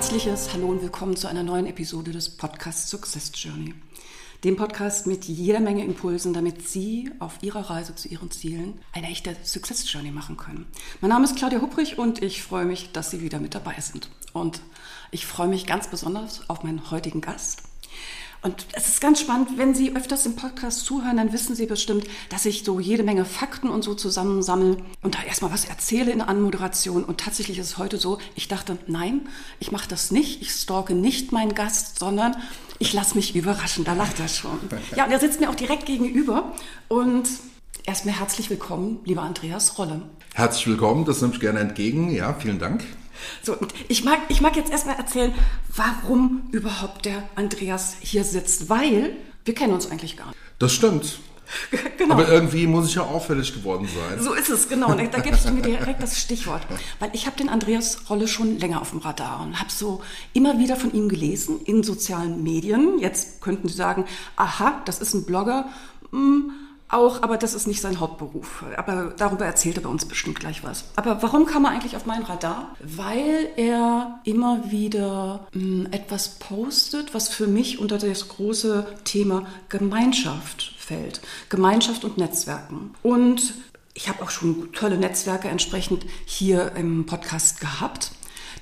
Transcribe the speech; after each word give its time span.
Herzliches 0.00 0.54
Hallo 0.54 0.68
und 0.68 0.80
willkommen 0.80 1.14
zu 1.14 1.28
einer 1.28 1.42
neuen 1.42 1.66
Episode 1.66 2.10
des 2.10 2.30
Podcasts 2.30 2.88
Success 2.88 3.32
Journey. 3.34 3.74
Dem 4.44 4.56
Podcast 4.56 5.06
mit 5.06 5.26
jeder 5.26 5.60
Menge 5.60 5.84
Impulsen, 5.84 6.32
damit 6.32 6.66
Sie 6.66 7.10
auf 7.18 7.42
Ihrer 7.42 7.68
Reise 7.68 7.94
zu 7.94 8.08
Ihren 8.08 8.30
Zielen 8.30 8.80
eine 8.94 9.08
echte 9.08 9.36
Success 9.44 9.92
Journey 9.92 10.10
machen 10.10 10.38
können. 10.38 10.64
Mein 11.02 11.10
Name 11.10 11.26
ist 11.26 11.36
Claudia 11.36 11.60
Hupprich 11.60 11.98
und 11.98 12.22
ich 12.22 12.42
freue 12.42 12.64
mich, 12.64 12.92
dass 12.92 13.10
Sie 13.10 13.20
wieder 13.20 13.40
mit 13.40 13.54
dabei 13.54 13.78
sind. 13.78 14.08
Und 14.32 14.62
ich 15.10 15.26
freue 15.26 15.48
mich 15.48 15.66
ganz 15.66 15.88
besonders 15.88 16.48
auf 16.48 16.62
meinen 16.62 16.90
heutigen 16.90 17.20
Gast. 17.20 17.64
Und 18.42 18.66
es 18.72 18.88
ist 18.88 19.00
ganz 19.02 19.20
spannend, 19.20 19.58
wenn 19.58 19.74
Sie 19.74 19.94
öfters 19.94 20.24
im 20.24 20.34
Podcast 20.34 20.84
zuhören, 20.84 21.18
dann 21.18 21.32
wissen 21.32 21.54
Sie 21.54 21.66
bestimmt, 21.66 22.06
dass 22.30 22.46
ich 22.46 22.64
so 22.64 22.80
jede 22.80 23.02
Menge 23.02 23.26
Fakten 23.26 23.68
und 23.68 23.82
so 23.82 23.94
zusammensammle 23.94 24.78
und 25.02 25.14
da 25.14 25.22
erstmal 25.22 25.52
was 25.52 25.66
erzähle 25.66 26.10
in 26.10 26.18
der 26.18 26.28
Anmoderation. 26.28 27.04
Und 27.04 27.20
tatsächlich 27.20 27.58
ist 27.58 27.66
es 27.66 27.78
heute 27.78 27.98
so, 27.98 28.18
ich 28.34 28.48
dachte, 28.48 28.78
nein, 28.86 29.28
ich 29.58 29.72
mache 29.72 29.88
das 29.88 30.10
nicht, 30.10 30.40
ich 30.40 30.52
stalke 30.52 30.94
nicht 30.94 31.32
meinen 31.32 31.54
Gast, 31.54 31.98
sondern 31.98 32.34
ich 32.78 32.94
lasse 32.94 33.14
mich 33.14 33.36
überraschen. 33.36 33.84
Da 33.84 33.92
lacht 33.92 34.18
er 34.20 34.28
schon. 34.28 34.58
Ja, 34.96 35.04
und 35.04 35.12
er 35.12 35.20
sitzt 35.20 35.40
mir 35.40 35.50
auch 35.50 35.54
direkt 35.54 35.84
gegenüber 35.84 36.54
und 36.88 37.28
erstmal 37.84 38.18
herzlich 38.18 38.48
willkommen, 38.48 39.00
lieber 39.04 39.20
Andreas 39.20 39.76
Rolle. 39.76 40.00
Herzlich 40.34 40.66
willkommen, 40.66 41.04
das 41.04 41.20
nehme 41.20 41.34
ich 41.34 41.40
gerne 41.40 41.60
entgegen. 41.60 42.10
Ja, 42.10 42.32
vielen 42.32 42.58
Dank. 42.58 42.84
So, 43.42 43.56
ich 43.88 44.04
mag, 44.04 44.20
ich 44.28 44.40
mag 44.40 44.56
jetzt 44.56 44.70
erstmal 44.70 44.96
erzählen, 44.96 45.34
warum 45.74 46.48
überhaupt 46.52 47.04
der 47.06 47.22
Andreas 47.34 47.96
hier 48.00 48.24
sitzt, 48.24 48.68
weil 48.68 49.16
wir 49.44 49.54
kennen 49.54 49.72
uns 49.72 49.90
eigentlich 49.90 50.16
gar 50.16 50.26
nicht. 50.28 50.38
Das 50.58 50.72
stimmt. 50.72 51.20
Genau. 51.98 52.14
Aber 52.14 52.28
irgendwie 52.28 52.66
muss 52.66 52.86
ich 52.86 52.94
ja 52.94 53.02
auffällig 53.02 53.52
geworden 53.52 53.86
sein. 53.86 54.22
So 54.22 54.32
ist 54.32 54.48
es, 54.48 54.68
genau. 54.68 54.92
Und 54.92 55.12
da 55.12 55.18
gibst 55.18 55.46
du 55.46 55.52
mir 55.52 55.62
direkt 55.62 56.02
das 56.02 56.18
Stichwort. 56.20 56.62
Weil 56.98 57.10
ich 57.12 57.26
habe 57.26 57.36
den 57.36 57.48
Andreas 57.48 58.08
Rolle 58.08 58.28
schon 58.28 58.58
länger 58.58 58.80
auf 58.80 58.90
dem 58.90 59.00
Radar 59.00 59.42
und 59.42 59.58
habe 59.60 59.70
so 59.70 60.00
immer 60.32 60.58
wieder 60.58 60.76
von 60.76 60.92
ihm 60.92 61.08
gelesen 61.08 61.60
in 61.64 61.82
sozialen 61.82 62.42
Medien. 62.42 62.98
Jetzt 62.98 63.40
könnten 63.40 63.68
Sie 63.68 63.74
sagen, 63.74 64.04
aha, 64.36 64.80
das 64.84 65.00
ist 65.00 65.12
ein 65.14 65.24
Blogger. 65.24 65.66
Hm, 66.12 66.52
auch, 66.92 67.22
aber 67.22 67.36
das 67.36 67.54
ist 67.54 67.66
nicht 67.66 67.80
sein 67.80 68.00
Hauptberuf. 68.00 68.64
Aber 68.76 69.12
darüber 69.16 69.44
erzählt 69.46 69.76
er 69.76 69.82
bei 69.82 69.88
uns 69.88 70.04
bestimmt 70.04 70.40
gleich 70.40 70.64
was. 70.64 70.84
Aber 70.96 71.22
warum 71.22 71.46
kam 71.46 71.64
er 71.64 71.70
eigentlich 71.70 71.96
auf 71.96 72.06
meinen 72.06 72.24
Radar? 72.24 72.74
Weil 72.80 73.48
er 73.56 74.20
immer 74.24 74.70
wieder 74.70 75.46
mh, 75.52 75.90
etwas 75.90 76.38
postet, 76.38 77.14
was 77.14 77.28
für 77.28 77.46
mich 77.46 77.78
unter 77.78 77.98
das 77.98 78.28
große 78.28 78.86
Thema 79.04 79.46
Gemeinschaft 79.68 80.74
fällt. 80.78 81.20
Gemeinschaft 81.48 82.04
und 82.04 82.18
Netzwerken. 82.18 82.94
Und 83.02 83.54
ich 83.94 84.08
habe 84.08 84.22
auch 84.22 84.30
schon 84.30 84.72
tolle 84.72 84.96
Netzwerke 84.96 85.48
entsprechend 85.48 86.06
hier 86.24 86.72
im 86.76 87.06
Podcast 87.06 87.60
gehabt. 87.60 88.12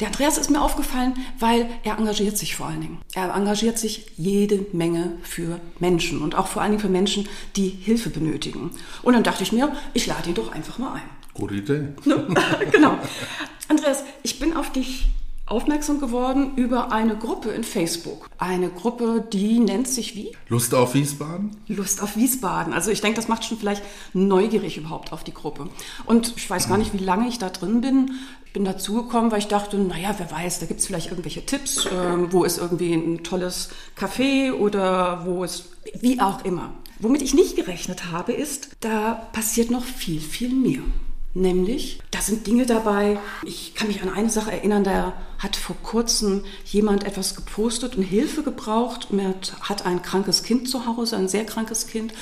Der 0.00 0.08
Andreas 0.08 0.38
ist 0.38 0.50
mir 0.50 0.62
aufgefallen, 0.62 1.14
weil 1.38 1.68
er 1.82 1.98
engagiert 1.98 2.38
sich 2.38 2.54
vor 2.54 2.66
allen 2.66 2.80
Dingen. 2.80 2.98
Er 3.14 3.34
engagiert 3.34 3.78
sich 3.78 4.06
jede 4.16 4.66
Menge 4.72 5.18
für 5.22 5.60
Menschen 5.80 6.22
und 6.22 6.36
auch 6.36 6.46
vor 6.46 6.62
allen 6.62 6.72
Dingen 6.72 6.82
für 6.82 6.88
Menschen, 6.88 7.28
die 7.56 7.68
Hilfe 7.68 8.10
benötigen. 8.10 8.70
Und 9.02 9.14
dann 9.14 9.24
dachte 9.24 9.42
ich 9.42 9.52
mir, 9.52 9.72
ich 9.94 10.06
lade 10.06 10.28
ihn 10.28 10.34
doch 10.34 10.52
einfach 10.52 10.78
mal 10.78 10.94
ein. 10.94 11.10
Gute 11.34 11.54
Idee. 11.54 11.88
genau. 12.72 12.98
Andreas, 13.68 14.04
ich 14.22 14.38
bin 14.38 14.56
auf 14.56 14.72
dich 14.72 15.08
aufmerksam 15.50 16.00
geworden 16.00 16.52
über 16.56 16.92
eine 16.92 17.16
Gruppe 17.16 17.50
in 17.50 17.64
Facebook. 17.64 18.28
Eine 18.38 18.68
Gruppe, 18.68 19.24
die 19.32 19.58
nennt 19.58 19.88
sich 19.88 20.14
wie? 20.14 20.32
Lust 20.48 20.74
auf 20.74 20.94
Wiesbaden? 20.94 21.56
Lust 21.68 22.02
auf 22.02 22.16
Wiesbaden. 22.16 22.72
Also 22.72 22.90
ich 22.90 23.00
denke, 23.00 23.16
das 23.16 23.28
macht 23.28 23.44
schon 23.44 23.58
vielleicht 23.58 23.82
neugierig 24.12 24.76
überhaupt 24.76 25.12
auf 25.12 25.24
die 25.24 25.34
Gruppe. 25.34 25.68
Und 26.06 26.34
ich 26.36 26.48
weiß 26.48 26.68
gar 26.68 26.78
nicht, 26.78 26.92
wie 26.92 27.02
lange 27.02 27.28
ich 27.28 27.38
da 27.38 27.48
drin 27.48 27.80
bin. 27.80 28.12
Bin 28.58 28.64
dazugekommen, 28.64 29.30
weil 29.30 29.38
ich 29.38 29.46
dachte, 29.46 29.78
naja, 29.78 30.16
wer 30.18 30.32
weiß, 30.32 30.58
da 30.58 30.66
gibt 30.66 30.80
es 30.80 30.86
vielleicht 30.86 31.12
irgendwelche 31.12 31.46
Tipps, 31.46 31.88
ähm, 31.92 32.32
wo 32.32 32.42
ist 32.42 32.58
irgendwie 32.58 32.92
ein 32.92 33.22
tolles 33.22 33.68
Café 33.96 34.52
oder 34.52 35.24
wo 35.24 35.44
ist, 35.44 35.66
wie 36.00 36.20
auch 36.20 36.44
immer. 36.44 36.72
Womit 36.98 37.22
ich 37.22 37.34
nicht 37.34 37.54
gerechnet 37.54 38.10
habe, 38.10 38.32
ist, 38.32 38.70
da 38.80 39.28
passiert 39.32 39.70
noch 39.70 39.84
viel, 39.84 40.18
viel 40.18 40.48
mehr. 40.48 40.80
Nämlich, 41.34 42.00
da 42.10 42.20
sind 42.20 42.48
Dinge 42.48 42.66
dabei. 42.66 43.20
Ich 43.44 43.76
kann 43.76 43.86
mich 43.86 44.02
an 44.02 44.10
eine 44.10 44.28
Sache 44.28 44.50
erinnern, 44.50 44.82
da 44.82 45.12
hat 45.38 45.54
vor 45.54 45.76
kurzem 45.84 46.42
jemand 46.64 47.04
etwas 47.04 47.36
gepostet 47.36 47.94
und 47.94 48.02
Hilfe 48.02 48.42
gebraucht. 48.42 49.06
Er 49.16 49.34
hat 49.60 49.86
ein 49.86 50.02
krankes 50.02 50.42
Kind 50.42 50.68
zu 50.68 50.84
Hause, 50.84 51.16
ein 51.16 51.28
sehr 51.28 51.46
krankes 51.46 51.86
Kind, 51.86 52.12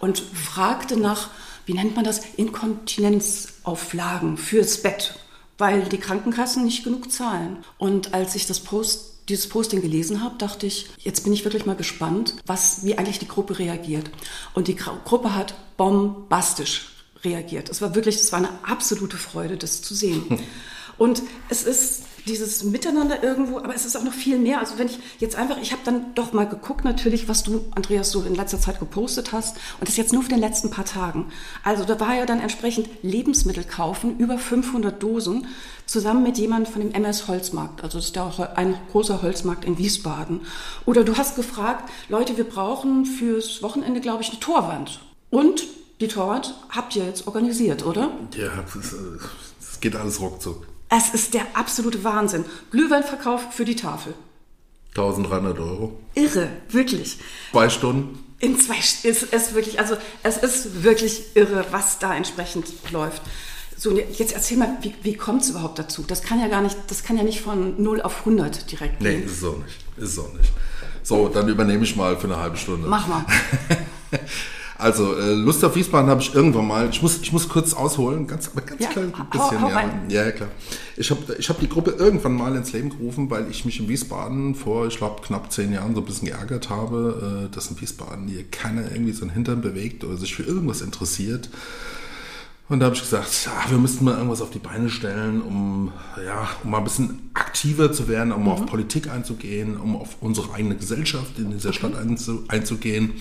und 0.00 0.18
fragte 0.18 0.98
nach, 0.98 1.30
wie 1.64 1.72
nennt 1.72 1.96
man 1.96 2.04
das, 2.04 2.20
Inkontinenzauflagen 2.36 4.36
fürs 4.36 4.82
Bett, 4.82 5.14
weil 5.58 5.84
die 5.84 5.98
Krankenkassen 5.98 6.64
nicht 6.64 6.84
genug 6.84 7.10
zahlen. 7.10 7.58
Und 7.78 8.14
als 8.14 8.34
ich 8.34 8.46
das 8.46 8.60
Post 8.60 9.12
dieses 9.28 9.48
Posting 9.48 9.82
gelesen 9.82 10.22
habe, 10.22 10.36
dachte 10.38 10.66
ich, 10.66 10.88
jetzt 10.98 11.24
bin 11.24 11.32
ich 11.32 11.44
wirklich 11.44 11.66
mal 11.66 11.76
gespannt, 11.76 12.36
was, 12.46 12.84
wie 12.84 12.96
eigentlich 12.96 13.18
die 13.18 13.28
Gruppe 13.28 13.58
reagiert. 13.58 14.10
Und 14.54 14.68
die 14.68 14.76
Gruppe 14.76 15.34
hat 15.34 15.54
bombastisch 15.76 16.92
reagiert. 17.24 17.68
Es 17.68 17.82
war 17.82 17.94
wirklich, 17.94 18.16
es 18.16 18.32
war 18.32 18.38
eine 18.38 18.50
absolute 18.62 19.16
Freude, 19.16 19.56
das 19.56 19.82
zu 19.82 19.94
sehen. 19.94 20.40
Und 20.98 21.22
es 21.50 21.64
ist 21.64 22.04
dieses 22.26 22.64
Miteinander 22.64 23.22
irgendwo, 23.22 23.58
aber 23.58 23.74
es 23.74 23.86
ist 23.86 23.96
auch 23.96 24.02
noch 24.02 24.12
viel 24.12 24.38
mehr. 24.38 24.58
Also 24.58 24.78
wenn 24.78 24.88
ich 24.88 24.98
jetzt 25.18 25.36
einfach, 25.36 25.58
ich 25.58 25.72
habe 25.72 25.82
dann 25.84 26.14
doch 26.14 26.32
mal 26.32 26.48
geguckt 26.48 26.84
natürlich, 26.84 27.28
was 27.28 27.44
du, 27.44 27.64
Andreas, 27.74 28.10
so 28.10 28.22
in 28.22 28.34
letzter 28.34 28.60
Zeit 28.60 28.80
gepostet 28.80 29.32
hast 29.32 29.56
und 29.78 29.88
das 29.88 29.96
jetzt 29.96 30.12
nur 30.12 30.22
für 30.22 30.28
den 30.28 30.40
letzten 30.40 30.70
paar 30.70 30.84
Tagen. 30.84 31.26
Also 31.62 31.84
da 31.84 32.00
war 32.00 32.14
ja 32.14 32.26
dann 32.26 32.40
entsprechend 32.40 32.88
Lebensmittel 33.02 33.64
kaufen, 33.64 34.18
über 34.18 34.38
500 34.38 35.00
Dosen, 35.00 35.46
zusammen 35.86 36.24
mit 36.24 36.36
jemandem 36.36 36.72
von 36.72 36.82
dem 36.82 36.92
MS 36.92 37.28
Holzmarkt. 37.28 37.84
Also 37.84 37.98
das 37.98 38.06
ist 38.06 38.16
ja 38.16 38.32
ein 38.56 38.76
großer 38.90 39.22
Holzmarkt 39.22 39.64
in 39.64 39.78
Wiesbaden. 39.78 40.40
Oder 40.84 41.04
du 41.04 41.16
hast 41.16 41.36
gefragt, 41.36 41.88
Leute, 42.08 42.36
wir 42.36 42.44
brauchen 42.44 43.06
fürs 43.06 43.62
Wochenende, 43.62 44.00
glaube 44.00 44.22
ich, 44.22 44.30
eine 44.30 44.40
Torwand. 44.40 45.00
Und 45.30 45.64
die 46.00 46.08
Torwand 46.08 46.54
habt 46.70 46.96
ihr 46.96 47.04
jetzt 47.04 47.28
organisiert, 47.28 47.86
oder? 47.86 48.10
Ja, 48.36 48.50
es 49.60 49.80
geht 49.80 49.94
alles 49.94 50.20
ruckzuck. 50.20 50.66
Es 50.88 51.08
ist 51.14 51.34
der 51.34 51.42
absolute 51.54 52.04
Wahnsinn. 52.04 52.44
Glühweinverkauf 52.70 53.52
für 53.52 53.64
die 53.64 53.76
Tafel. 53.76 54.14
1300 54.90 55.58
Euro. 55.58 55.98
Irre, 56.14 56.48
wirklich. 56.70 57.18
Zwei 57.50 57.68
Stunden. 57.68 58.24
In 58.38 58.58
zwei 58.58 58.78
ist 58.78 59.32
es 59.32 59.54
wirklich, 59.54 59.78
also 59.80 59.96
es 60.22 60.36
ist 60.36 60.82
wirklich 60.82 61.36
irre, 61.36 61.64
was 61.70 61.98
da 61.98 62.14
entsprechend 62.14 62.66
läuft. 62.92 63.22
So, 63.78 63.98
jetzt 63.98 64.32
erzähl 64.32 64.56
mal, 64.56 64.78
wie, 64.80 64.94
wie 65.02 65.14
kommt 65.14 65.42
es 65.42 65.50
überhaupt 65.50 65.78
dazu? 65.78 66.04
Das 66.06 66.22
kann 66.22 66.40
ja 66.40 66.48
gar 66.48 66.62
nicht, 66.62 66.76
das 66.88 67.02
kann 67.02 67.16
ja 67.18 67.24
nicht 67.24 67.40
von 67.40 67.82
0 67.82 68.00
auf 68.02 68.20
100 68.20 68.70
direkt 68.70 69.00
gehen. 69.00 69.20
Nee, 69.20 69.26
ist 69.26 69.44
auch 69.44 69.58
nicht. 69.58 69.84
Ist 69.96 70.12
es 70.12 70.18
auch 70.18 70.32
nicht. 70.32 70.50
So, 71.02 71.28
dann 71.28 71.48
übernehme 71.48 71.84
ich 71.84 71.94
mal 71.94 72.16
für 72.16 72.26
eine 72.26 72.38
halbe 72.38 72.56
Stunde. 72.56 72.88
Mach 72.88 73.06
mal. 73.06 73.24
Also, 74.78 75.16
äh, 75.16 75.32
Lust 75.32 75.64
auf 75.64 75.74
Wiesbaden 75.74 76.10
habe 76.10 76.20
ich 76.20 76.34
irgendwann 76.34 76.66
mal, 76.66 76.88
ich 76.90 77.00
muss, 77.00 77.18
ich 77.22 77.32
muss 77.32 77.48
kurz 77.48 77.72
ausholen, 77.72 78.26
ganz, 78.26 78.50
aber 78.52 78.60
ganz 78.60 78.80
Ja, 78.82 78.88
klein 78.90 79.12
hau- 79.18 79.24
bisschen. 79.24 79.60
hau 79.62 79.68
ja. 79.70 79.74
rein. 79.76 79.90
ja, 80.08 80.30
klar. 80.32 80.50
Ich 80.98 81.10
habe 81.10 81.20
ich 81.38 81.48
hab 81.48 81.58
die 81.60 81.68
Gruppe 81.68 81.92
irgendwann 81.92 82.34
mal 82.34 82.54
ins 82.56 82.72
Leben 82.72 82.90
gerufen, 82.90 83.30
weil 83.30 83.50
ich 83.50 83.64
mich 83.64 83.80
in 83.80 83.88
Wiesbaden 83.88 84.54
vor, 84.54 84.86
ich 84.86 84.98
glaube, 84.98 85.22
knapp 85.22 85.50
zehn 85.50 85.72
Jahren 85.72 85.94
so 85.94 86.02
ein 86.02 86.04
bisschen 86.06 86.28
geärgert 86.28 86.68
habe, 86.68 87.46
äh, 87.50 87.54
dass 87.54 87.70
in 87.70 87.80
Wiesbaden 87.80 88.28
hier 88.28 88.44
keiner 88.44 88.90
irgendwie 88.92 89.12
so 89.12 89.22
einen 89.22 89.30
Hintern 89.32 89.62
bewegt 89.62 90.04
oder 90.04 90.16
sich 90.18 90.34
für 90.34 90.42
irgendwas 90.42 90.82
interessiert. 90.82 91.48
Und 92.68 92.80
da 92.80 92.86
habe 92.86 92.96
ich 92.96 93.00
gesagt, 93.02 93.44
ja, 93.46 93.70
wir 93.70 93.78
müssten 93.78 94.04
mal 94.04 94.14
irgendwas 94.16 94.42
auf 94.42 94.50
die 94.50 94.58
Beine 94.58 94.90
stellen, 94.90 95.40
um, 95.40 95.92
ja, 96.24 96.48
um 96.64 96.70
mal 96.72 96.78
ein 96.78 96.84
bisschen 96.84 97.30
aktiver 97.32 97.92
zu 97.92 98.08
werden, 98.08 98.32
um 98.32 98.48
auf 98.48 98.66
Politik 98.66 99.08
einzugehen, 99.08 99.76
um 99.76 99.94
auf 99.96 100.16
unsere 100.20 100.52
eigene 100.52 100.74
Gesellschaft 100.76 101.38
in 101.38 101.52
dieser 101.52 101.72
Stadt 101.72 101.94
einzu, 101.96 102.42
einzugehen. 102.48 103.12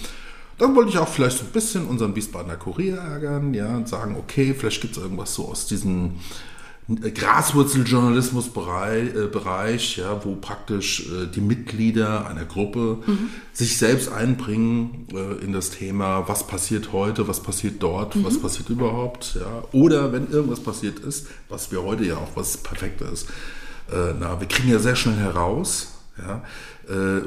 Dann 0.57 0.75
wollte 0.75 0.89
ich 0.89 0.97
auch 0.97 1.07
vielleicht 1.07 1.39
so 1.39 1.45
ein 1.45 1.51
bisschen 1.51 1.85
unseren 1.85 2.15
Wiesbadener 2.15 2.55
Kurier 2.55 2.97
ärgern, 2.97 3.53
ja, 3.53 3.75
und 3.75 3.89
sagen, 3.89 4.15
okay, 4.17 4.55
vielleicht 4.57 4.81
gibt 4.81 4.95
es 4.95 5.03
irgendwas 5.03 5.33
so 5.33 5.49
aus 5.49 5.67
diesem 5.67 6.13
Graswurzeljournalismusbereich, 6.87 9.15
äh, 9.15 9.27
Bereich, 9.27 9.97
ja, 9.97 10.23
wo 10.23 10.35
praktisch 10.35 11.07
äh, 11.07 11.25
die 11.33 11.41
Mitglieder 11.41 12.27
einer 12.27 12.45
Gruppe 12.45 12.99
sich 13.53 13.75
selbst 13.77 14.11
einbringen 14.11 15.07
äh, 15.11 15.43
in 15.43 15.51
das 15.51 15.71
Thema, 15.71 16.27
was 16.27 16.45
passiert 16.45 16.93
heute, 16.93 17.27
was 17.27 17.41
passiert 17.41 17.81
dort, 17.81 18.23
was 18.23 18.39
passiert 18.39 18.69
überhaupt, 18.69 19.39
ja, 19.39 19.63
oder 19.71 20.13
wenn 20.13 20.29
irgendwas 20.29 20.59
passiert 20.59 20.99
ist, 20.99 21.25
was 21.49 21.71
wir 21.71 21.81
heute 21.81 22.05
ja 22.05 22.17
auch 22.17 22.29
was 22.35 22.57
perfekt 22.57 23.01
ist. 23.01 23.29
Äh, 23.91 24.13
na, 24.19 24.39
wir 24.39 24.47
kriegen 24.47 24.69
ja 24.69 24.77
sehr 24.77 24.95
schnell 24.95 25.17
heraus, 25.17 25.93
ja, 26.19 26.35
äh, 26.35 26.41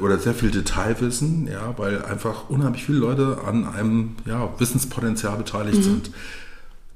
oder 0.01 0.17
sehr 0.19 0.33
viel 0.33 0.51
Detailwissen, 0.51 1.47
ja, 1.47 1.73
weil 1.77 2.03
einfach 2.03 2.49
unheimlich 2.49 2.85
viele 2.85 2.99
Leute 2.99 3.39
an 3.45 3.67
einem 3.67 4.15
ja, 4.25 4.49
Wissenspotenzial 4.57 5.37
beteiligt 5.37 5.79
mhm. 5.79 5.83
sind. 5.83 6.11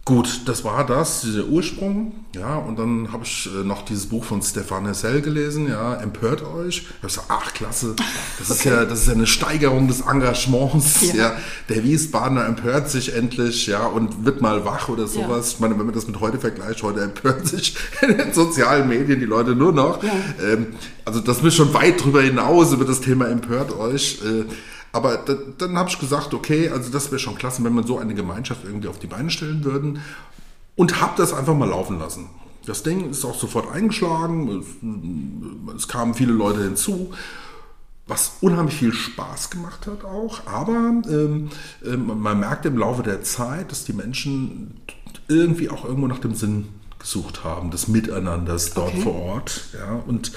Gut, 0.06 0.42
das 0.48 0.66
war 0.66 0.86
das, 0.86 1.22
dieser 1.22 1.46
Ursprung, 1.46 2.12
ja, 2.36 2.58
und 2.58 2.78
dann 2.78 3.14
habe 3.14 3.24
ich 3.24 3.48
äh, 3.48 3.64
noch 3.64 3.86
dieses 3.86 4.08
Buch 4.08 4.26
von 4.26 4.42
Stefan 4.42 4.86
Hessel 4.86 5.22
gelesen, 5.22 5.70
ja, 5.70 5.94
Empört 5.96 6.42
euch. 6.42 6.84
Da 6.84 6.88
habe 6.88 7.08
ich 7.08 7.16
gesagt, 7.16 7.28
ach 7.30 7.54
klasse, 7.54 7.96
das 8.38 8.52
okay. 8.52 8.60
ist 8.60 8.66
ja, 8.66 8.84
das 8.84 9.00
ist 9.00 9.08
ja 9.08 9.14
eine 9.14 9.28
Steigerung 9.28 9.88
des 9.88 10.02
Engagements, 10.02 11.14
ja. 11.14 11.16
ja. 11.16 11.36
Der 11.70 11.86
Wiesbadener 11.86 12.46
empört 12.48 12.90
sich 12.90 13.16
endlich, 13.16 13.68
ja, 13.68 13.86
und 13.86 14.26
wird 14.26 14.42
mal 14.42 14.66
wach 14.66 14.90
oder 14.90 15.08
sowas. 15.08 15.52
Ja. 15.52 15.54
Ich 15.54 15.60
meine, 15.62 15.80
wenn 15.80 15.86
man 15.86 15.96
das 15.96 16.06
mit 16.06 16.20
heute 16.20 16.38
vergleicht, 16.38 16.84
heute 16.84 17.00
empört 17.00 17.48
sich 17.48 17.78
in 18.02 18.18
den 18.18 18.34
sozialen 18.34 18.90
Medien 18.90 19.22
die 19.22 19.26
Leute 19.26 19.56
nur 19.56 19.72
noch. 19.72 20.04
Ja. 20.04 20.12
Ähm, 20.44 20.68
also 21.06 21.22
das 21.22 21.42
ist 21.42 21.56
schon 21.56 21.74
weit 21.74 22.04
drüber 22.04 22.22
hinaus 22.22 22.74
über 22.74 22.84
das 22.84 23.00
Thema 23.00 23.30
Empört 23.30 23.72
euch. 23.72 24.20
Äh, 24.22 24.44
aber 24.94 25.18
da, 25.18 25.36
dann 25.58 25.78
habe 25.78 25.90
ich 25.90 26.00
gesagt, 26.00 26.34
okay, 26.34 26.70
also 26.70 26.90
das 26.90 27.12
wäre 27.12 27.20
schon 27.20 27.36
klasse, 27.36 27.64
wenn 27.66 27.74
man 27.74 27.86
so 27.86 27.98
eine 27.98 28.14
Gemeinschaft 28.14 28.62
irgendwie 28.64 28.88
auf 28.88 29.00
die 29.00 29.08
Beine 29.08 29.30
stellen 29.30 29.66
würden. 29.66 30.00
Und 30.76 31.02
habe 31.02 31.14
das 31.18 31.34
einfach 31.34 31.54
mal 31.54 31.70
laufen 31.70 32.00
lassen. 32.00 32.30
Das 32.66 32.82
Ding 32.82 33.12
ist 33.12 33.26
auch 33.26 33.38
sofort 33.38 33.72
eingeschlagen. 33.72 34.64
Es, 35.70 35.76
es 35.76 35.88
kamen 35.88 36.14
viele 36.14 36.32
Leute 36.32 36.64
hinzu 36.64 37.14
was 38.08 38.38
unheimlich 38.42 38.76
viel 38.76 38.94
Spaß 38.94 39.50
gemacht 39.50 39.88
hat 39.88 40.04
auch, 40.04 40.46
aber 40.46 40.74
ähm, 40.74 41.50
äh, 41.86 41.96
man 41.96 42.40
merkt 42.40 42.66
im 42.66 42.78
Laufe 42.78 43.02
der 43.02 43.24
Zeit, 43.24 43.72
dass 43.72 43.86
die 43.86 43.94
Menschen 43.94 44.82
irgendwie 45.28 45.70
auch 45.70 45.86
irgendwo 45.86 46.08
nach 46.08 46.20
dem 46.20 46.36
Sinn 46.36 46.68
gesucht 47.00 47.44
haben, 47.44 47.72
des 47.72 47.88
Miteinanders 47.88 48.74
dort 48.74 48.94
okay. 48.94 49.02
vor 49.02 49.16
Ort. 49.16 49.70
Ja, 49.74 49.96
und 50.06 50.32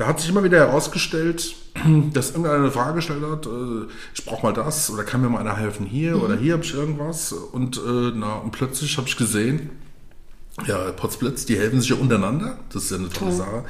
da 0.00 0.06
hat 0.06 0.18
sich 0.18 0.30
immer 0.30 0.42
wieder 0.42 0.58
herausgestellt, 0.58 1.54
dass 2.14 2.30
irgendeiner 2.30 2.56
eine 2.56 2.70
Frage 2.70 2.94
gestellt 2.94 3.22
hat, 3.22 3.46
äh, 3.46 3.86
ich 4.14 4.24
brauche 4.24 4.42
mal 4.46 4.52
das 4.52 4.90
oder 4.90 5.04
kann 5.04 5.20
mir 5.20 5.28
mal 5.28 5.40
einer 5.40 5.56
helfen 5.56 5.84
hier 5.84 6.16
mhm. 6.16 6.22
oder 6.22 6.36
hier 6.36 6.54
habe 6.54 6.64
ich 6.64 6.72
irgendwas 6.72 7.32
und, 7.32 7.76
äh, 7.76 8.12
na, 8.14 8.36
und 8.36 8.50
plötzlich 8.50 8.96
habe 8.96 9.06
ich 9.08 9.16
gesehen, 9.16 9.70
ja, 10.66 10.90
Potsblitz, 10.92 11.44
die 11.44 11.58
helfen 11.58 11.80
sich 11.80 11.90
ja 11.90 11.96
untereinander, 11.96 12.58
das 12.72 12.84
ist 12.84 12.90
ja 12.90 12.96
eine 12.96 13.10
tolle 13.10 13.32
Sache. 13.32 13.64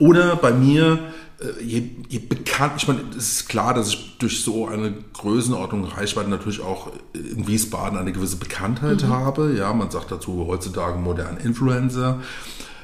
Oder 0.00 0.36
bei 0.36 0.52
mir, 0.52 0.98
äh, 1.40 1.62
je, 1.62 1.90
je 2.08 2.18
bekannt, 2.18 2.74
ich 2.78 2.88
meine, 2.88 3.00
es 3.16 3.32
ist 3.32 3.48
klar, 3.48 3.72
dass 3.72 3.88
ich 3.88 4.18
durch 4.18 4.42
so 4.42 4.66
eine 4.66 4.92
Größenordnung 5.12 5.84
Reichweite 5.84 6.28
natürlich 6.28 6.60
auch 6.60 6.90
in 7.14 7.46
Wiesbaden 7.46 7.98
eine 7.98 8.12
gewisse 8.12 8.36
Bekanntheit 8.36 9.04
mhm. 9.04 9.08
habe. 9.08 9.54
Ja, 9.56 9.72
man 9.72 9.90
sagt 9.90 10.10
dazu 10.10 10.44
heutzutage 10.48 10.98
modern 10.98 11.36
Influencer. 11.36 12.20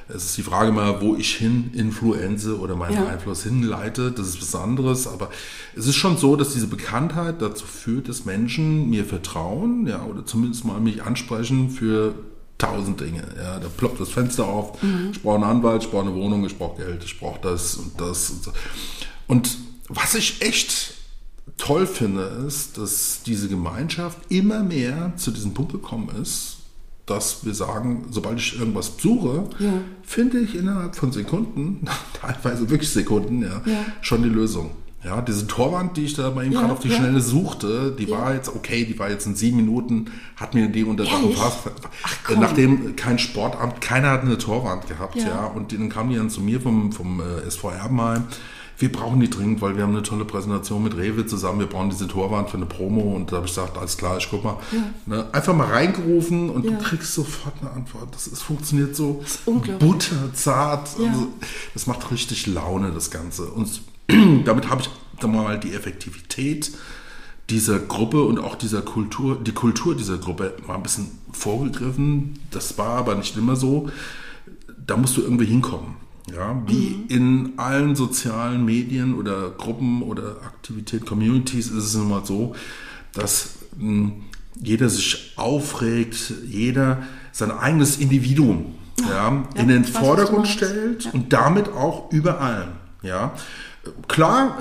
Es 0.09 0.25
ist 0.25 0.37
die 0.37 0.43
Frage 0.43 0.71
mal, 0.73 1.01
wo 1.01 1.17
ich 1.17 1.35
hin 1.37 1.71
influenze 1.73 2.59
oder 2.59 2.77
meinen 2.77 2.95
ja. 2.95 3.06
Einfluss 3.06 3.43
hinleite. 3.43 4.12
Das 4.12 4.29
ist 4.29 4.43
was 4.43 4.55
anderes. 4.55 5.06
Aber 5.06 5.31
es 5.75 5.87
ist 5.87 5.97
schon 5.97 6.17
so, 6.19 6.37
dass 6.37 6.53
diese 6.53 6.67
Bekanntheit 6.67 7.41
dazu 7.41 7.65
führt, 7.65 8.09
dass 8.09 8.25
Menschen 8.25 8.91
mir 8.91 9.05
vertrauen, 9.05 9.87
ja, 9.87 10.05
oder 10.05 10.27
zumindest 10.27 10.65
mal 10.65 10.81
mich 10.81 11.03
ansprechen 11.03 11.71
für 11.71 12.15
tausend 12.59 13.01
Dinge. 13.01 13.25
Ja, 13.37 13.59
da 13.59 13.69
ploppt 13.69 14.01
das 14.01 14.11
Fenster 14.11 14.47
auf. 14.47 14.83
Mhm. 14.83 15.11
Ich 15.12 15.23
brauche 15.23 15.37
einen 15.37 15.45
Anwalt, 15.45 15.85
ich 15.85 15.91
brauche 15.91 16.06
eine 16.06 16.15
Wohnung, 16.15 16.45
ich 16.45 16.59
brauche 16.59 16.83
Geld, 16.83 17.03
ich 17.05 17.19
brauche 17.19 17.41
das 17.41 17.77
und 17.77 18.01
das 18.01 18.31
und 18.31 18.45
so. 18.45 18.53
Und 19.27 19.59
was 19.89 20.15
ich 20.15 20.43
echt 20.43 20.95
toll 21.56 21.87
finde, 21.87 22.45
ist, 22.47 22.79
dass 22.79 23.23
diese 23.25 23.49
Gemeinschaft 23.49 24.19
immer 24.29 24.62
mehr 24.62 25.12
zu 25.17 25.31
diesem 25.31 25.55
Punkt 25.55 25.73
gekommen 25.73 26.11
ist, 26.21 26.59
dass 27.06 27.45
wir 27.45 27.55
sagen, 27.55 28.06
sobald 28.11 28.39
ich 28.39 28.59
irgendwas 28.59 28.93
suche, 28.99 29.45
ja. 29.59 29.73
finde 30.03 30.39
ich 30.39 30.55
innerhalb 30.55 30.97
von 30.97 31.12
Sekunden, 31.12 31.87
teilweise 32.21 32.71
wirklich 32.71 32.91
Sekunden, 32.91 33.43
ja, 33.43 33.62
ja, 33.67 33.85
schon 34.01 34.23
die 34.23 34.29
Lösung. 34.29 34.71
Ja, 35.05 35.21
diese 35.21 35.47
Torwand, 35.47 35.99
die 35.99 36.06
ich 36.06 36.15
da 36.15 36.31
bei 36.31 36.45
ihm 36.45 36.53
gerade 36.53 36.73
auf 36.73 36.81
die 36.81 36.91
Schnelle 36.91 37.21
suchte, 37.21 37.95
die 37.99 38.11
war 38.11 38.33
jetzt 38.33 38.49
okay, 38.49 38.87
die 38.87 38.99
war 38.99 39.11
jetzt 39.11 39.27
in 39.27 39.35
sieben 39.35 39.59
Minuten, 39.59 40.06
hat 40.35 40.55
mir 40.55 40.67
die 40.69 40.83
unter 40.83 41.05
und 41.23 41.35
Fass. 41.35 41.59
Nachdem 42.41 42.97
kein 42.97 43.19
Sportamt, 43.19 43.83
keiner 43.83 44.12
hat 44.12 44.23
eine 44.23 44.39
Torwand 44.39 44.89
gehabt, 44.89 45.17
ja, 45.17 45.45
und 45.45 45.73
dann 45.73 45.91
kam 45.91 46.09
die 46.09 46.17
dann 46.17 46.31
zu 46.31 46.41
mir 46.41 46.59
vom, 46.59 46.91
vom 46.91 47.21
äh, 47.21 47.47
SV 47.47 47.73
Erbenheim 47.73 48.25
wir 48.79 48.91
brauchen 48.91 49.21
die 49.21 49.31
dringend, 49.31 49.62
weil 49.62 49.76
wir 49.76 49.85
haben 49.85 49.93
eine 49.93 50.03
tolle 50.03 50.25
Präsentation 50.25 50.82
mit 50.82 50.97
Rewe 50.97 51.26
zusammen, 51.26 51.61
wir 51.61 51.67
brauchen 51.67 51.91
diese 51.91 52.09
Torwand 52.09 52.50
für 52.50 52.56
eine 52.56 52.67
Promo 52.67 53.15
und 53.15 53.31
da 53.31 53.37
habe 53.37 53.47
ich 53.47 53.55
gesagt, 53.55 53.79
alles 53.79 53.97
klar, 53.97 54.19
ich 54.19 54.29
guck 54.29 54.43
mal. 54.43 54.56
Ja. 54.73 54.79
Ne, 55.06 55.26
einfach 55.32 55.55
mal 55.55 55.69
reingerufen 55.69 56.50
und 56.50 56.65
ja. 56.65 56.73
du 56.73 56.79
kriegst 56.79 57.15
sofort 57.15 57.55
eine 57.61 57.71
Antwort. 57.71 58.15
Das 58.15 58.26
ist, 58.26 58.43
funktioniert 58.43 58.97
so 58.97 59.23
butterzart. 59.79 60.91
Ja. 60.99 61.09
Also, 61.09 61.29
das 61.73 61.87
macht 61.87 62.11
richtig 62.11 62.47
Laune, 62.47 62.91
das 62.91 63.11
Ganze. 63.11 63.44
Und 63.44 63.82
damit 64.44 64.69
habe 64.71 64.82
ich 64.82 64.91
dann 65.20 65.32
mal 65.32 65.59
die 65.59 65.73
Effektivität 65.73 66.73
dieser 67.50 67.79
Gruppe 67.79 68.25
und 68.25 68.38
auch 68.38 68.55
dieser 68.55 68.82
Kultur, 68.82 69.38
die 69.41 69.53
Kultur 69.53 69.94
dieser 69.94 70.19
Gruppe 70.19 70.56
mal 70.67 70.77
ein 70.77 70.82
bisschen 70.82 71.19
vorgegriffen. 71.31 72.38
Das 72.50 72.79
war 72.79 72.97
aber 72.99 73.15
nicht 73.15 73.37
immer 73.37 73.55
so. 73.55 73.88
Da 74.87 74.97
musst 74.97 75.17
du 75.17 75.23
irgendwie 75.23 75.47
hinkommen. 75.47 75.97
Ja, 76.32 76.62
wie 76.67 76.97
mhm. 76.97 77.05
in 77.09 77.53
allen 77.59 77.97
sozialen 77.97 78.65
Medien 78.65 79.15
oder 79.15 79.50
Gruppen 79.50 80.03
oder 80.03 80.37
Aktivität, 80.44 81.05
Communities 81.05 81.67
ist 81.67 81.85
es 81.85 81.94
nun 81.94 82.09
mal 82.09 82.25
so, 82.25 82.55
dass 83.12 83.56
mh, 83.76 83.88
hm, 83.88 84.12
jeder 84.61 84.88
sich 84.88 85.32
aufregt, 85.37 86.32
jeder 86.47 87.03
sein 87.32 87.50
eigenes 87.50 87.99
Individuum 87.99 88.75
ja, 89.00 89.06
ja 89.09 89.44
in 89.55 89.69
den 89.69 89.85
Vordergrund 89.85 90.49
stellt 90.49 91.05
ja. 91.05 91.11
und 91.11 91.32
damit 91.32 91.69
auch 91.69 92.11
über 92.12 92.41
allem. 92.41 92.70
Ja. 93.03 93.35
Klar, 94.09 94.59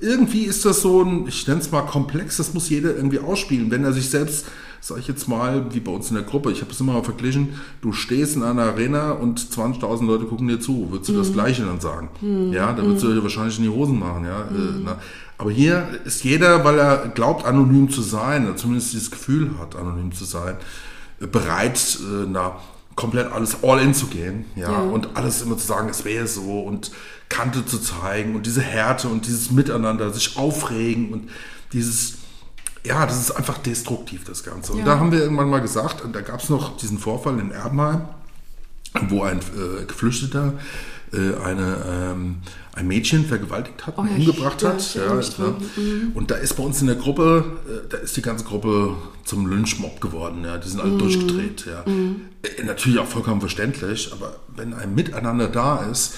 irgendwie 0.00 0.44
ist 0.44 0.64
das 0.64 0.80
so 0.80 1.02
ein, 1.02 1.26
ich 1.28 1.46
nenne 1.46 1.60
es 1.60 1.70
mal 1.70 1.82
komplex, 1.82 2.38
das 2.38 2.54
muss 2.54 2.70
jeder 2.70 2.96
irgendwie 2.96 3.18
ausspielen. 3.18 3.70
Wenn 3.70 3.84
er 3.84 3.92
sich 3.92 4.08
selbst 4.08 4.46
sage 4.82 4.98
ich 4.98 5.06
jetzt 5.06 5.28
mal, 5.28 5.72
wie 5.72 5.78
bei 5.78 5.92
uns 5.92 6.10
in 6.10 6.16
der 6.16 6.24
Gruppe, 6.24 6.50
ich 6.50 6.60
habe 6.60 6.72
es 6.72 6.80
immer 6.80 6.94
mal 6.94 7.04
verglichen, 7.04 7.60
du 7.82 7.92
stehst 7.92 8.34
in 8.34 8.42
einer 8.42 8.62
Arena 8.62 9.12
und 9.12 9.38
20.000 9.38 10.04
Leute 10.04 10.24
gucken 10.24 10.48
dir 10.48 10.58
zu, 10.58 10.90
würdest 10.90 11.08
du 11.08 11.12
mhm. 11.14 11.18
das 11.18 11.32
Gleiche 11.32 11.62
dann 11.64 11.80
sagen? 11.80 12.08
Mhm. 12.20 12.52
Ja, 12.52 12.72
da 12.72 12.82
würdest 12.82 13.04
du 13.04 13.14
dir 13.14 13.22
wahrscheinlich 13.22 13.56
in 13.58 13.64
die 13.64 13.70
Hosen 13.70 14.00
machen, 14.00 14.24
ja. 14.24 14.44
Mhm. 14.50 14.88
Aber 15.38 15.52
hier 15.52 15.86
ist 16.04 16.24
jeder, 16.24 16.64
weil 16.64 16.80
er 16.80 17.08
glaubt, 17.14 17.46
anonym 17.46 17.90
zu 17.90 18.02
sein, 18.02 18.44
oder 18.44 18.56
zumindest 18.56 18.92
dieses 18.92 19.12
Gefühl 19.12 19.52
hat, 19.60 19.76
anonym 19.76 20.10
zu 20.10 20.24
sein, 20.24 20.56
bereit, 21.20 21.98
äh, 22.00 22.26
na, 22.28 22.56
komplett 22.96 23.32
alles 23.32 23.58
all 23.62 23.80
in 23.80 23.94
zu 23.94 24.08
gehen, 24.08 24.46
ja, 24.56 24.72
ja. 24.72 24.80
und 24.80 25.10
alles 25.14 25.42
immer 25.42 25.56
zu 25.56 25.66
sagen, 25.66 25.90
es 25.90 26.04
wäre 26.04 26.26
so 26.26 26.58
und 26.58 26.90
Kante 27.28 27.64
zu 27.64 27.78
zeigen 27.78 28.34
und 28.34 28.46
diese 28.46 28.60
Härte 28.60 29.08
und 29.08 29.26
dieses 29.26 29.52
Miteinander, 29.52 30.10
sich 30.10 30.36
aufregen 30.36 31.12
und 31.12 31.30
dieses 31.72 32.18
ja, 32.84 33.06
das 33.06 33.20
ist 33.20 33.30
einfach 33.30 33.58
destruktiv, 33.58 34.24
das 34.24 34.42
Ganze. 34.42 34.72
Und 34.72 34.80
ja. 34.80 34.84
da 34.84 34.98
haben 34.98 35.12
wir 35.12 35.20
irgendwann 35.20 35.50
mal 35.50 35.60
gesagt, 35.60 36.02
und 36.02 36.14
da 36.14 36.20
gab 36.20 36.40
es 36.40 36.48
noch 36.48 36.76
diesen 36.76 36.98
Vorfall 36.98 37.38
in 37.38 37.50
Erbenheim, 37.50 38.08
wo 39.08 39.22
ein 39.22 39.38
äh, 39.38 39.84
Geflüchteter 39.86 40.54
äh, 41.12 41.36
eine, 41.44 41.76
ähm, 41.86 42.36
ein 42.74 42.88
Mädchen 42.88 43.26
vergewaltigt 43.26 43.86
hat 43.86 43.94
oh, 43.98 44.00
und 44.00 44.08
ja, 44.08 44.16
umgebracht 44.16 44.64
hat. 44.64 44.94
Ja, 44.94 45.14
ja, 45.14 45.54
mhm. 45.76 46.12
Und 46.14 46.30
da 46.30 46.36
ist 46.36 46.54
bei 46.54 46.62
uns 46.62 46.80
in 46.80 46.86
der 46.86 46.96
Gruppe, 46.96 47.44
äh, 47.68 47.88
da 47.88 47.98
ist 47.98 48.16
die 48.16 48.22
ganze 48.22 48.44
Gruppe 48.44 48.96
zum 49.24 49.46
Lynchmob 49.46 50.00
geworden. 50.00 50.42
Ja, 50.44 50.58
die 50.58 50.68
sind 50.68 50.80
alle 50.80 50.92
mhm. 50.92 50.98
durchgedreht. 50.98 51.66
Ja. 51.66 51.90
Mhm. 51.90 52.22
Äh, 52.42 52.64
natürlich 52.64 52.98
auch 52.98 53.06
vollkommen 53.06 53.40
verständlich, 53.40 54.10
aber 54.12 54.36
wenn 54.48 54.74
ein 54.74 54.94
Miteinander 54.94 55.48
da 55.48 55.84
ist, 55.84 56.14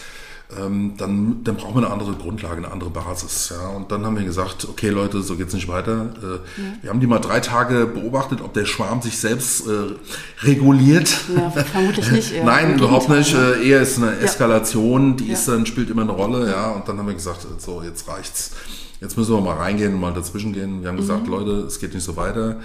ähm, 0.58 0.94
dann, 0.98 1.42
dann 1.42 1.56
brauchen 1.56 1.76
wir 1.76 1.84
eine 1.84 1.92
andere 1.92 2.12
Grundlage, 2.12 2.58
eine 2.58 2.70
andere 2.70 2.90
Basis. 2.90 3.50
Ja. 3.50 3.68
Und 3.68 3.90
dann 3.90 4.04
haben 4.04 4.16
wir 4.16 4.24
gesagt, 4.24 4.68
okay 4.68 4.90
Leute, 4.90 5.22
so 5.22 5.36
geht's 5.36 5.54
nicht 5.54 5.68
weiter. 5.68 6.12
Äh, 6.22 6.62
ja. 6.62 6.72
Wir 6.82 6.90
haben 6.90 7.00
die 7.00 7.06
mal 7.06 7.18
drei 7.18 7.40
Tage 7.40 7.86
beobachtet, 7.86 8.40
ob 8.42 8.52
der 8.52 8.66
Schwarm 8.66 9.00
sich 9.00 9.18
selbst 9.18 9.66
äh, 9.66 9.94
reguliert. 10.42 11.16
Ja, 11.34 11.50
vermutlich 11.50 12.10
nicht. 12.12 12.32
Eher. 12.34 12.44
Nein, 12.44 12.78
überhaupt 12.78 13.08
nicht. 13.08 13.34
Äh, 13.34 13.66
eher 13.66 13.80
ist 13.80 13.96
eine 13.98 14.18
Eskalation, 14.18 15.16
die 15.16 15.30
ist 15.30 15.48
dann, 15.48 15.64
spielt 15.66 15.90
immer 15.90 16.02
eine 16.02 16.12
Rolle. 16.12 16.50
Ja. 16.50 16.70
Und 16.72 16.88
dann 16.88 16.98
haben 16.98 17.06
wir 17.06 17.14
gesagt, 17.14 17.46
so 17.58 17.82
jetzt 17.82 18.06
reicht's. 18.06 18.52
Jetzt 19.00 19.16
müssen 19.16 19.34
wir 19.34 19.40
mal 19.40 19.56
reingehen 19.56 19.94
und 19.94 20.00
mal 20.00 20.12
dazwischen 20.12 20.52
gehen. 20.52 20.82
Wir 20.82 20.88
haben 20.88 20.96
mhm. 20.96 21.00
gesagt, 21.00 21.26
Leute, 21.26 21.52
es 21.66 21.80
geht 21.80 21.94
nicht 21.94 22.04
so 22.04 22.16
weiter. 22.16 22.56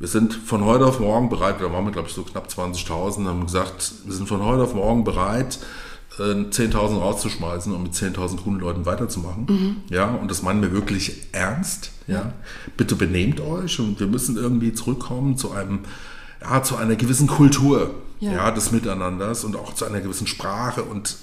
Wir 0.00 0.08
sind 0.08 0.32
von 0.32 0.64
heute 0.64 0.86
auf 0.86 0.98
morgen 0.98 1.28
bereit, 1.28 1.56
da 1.60 1.70
waren 1.70 1.84
wir 1.84 1.92
glaube 1.92 2.08
ich 2.08 2.14
so 2.14 2.22
knapp 2.22 2.48
20.000, 2.48 3.26
haben 3.26 3.44
gesagt, 3.44 3.92
wir 4.06 4.14
sind 4.14 4.26
von 4.28 4.42
heute 4.42 4.62
auf 4.62 4.74
morgen 4.74 5.04
bereit, 5.04 5.58
10.000 6.18 6.72
äh, 6.72 6.76
rauszuschmeißen 6.76 7.72
und 7.72 7.82
mit 7.82 7.92
10.000 7.92 8.42
coolen 8.42 8.60
Leuten 8.60 8.86
weiterzumachen. 8.86 9.46
Mhm. 9.48 9.76
Ja, 9.90 10.10
und 10.10 10.30
das 10.30 10.42
meinen 10.42 10.62
wir 10.62 10.72
wirklich 10.72 11.28
ernst. 11.32 11.92
Ja. 12.06 12.14
ja. 12.14 12.32
Bitte 12.76 12.96
benehmt 12.96 13.40
euch 13.40 13.78
und 13.78 14.00
wir 14.00 14.06
müssen 14.06 14.36
irgendwie 14.36 14.72
zurückkommen 14.72 15.36
zu 15.36 15.52
einem, 15.52 15.80
ja, 16.40 16.62
zu 16.62 16.76
einer 16.76 16.96
gewissen 16.96 17.26
Kultur. 17.26 17.94
Ja. 18.18 18.32
ja. 18.32 18.50
des 18.50 18.70
Miteinanders 18.70 19.44
und 19.44 19.56
auch 19.56 19.72
zu 19.72 19.86
einer 19.86 20.00
gewissen 20.00 20.26
Sprache. 20.26 20.82
Und 20.82 21.16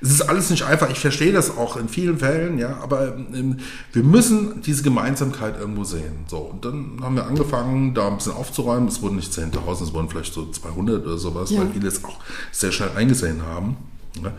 es 0.00 0.10
ist 0.10 0.22
alles 0.22 0.50
nicht 0.50 0.64
einfach. 0.64 0.90
Ich 0.90 0.98
verstehe 0.98 1.30
das 1.30 1.56
auch 1.56 1.76
in 1.76 1.88
vielen 1.88 2.18
Fällen, 2.18 2.58
ja, 2.58 2.78
aber 2.78 3.14
ähm, 3.32 3.58
wir 3.92 4.02
müssen 4.02 4.60
diese 4.62 4.82
Gemeinsamkeit 4.82 5.60
irgendwo 5.60 5.84
sehen. 5.84 6.24
So, 6.26 6.38
und 6.38 6.64
dann 6.64 6.98
haben 7.02 7.14
wir 7.14 7.26
angefangen, 7.26 7.94
da 7.94 8.08
ein 8.08 8.16
bisschen 8.16 8.32
aufzuräumen. 8.32 8.88
Es 8.88 9.00
wurden 9.00 9.14
nicht 9.14 9.32
10.000, 9.32 9.84
es 9.84 9.94
wurden 9.94 10.08
vielleicht 10.08 10.34
so 10.34 10.50
200 10.50 11.06
oder 11.06 11.18
sowas, 11.18 11.52
ja. 11.52 11.60
weil 11.60 11.70
viele 11.70 11.86
es 11.86 12.04
auch 12.04 12.18
sehr 12.50 12.72
schnell 12.72 12.90
eingesehen 12.96 13.42
haben. 13.46 13.76
Ne? 14.20 14.32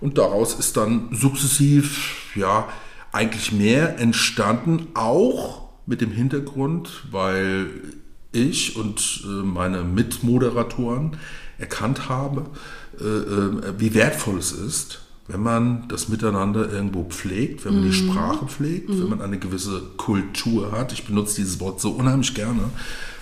Und 0.00 0.18
daraus 0.18 0.54
ist 0.54 0.76
dann 0.76 1.08
sukzessiv, 1.12 2.32
ja, 2.34 2.68
eigentlich 3.12 3.52
mehr 3.52 3.98
entstanden, 3.98 4.88
auch 4.94 5.68
mit 5.86 6.00
dem 6.00 6.10
Hintergrund, 6.10 7.04
weil 7.10 7.68
ich 8.32 8.76
und 8.76 9.22
äh, 9.24 9.28
meine 9.28 9.84
Mitmoderatoren 9.84 11.18
erkannt 11.58 12.08
habe, 12.08 12.46
äh, 12.98 13.04
äh, 13.04 13.74
wie 13.78 13.94
wertvoll 13.94 14.38
es 14.38 14.52
ist, 14.52 15.02
wenn 15.28 15.42
man 15.42 15.86
das 15.88 16.08
Miteinander 16.08 16.70
irgendwo 16.70 17.04
pflegt, 17.04 17.64
wenn 17.64 17.74
man 17.74 17.84
die 17.84 17.92
Sprache 17.92 18.46
pflegt, 18.46 18.88
wenn 18.88 19.08
man 19.08 19.22
eine 19.22 19.38
gewisse 19.38 19.82
Kultur 19.96 20.72
hat. 20.72 20.92
Ich 20.92 21.06
benutze 21.06 21.36
dieses 21.36 21.60
Wort 21.60 21.80
so 21.80 21.90
unheimlich 21.90 22.34
gerne, 22.34 22.70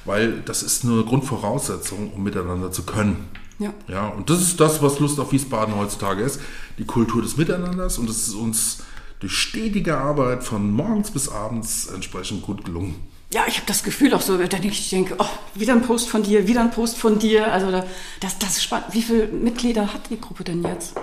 weil 0.06 0.40
das 0.44 0.62
ist 0.62 0.84
eine 0.84 1.02
Grundvoraussetzung, 1.04 2.12
um 2.12 2.22
miteinander 2.22 2.72
zu 2.72 2.84
können. 2.84 3.28
Ja. 3.60 3.72
Ja, 3.86 4.08
und 4.08 4.28
das 4.30 4.40
ist 4.40 4.58
das, 4.58 4.82
was 4.82 4.98
Lust 4.98 5.20
auf 5.20 5.30
Wiesbaden 5.32 5.76
heutzutage 5.76 6.22
ist. 6.22 6.40
Die 6.78 6.84
Kultur 6.84 7.22
des 7.22 7.36
Miteinanders 7.36 7.98
und 7.98 8.10
es 8.10 8.26
ist 8.28 8.34
uns 8.34 8.78
durch 9.20 9.32
stetige 9.34 9.98
Arbeit 9.98 10.42
von 10.42 10.72
morgens 10.72 11.10
bis 11.12 11.28
abends 11.28 11.86
entsprechend 11.86 12.42
gut 12.42 12.64
gelungen. 12.64 12.94
Ja, 13.32 13.42
ich 13.46 13.56
habe 13.58 13.66
das 13.66 13.84
Gefühl 13.84 14.12
auch 14.14 14.22
so, 14.22 14.38
wenn 14.40 14.48
ich 14.64 14.90
denke, 14.90 15.14
oh, 15.18 15.24
wieder 15.54 15.74
ein 15.74 15.82
Post 15.82 16.08
von 16.08 16.22
dir, 16.24 16.48
wieder 16.48 16.62
ein 16.62 16.72
Post 16.72 16.96
von 16.98 17.18
dir. 17.20 17.52
Also 17.52 17.70
da- 17.70 17.86
das, 18.18 18.38
das 18.40 18.56
ist 18.56 18.64
spannend. 18.64 18.86
Wie 18.92 19.02
viele 19.02 19.28
Mitglieder 19.28 19.92
hat 19.94 20.10
die 20.10 20.20
Gruppe 20.20 20.42
denn 20.42 20.64
jetzt? 20.64 20.94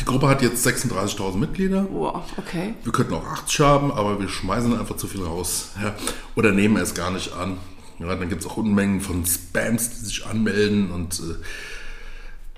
Die 0.00 0.04
Gruppe 0.04 0.26
hat 0.26 0.42
jetzt 0.42 0.66
36.000 0.66 1.36
Mitglieder. 1.36 1.86
Wow, 1.92 2.22
okay. 2.38 2.74
Wir 2.82 2.90
könnten 2.90 3.14
auch 3.14 3.24
80 3.24 3.60
haben, 3.60 3.92
aber 3.92 4.18
wir 4.18 4.28
schmeißen 4.28 4.76
einfach 4.76 4.96
zu 4.96 5.06
viel 5.06 5.22
raus. 5.22 5.68
Ja. 5.80 5.94
Oder 6.34 6.50
nehmen 6.50 6.78
es 6.78 6.94
gar 6.94 7.12
nicht 7.12 7.32
an. 7.34 7.58
Ja, 7.98 8.14
dann 8.14 8.28
gibt 8.28 8.42
es 8.42 8.46
auch 8.46 8.56
Unmengen 8.56 9.00
von 9.00 9.24
Spams, 9.24 9.90
die 9.90 10.04
sich 10.04 10.26
anmelden. 10.26 10.90
Und 10.90 11.14
äh, 11.20 11.34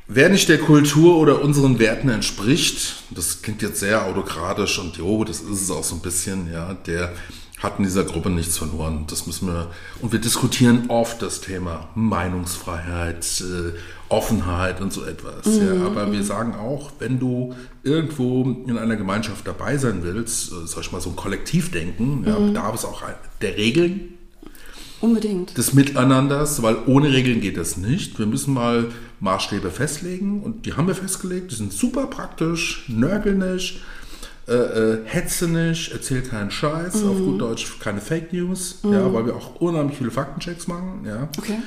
wer 0.07 0.29
nicht 0.29 0.49
der 0.49 0.59
Kultur 0.59 1.19
oder 1.19 1.43
unseren 1.43 1.79
Werten 1.79 2.09
entspricht, 2.09 3.03
das 3.11 3.43
klingt 3.43 3.63
jetzt 3.63 3.81
sehr 3.81 4.05
autokratisch 4.07 4.79
und 4.79 4.97
jo, 4.97 5.25
das 5.25 5.41
ist 5.41 5.63
es 5.63 5.71
auch 5.71 5.85
so 5.85 5.97
ein 5.97 6.03
bisschen, 6.03 6.53
ja, 6.53 6.75
der 6.75 7.13
hat 7.59 7.79
in 7.79 7.85
dieser 7.85 8.05
Gruppe 8.05 8.31
nichts 8.31 8.57
verloren. 8.57 9.05
Das 9.09 9.27
müssen 9.27 9.49
wir. 9.49 9.71
Und 10.01 10.13
wir 10.13 10.21
diskutieren 10.21 10.85
oft 10.89 11.21
das 11.23 11.41
Thema 11.41 11.89
Meinungsfreiheit, 11.95 13.43
äh, 13.43 13.77
Offenheit 14.09 14.81
und 14.81 14.93
so 14.93 15.05
etwas. 15.05 15.45
Ja, 15.47 15.87
aber 15.87 16.11
wir 16.13 16.23
sagen 16.23 16.55
auch, 16.55 16.93
wenn 16.99 17.19
du 17.19 17.55
irgendwo 17.83 18.45
in 18.67 18.79
einer 18.79 18.97
Gemeinschaft 18.97 19.47
dabei 19.47 19.77
sein 19.77 20.03
willst, 20.03 20.53
äh, 20.53 20.67
sag 20.67 20.83
ich 20.83 20.93
mal 20.93 21.01
so 21.01 21.11
ein 21.11 21.17
Kollektivdenken, 21.17 22.25
ja, 22.27 22.39
bedarf 22.39 22.75
es 22.77 22.85
auch 22.85 23.03
der 23.43 23.57
Regeln, 23.57 24.18
Unbedingt. 25.01 25.57
des 25.57 25.75
Miteinanders, 25.75 26.63
weil 26.63 26.77
ohne 26.87 27.13
Regeln 27.13 27.41
geht 27.41 27.57
das 27.57 27.77
nicht. 27.77 28.19
Wir 28.19 28.27
müssen 28.27 28.53
mal 28.55 28.87
Maßstäbe 29.21 29.71
festlegen 29.71 30.43
und 30.43 30.67
die 30.67 30.75
haben 30.75 30.87
wir 30.89 30.95
festgelegt. 30.95 31.51
Die 31.53 31.57
sind 31.57 31.73
super 31.73 32.07
praktisch, 32.07 32.85
nörgel 32.89 33.35
nicht, 33.35 33.81
äh, 34.49 34.53
äh, 34.55 34.99
hetze 35.05 35.47
nicht, 35.49 35.93
erzähl 35.93 36.23
keinen 36.23 36.51
Scheiß, 36.51 37.05
auf 37.05 37.19
gut 37.19 37.41
Deutsch 37.41 37.79
keine 37.81 38.01
Fake 38.01 38.33
News, 38.33 38.79
ja, 38.85 39.13
weil 39.13 39.27
wir 39.27 39.37
auch 39.37 39.57
unheimlich 39.61 39.99
viele 39.99 40.11
Faktenchecks 40.11 40.67
machen, 40.67 41.05
ja. 41.07 41.29
Okay. 41.39 41.59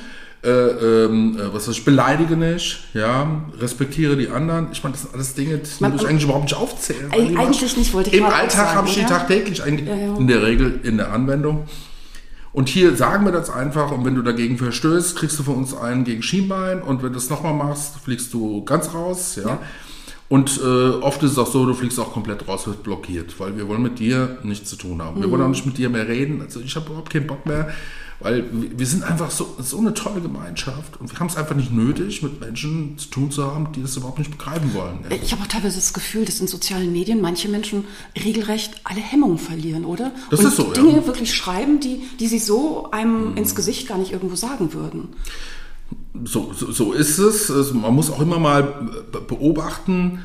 Äh, 0.44 0.48
ähm, 0.50 1.38
äh, 1.38 1.54
was 1.54 1.68
weiß 1.68 1.76
ich, 1.76 1.84
beleidige 1.84 2.36
nicht, 2.36 2.80
ja, 2.94 3.44
respektiere 3.60 4.16
die 4.16 4.28
anderen. 4.28 4.68
Ich 4.72 4.82
meine, 4.82 4.94
das 4.94 5.02
sind 5.02 5.14
alles 5.14 5.34
Dinge, 5.34 5.58
die 5.58 5.68
Man- 5.78 5.92
muss 5.92 6.02
ich 6.02 6.08
eigentlich 6.08 6.24
überhaupt 6.24 6.44
nicht 6.46 6.56
aufzählen. 6.56 7.12
Eigentlich 7.12 7.60
machst- 7.62 7.76
nicht, 7.76 7.94
wollte 7.94 8.10
ich 8.10 8.16
Im 8.16 8.24
Alltag 8.24 8.74
habe 8.74 8.88
ich 8.88 8.94
die 8.94 9.04
tagtäglich 9.04 9.62
eigentlich 9.62 9.88
Ja, 9.88 9.94
ja. 9.94 10.16
in 10.16 10.26
der 10.26 10.42
Regel 10.42 10.80
in 10.82 10.96
der 10.96 11.12
Anwendung. 11.12 11.68
Und 12.52 12.68
hier 12.68 12.96
sagen 12.96 13.24
wir 13.24 13.32
das 13.32 13.48
einfach 13.48 13.90
und 13.92 14.04
wenn 14.04 14.14
du 14.14 14.22
dagegen 14.22 14.58
verstößt, 14.58 15.16
kriegst 15.16 15.38
du 15.38 15.42
von 15.42 15.56
uns 15.56 15.74
einen 15.74 16.04
gegen 16.04 16.22
Schienbein 16.22 16.82
und 16.82 17.02
wenn 17.02 17.12
du 17.12 17.18
es 17.18 17.30
nochmal 17.30 17.54
machst, 17.54 17.96
fliegst 18.04 18.32
du 18.34 18.62
ganz 18.64 18.92
raus, 18.92 19.36
ja. 19.42 19.58
Und 20.28 20.60
äh, 20.62 20.90
oft 21.02 21.22
ist 21.22 21.32
es 21.32 21.38
auch 21.38 21.46
so, 21.46 21.66
du 21.66 21.74
fliegst 21.74 22.00
auch 22.00 22.12
komplett 22.12 22.48
raus, 22.48 22.66
wird 22.66 22.82
blockiert, 22.82 23.38
weil 23.38 23.56
wir 23.56 23.68
wollen 23.68 23.82
mit 23.82 23.98
dir 23.98 24.38
nichts 24.42 24.70
zu 24.70 24.76
tun 24.76 25.02
haben. 25.02 25.20
Wir 25.20 25.30
wollen 25.30 25.42
auch 25.42 25.48
nicht 25.48 25.66
mit 25.66 25.76
dir 25.76 25.90
mehr 25.90 26.08
reden. 26.08 26.40
Also 26.40 26.60
ich 26.60 26.74
habe 26.74 26.86
überhaupt 26.86 27.10
keinen 27.10 27.26
Bock 27.26 27.44
mehr, 27.44 27.68
weil 28.22 28.44
wir 28.52 28.86
sind 28.86 29.02
einfach 29.02 29.30
so, 29.30 29.56
so 29.60 29.78
eine 29.78 29.94
tolle 29.94 30.20
Gemeinschaft 30.20 31.00
und 31.00 31.10
wir 31.12 31.18
haben 31.18 31.26
es 31.26 31.36
einfach 31.36 31.54
nicht 31.54 31.72
nötig, 31.72 32.22
mit 32.22 32.40
Menschen 32.40 32.96
zu 32.98 33.08
tun 33.08 33.30
zu 33.30 33.44
haben, 33.44 33.72
die 33.72 33.82
das 33.82 33.96
überhaupt 33.96 34.18
nicht 34.18 34.30
begreifen 34.30 34.72
wollen. 34.74 35.00
Ja. 35.08 35.16
Ich 35.22 35.32
habe 35.32 35.42
auch 35.42 35.46
teilweise 35.46 35.76
das 35.76 35.92
Gefühl, 35.92 36.24
dass 36.24 36.40
in 36.40 36.46
sozialen 36.46 36.92
Medien 36.92 37.20
manche 37.20 37.48
Menschen 37.48 37.84
regelrecht 38.16 38.74
alle 38.84 39.00
Hemmungen 39.00 39.38
verlieren, 39.38 39.84
oder? 39.84 40.12
Das 40.30 40.40
Und 40.40 40.46
ist 40.46 40.56
so, 40.56 40.66
ja. 40.66 40.72
Dinge 40.72 41.06
wirklich 41.06 41.34
schreiben, 41.34 41.80
die, 41.80 42.02
die 42.20 42.28
sie 42.28 42.38
so 42.38 42.90
einem 42.90 43.36
ins 43.36 43.54
Gesicht 43.54 43.88
gar 43.88 43.98
nicht 43.98 44.12
irgendwo 44.12 44.36
sagen 44.36 44.72
würden. 44.72 45.08
So, 46.24 46.52
so, 46.54 46.70
so 46.70 46.92
ist 46.92 47.18
es. 47.18 47.50
Also 47.50 47.74
man 47.74 47.94
muss 47.94 48.10
auch 48.10 48.20
immer 48.20 48.38
mal 48.38 48.62
be- 49.10 49.20
beobachten, 49.20 50.20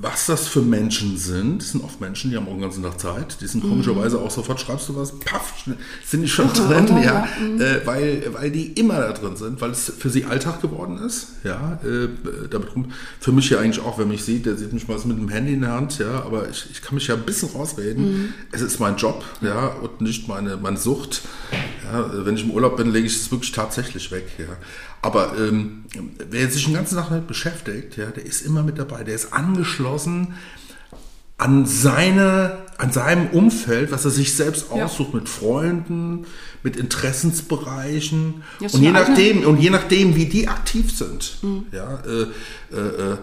was 0.00 0.26
das 0.26 0.48
für 0.48 0.62
Menschen 0.62 1.16
sind. 1.16 1.62
Das 1.62 1.70
sind 1.70 1.84
oft 1.84 2.00
Menschen, 2.00 2.30
die 2.30 2.36
haben 2.36 2.46
auch 2.48 2.52
den 2.52 2.62
ganzen 2.62 2.82
Tag 2.82 3.00
Zeit. 3.00 3.40
Die 3.40 3.46
sind 3.46 3.62
komischerweise 3.62 4.18
auch 4.18 4.30
sofort, 4.30 4.60
schreibst 4.60 4.88
du 4.88 4.96
was, 4.96 5.18
paff, 5.20 5.64
sind 6.04 6.22
die 6.22 6.28
schon 6.28 6.48
drin, 6.52 6.88
oder? 6.88 7.02
ja. 7.02 7.28
Äh, 7.58 7.86
weil, 7.86 8.28
weil 8.32 8.50
die 8.50 8.72
immer 8.72 9.00
da 9.00 9.12
drin 9.12 9.36
sind, 9.36 9.60
weil 9.60 9.70
es 9.70 9.92
für 9.96 10.10
sie 10.10 10.24
Alltag 10.24 10.60
geworden 10.60 10.98
ist. 10.98 11.28
Ja, 11.44 11.78
äh, 11.84 12.08
damit 12.50 12.74
rum. 12.74 12.92
Für 13.20 13.32
mich 13.32 13.50
ja 13.50 13.58
eigentlich 13.58 13.84
auch, 13.84 13.98
wer 13.98 14.06
mich 14.06 14.24
sieht, 14.24 14.46
der 14.46 14.56
sieht 14.56 14.72
mich 14.72 14.88
mal 14.88 14.98
mit 15.04 15.18
dem 15.18 15.28
Handy 15.28 15.54
in 15.54 15.62
der 15.62 15.72
Hand, 15.72 15.98
ja, 15.98 16.22
aber 16.24 16.48
ich, 16.48 16.68
ich 16.70 16.82
kann 16.82 16.94
mich 16.94 17.06
ja 17.06 17.14
ein 17.14 17.22
bisschen 17.22 17.50
rausreden. 17.50 18.34
Es 18.52 18.60
ist 18.60 18.80
mein 18.80 18.96
Job, 18.96 19.24
ja, 19.40 19.66
und 19.66 20.00
nicht 20.00 20.28
meine, 20.28 20.56
meine 20.56 20.78
Sucht. 20.78 21.22
Ja, 21.92 22.24
wenn 22.26 22.34
ich 22.36 22.44
im 22.44 22.50
Urlaub 22.50 22.76
bin, 22.76 22.90
lege 22.90 23.06
ich 23.06 23.16
es 23.16 23.30
wirklich 23.30 23.52
tatsächlich 23.52 24.10
weg, 24.10 24.26
ja. 24.38 24.56
Aber 25.02 25.32
ähm, 25.38 25.84
wer 26.30 26.48
sich 26.50 26.64
den 26.64 26.74
ganzen 26.74 26.96
Tag 26.96 27.08
damit 27.08 27.26
beschäftigt, 27.26 27.96
ja, 27.96 28.06
der 28.06 28.24
ist 28.24 28.42
immer 28.42 28.62
mit 28.62 28.78
dabei, 28.78 29.02
der 29.04 29.14
ist 29.14 29.32
angeschlossen 29.32 30.34
an 31.38 31.64
seine, 31.64 32.58
an 32.76 32.92
seinem 32.92 33.28
Umfeld, 33.28 33.90
was 33.92 34.04
er 34.04 34.10
sich 34.10 34.34
selbst 34.36 34.66
Ja. 34.74 34.84
aussucht, 34.84 35.14
mit 35.14 35.26
Freunden, 35.28 36.26
mit 36.62 36.76
Interessensbereichen 36.76 38.42
Ja, 38.60 38.68
und 38.70 38.82
je 38.82 38.90
nachdem 38.90 39.44
und 39.46 39.58
je 39.58 39.70
nachdem, 39.70 40.16
wie 40.16 40.26
die 40.26 40.48
aktiv 40.48 40.94
sind, 40.96 41.38
ja, 41.72 42.02
äh, 42.06 42.26
äh, 42.76 43.12
äh, 43.12 43.16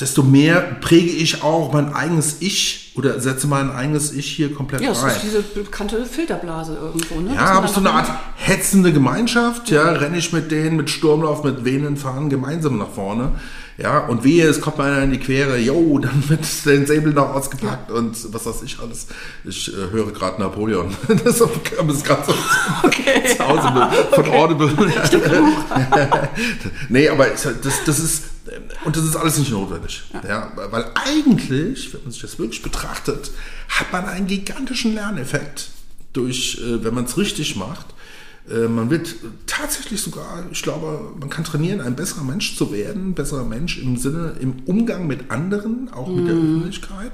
desto 0.00 0.22
mehr 0.22 0.60
präge 0.80 1.10
ich 1.10 1.42
auch 1.42 1.72
mein 1.72 1.92
eigenes 1.92 2.36
Ich 2.40 2.92
oder 2.96 3.20
setze 3.20 3.46
mein 3.46 3.70
eigenes 3.70 4.12
Ich 4.12 4.26
hier 4.26 4.54
komplett 4.54 4.80
Ja, 4.80 4.88
das 4.90 5.02
rein. 5.02 5.12
ist 5.16 5.22
diese 5.22 5.42
bekannte 5.42 6.04
Filterblase 6.06 6.76
irgendwo. 6.80 7.20
Ne? 7.20 7.34
Ja, 7.34 7.62
ich 7.66 7.70
so 7.72 7.80
eine 7.80 7.90
Art 7.90 8.08
hetzende 8.36 8.92
Gemeinschaft, 8.92 9.70
ja, 9.70 9.90
renne 9.92 10.16
ich 10.18 10.32
mit 10.32 10.50
denen 10.50 10.76
mit 10.76 10.88
Sturmlauf, 10.90 11.44
mit 11.44 11.64
wehenden 11.64 11.96
Fahnen 11.96 12.30
gemeinsam 12.30 12.78
nach 12.78 12.90
vorne. 12.90 13.32
Ja, 13.78 13.98
und 14.06 14.24
wehe, 14.24 14.46
es 14.48 14.62
kommt 14.62 14.78
mal 14.78 14.90
einer 14.90 15.02
in 15.02 15.10
die 15.12 15.18
Quere, 15.18 15.58
yo, 15.58 15.98
dann 15.98 16.26
wird 16.30 16.40
den 16.64 16.86
Säbel 16.86 17.12
noch 17.12 17.34
ausgepackt 17.34 17.90
und 17.90 18.16
was 18.32 18.46
weiß 18.46 18.62
ich 18.64 18.78
alles. 18.80 19.06
Ich 19.44 19.68
äh, 19.68 19.90
höre 19.92 20.10
gerade 20.12 20.40
Napoleon. 20.40 20.94
das 21.24 21.38
es 21.96 22.02
gerade 22.02 22.22
so 22.26 22.32
zu 23.36 23.46
Hause 23.46 23.70
mit- 23.74 24.14
von 24.14 24.34
Audible. 24.34 24.70
nee, 26.88 27.08
aber 27.10 27.26
das, 27.26 27.46
das 27.84 27.98
ist, 27.98 28.22
und 28.84 28.96
das 28.96 29.04
ist 29.04 29.16
alles 29.16 29.38
nicht 29.38 29.50
notwendig. 29.50 30.02
Ja. 30.26 30.52
weil 30.70 30.90
eigentlich, 30.94 31.92
wenn 31.92 32.02
man 32.02 32.12
sich 32.12 32.22
das 32.22 32.38
wirklich 32.38 32.62
betrachtet, 32.62 33.30
hat 33.68 33.92
man 33.92 34.04
einen 34.06 34.26
gigantischen 34.26 34.94
Lerneffekt 34.94 35.70
durch, 36.12 36.60
äh, 36.60 36.82
wenn 36.84 36.94
man 36.94 37.04
es 37.04 37.16
richtig 37.16 37.56
macht. 37.56 37.86
Äh, 38.50 38.68
Man 38.68 38.90
wird 38.90 39.14
tatsächlich 39.46 40.00
sogar, 40.00 40.44
ich 40.50 40.62
glaube, 40.62 41.12
man 41.18 41.28
kann 41.30 41.44
trainieren, 41.44 41.80
ein 41.80 41.96
besserer 41.96 42.24
Mensch 42.24 42.56
zu 42.56 42.72
werden, 42.72 43.14
besserer 43.14 43.44
Mensch 43.44 43.78
im 43.78 43.96
Sinne, 43.96 44.34
im 44.40 44.60
Umgang 44.66 45.06
mit 45.06 45.30
anderen, 45.30 45.92
auch 45.92 46.08
mit 46.08 46.26
der 46.26 46.34
Öffentlichkeit, 46.34 47.12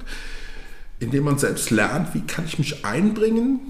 indem 1.01 1.25
man 1.25 1.39
selbst 1.39 1.71
lernt, 1.71 2.15
wie 2.15 2.21
kann 2.21 2.45
ich 2.45 2.59
mich 2.59 2.85
einbringen, 2.85 3.61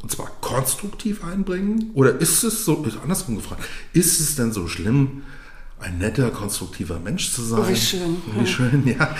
und 0.00 0.12
zwar 0.12 0.30
konstruktiv 0.40 1.24
einbringen, 1.24 1.90
oder 1.94 2.20
ist 2.20 2.44
es 2.44 2.64
so, 2.64 2.86
andersrum 3.02 3.36
gefragt, 3.36 3.64
ist 3.92 4.20
es 4.20 4.36
denn 4.36 4.52
so 4.52 4.68
schlimm, 4.68 5.22
ein 5.80 5.98
netter, 5.98 6.30
konstruktiver 6.30 6.98
Mensch 6.98 7.32
zu 7.32 7.42
sein? 7.42 7.60
Oh, 7.64 7.68
wie 7.68 7.76
schön. 7.76 8.16
Wie 8.38 8.46
schön, 8.46 8.86
ja. 8.86 9.14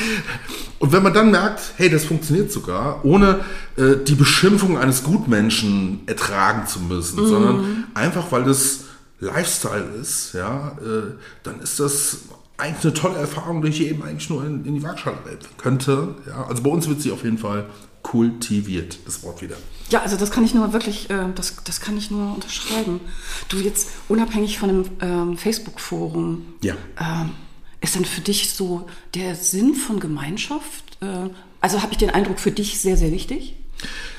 Und 0.78 0.92
wenn 0.92 1.02
man 1.02 1.12
dann 1.12 1.30
merkt, 1.30 1.60
hey, 1.76 1.88
das 1.88 2.04
funktioniert 2.04 2.50
sogar, 2.50 3.04
ohne 3.04 3.40
äh, 3.76 3.96
die 4.04 4.14
Beschimpfung 4.14 4.76
eines 4.78 5.02
Gutmenschen 5.04 6.00
ertragen 6.06 6.66
zu 6.66 6.80
müssen, 6.80 7.22
Mhm. 7.22 7.26
sondern 7.28 7.84
einfach, 7.94 8.30
weil 8.32 8.44
das 8.44 8.80
Lifestyle 9.20 9.84
ist, 10.00 10.32
ja, 10.34 10.76
äh, 10.80 11.12
dann 11.42 11.60
ist 11.60 11.78
das 11.80 12.18
eigentlich 12.56 12.84
eine 12.84 12.94
tolle 12.94 13.18
Erfahrung, 13.18 13.62
die 13.62 13.68
ich 13.68 13.80
eben 13.82 14.02
eigentlich 14.02 14.28
nur 14.30 14.44
in, 14.44 14.64
in 14.64 14.74
die 14.74 14.82
Waagschale 14.82 15.16
werfen 15.24 15.48
könnte. 15.58 16.14
Ja. 16.26 16.44
Also 16.48 16.62
bei 16.62 16.70
uns 16.70 16.88
wird 16.88 17.00
sie 17.00 17.12
auf 17.12 17.22
jeden 17.22 17.38
Fall 17.38 17.66
kultiviert, 18.10 18.98
das 19.04 19.22
Wort 19.22 19.42
wieder. 19.42 19.56
Ja, 19.90 20.00
also 20.00 20.16
das 20.16 20.30
kann 20.30 20.42
ich 20.44 20.54
nur 20.54 20.72
wirklich, 20.72 21.10
äh, 21.10 21.26
das, 21.34 21.56
das 21.64 21.80
kann 21.80 21.96
ich 21.98 22.10
nur 22.10 22.34
unterschreiben. 22.34 23.00
Du 23.50 23.58
jetzt 23.58 23.88
unabhängig 24.08 24.58
von 24.58 24.70
einem 24.70 24.84
ähm, 25.00 25.36
Facebook-Forum, 25.36 26.54
Ja. 26.62 26.74
ähm, 26.98 27.30
ist 27.82 27.94
denn 27.94 28.06
für 28.06 28.22
dich 28.22 28.50
so 28.54 28.86
der 29.14 29.34
Sinn 29.34 29.74
von 29.74 30.00
Gemeinschaft? 30.00 30.96
Äh, 31.00 31.28
also 31.60 31.82
habe 31.82 31.92
ich 31.92 31.98
den 31.98 32.10
Eindruck, 32.10 32.40
für 32.40 32.50
dich 32.50 32.80
sehr, 32.80 32.96
sehr 32.96 33.12
wichtig? 33.12 33.54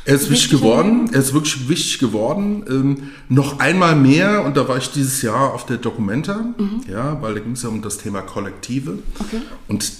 Er 0.05 0.15
ist 0.15 0.29
wichtig 0.29 0.49
geworden, 0.49 1.09
er 1.13 1.19
ist 1.19 1.33
wirklich 1.33 1.69
wichtig 1.69 1.99
geworden. 1.99 2.63
Ähm, 2.67 3.09
noch 3.27 3.59
einmal 3.59 3.95
mehr, 3.95 4.43
und 4.43 4.57
da 4.57 4.67
war 4.67 4.77
ich 4.77 4.89
dieses 4.91 5.21
Jahr 5.21 5.53
auf 5.53 5.65
der 5.65 5.77
Documenta, 5.77 6.35
mhm. 6.57 6.81
ja, 6.89 7.21
weil 7.21 7.35
da 7.35 7.39
ging 7.41 7.51
es 7.51 7.63
ja 7.63 7.69
um 7.69 7.81
das 7.81 7.97
Thema 7.97 8.21
Kollektive. 8.21 8.99
Okay. 9.19 9.41
Und 9.67 9.91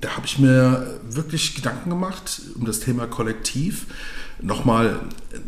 da 0.00 0.16
habe 0.16 0.26
ich 0.26 0.38
mir 0.38 1.00
wirklich 1.10 1.54
Gedanken 1.54 1.90
gemacht 1.90 2.40
um 2.54 2.64
das 2.64 2.80
Thema 2.80 3.06
Kollektiv. 3.06 3.86
Nochmal, 4.40 5.00
äh, 5.32 5.38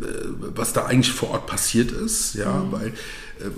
was 0.55 0.73
da 0.73 0.85
eigentlich 0.85 1.13
vor 1.13 1.31
Ort 1.31 1.47
passiert 1.47 1.91
ist, 1.91 2.35
ja, 2.35 2.51
mhm. 2.51 2.71
weil 2.71 2.87
äh, 2.87 2.91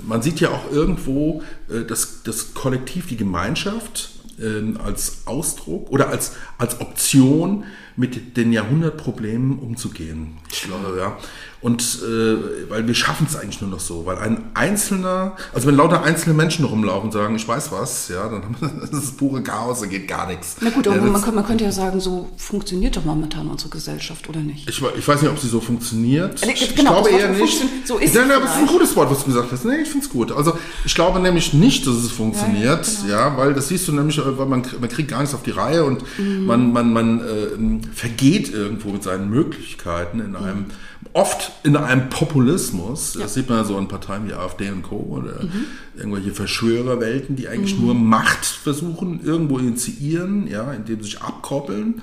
man 0.07 0.21
sieht 0.21 0.39
ja 0.39 0.49
auch 0.49 0.71
irgendwo, 0.71 1.41
äh, 1.69 1.83
dass 1.83 2.21
das 2.23 2.53
Kollektiv, 2.53 3.07
die 3.07 3.17
Gemeinschaft 3.17 4.11
ähm, 4.41 4.79
als 4.83 5.23
Ausdruck 5.25 5.89
oder 5.91 6.09
als, 6.09 6.33
als 6.57 6.81
Option 6.81 7.65
mit 7.95 8.37
den 8.37 8.51
Jahrhundertproblemen 8.51 9.59
umzugehen. 9.59 10.37
Ich 10.51 10.63
glaube, 10.63 10.97
ja. 10.97 11.17
Und 11.63 11.99
äh, 12.03 12.69
weil 12.69 12.85
wir 12.87 12.93
schaffen 12.93 13.25
es 13.29 13.37
eigentlich 13.37 13.61
nur 13.61 13.69
noch 13.69 13.79
so, 13.79 14.05
weil 14.05 14.17
ein 14.17 14.43
einzelner, 14.53 15.37
also 15.53 15.65
wenn 15.65 15.77
lauter 15.77 16.03
einzelne 16.03 16.35
Menschen 16.35 16.65
rumlaufen 16.65 17.05
und 17.05 17.13
sagen, 17.13 17.35
ich 17.37 17.47
weiß 17.47 17.71
was, 17.71 18.09
ja, 18.09 18.27
dann 18.27 18.43
das 18.81 18.91
ist 18.91 19.17
pure 19.17 19.41
Chaos, 19.41 19.79
da 19.79 19.85
geht 19.85 20.09
gar 20.09 20.27
nichts. 20.27 20.57
Na 20.59 20.71
gut, 20.71 20.85
aber 20.85 20.97
ja, 20.97 21.03
man, 21.03 21.21
könnte, 21.21 21.35
man, 21.37 21.45
könnte 21.45 21.63
ja 21.63 21.71
sagen, 21.71 22.01
so 22.01 22.29
funktioniert 22.35 22.97
doch 22.97 23.05
momentan 23.05 23.47
unsere 23.47 23.69
Gesellschaft, 23.69 24.27
oder 24.27 24.41
nicht? 24.41 24.69
Ich, 24.69 24.81
ich 24.81 25.07
weiß 25.07 25.21
nicht, 25.21 25.31
ob 25.31 25.39
sie 25.39 25.47
so 25.47 25.61
funktioniert. 25.61 26.45
Äh, 26.45 26.51
ich 26.51 26.75
genau, 26.75 27.01
glaube 27.01 27.11
eher 27.11 27.29
nicht. 27.29 27.63
So 27.85 27.97
ist 27.97 28.13
ja, 28.13 28.23
aber 28.23 28.43
es 28.43 28.51
ist 28.51 28.57
ein 28.57 28.67
gutes 28.67 28.93
Wort, 28.97 29.09
was 29.09 29.19
du 29.19 29.27
gesagt 29.27 29.49
hast. 29.53 29.63
Nee, 29.63 29.83
ich 29.83 29.89
finde 29.89 30.05
es 30.05 30.11
gut. 30.11 30.33
Also 30.33 30.57
ich 30.83 30.93
glaube 30.93 31.21
nämlich 31.21 31.53
nicht, 31.53 31.87
dass 31.87 31.95
es 31.95 32.11
funktioniert, 32.11 32.85
ja, 32.85 33.01
genau. 33.03 33.13
ja, 33.13 33.37
weil 33.37 33.53
das 33.53 33.69
siehst 33.69 33.87
du 33.87 33.93
nämlich, 33.93 34.19
weil 34.21 34.47
man, 34.47 34.63
man 34.81 34.89
kriegt 34.89 35.09
gar 35.09 35.21
nichts 35.21 35.33
auf 35.33 35.43
die 35.43 35.51
Reihe 35.51 35.85
und 35.85 36.03
mhm. 36.17 36.45
man, 36.45 36.73
man, 36.73 36.91
man 36.91 37.21
äh, 37.21 37.95
vergeht 37.95 38.53
irgendwo 38.53 38.89
mit 38.89 39.03
seinen 39.03 39.29
Möglichkeiten 39.29 40.19
in 40.19 40.35
einem 40.35 40.57
mhm 40.57 40.65
oft 41.13 41.51
in 41.63 41.75
einem 41.75 42.09
Populismus, 42.09 43.13
das 43.13 43.33
sieht 43.33 43.49
man 43.49 43.59
ja 43.59 43.63
so 43.63 43.77
in 43.77 43.87
Parteien 43.87 44.27
wie 44.27 44.33
AfD 44.33 44.69
und 44.69 44.83
Co. 44.83 44.95
oder 44.95 45.43
mhm. 45.43 45.65
irgendwelche 45.95 46.31
Verschwörerwelten, 46.31 47.35
die 47.35 47.47
eigentlich 47.47 47.77
mhm. 47.77 47.85
nur 47.85 47.95
Macht 47.95 48.45
versuchen, 48.45 49.19
irgendwo 49.23 49.59
initiieren, 49.59 50.47
ja, 50.47 50.71
indem 50.73 50.99
sie 50.99 51.11
sich 51.11 51.21
abkoppeln. 51.21 52.01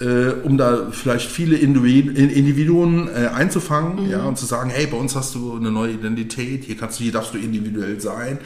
Äh, 0.00 0.32
um 0.44 0.56
da 0.56 0.90
vielleicht 0.92 1.30
viele 1.30 1.56
Individuen 1.56 3.08
äh, 3.08 3.26
einzufangen, 3.26 4.06
mhm. 4.06 4.10
ja, 4.10 4.22
und 4.22 4.38
zu 4.38 4.46
sagen, 4.46 4.70
hey, 4.70 4.86
bei 4.86 4.96
uns 4.96 5.14
hast 5.14 5.34
du 5.34 5.56
eine 5.56 5.70
neue 5.70 5.92
Identität, 5.92 6.64
hier 6.64 6.76
kannst 6.76 6.98
du, 6.98 7.04
hier 7.04 7.12
darfst 7.12 7.34
du 7.34 7.38
individuell 7.38 8.00
sein. 8.00 8.38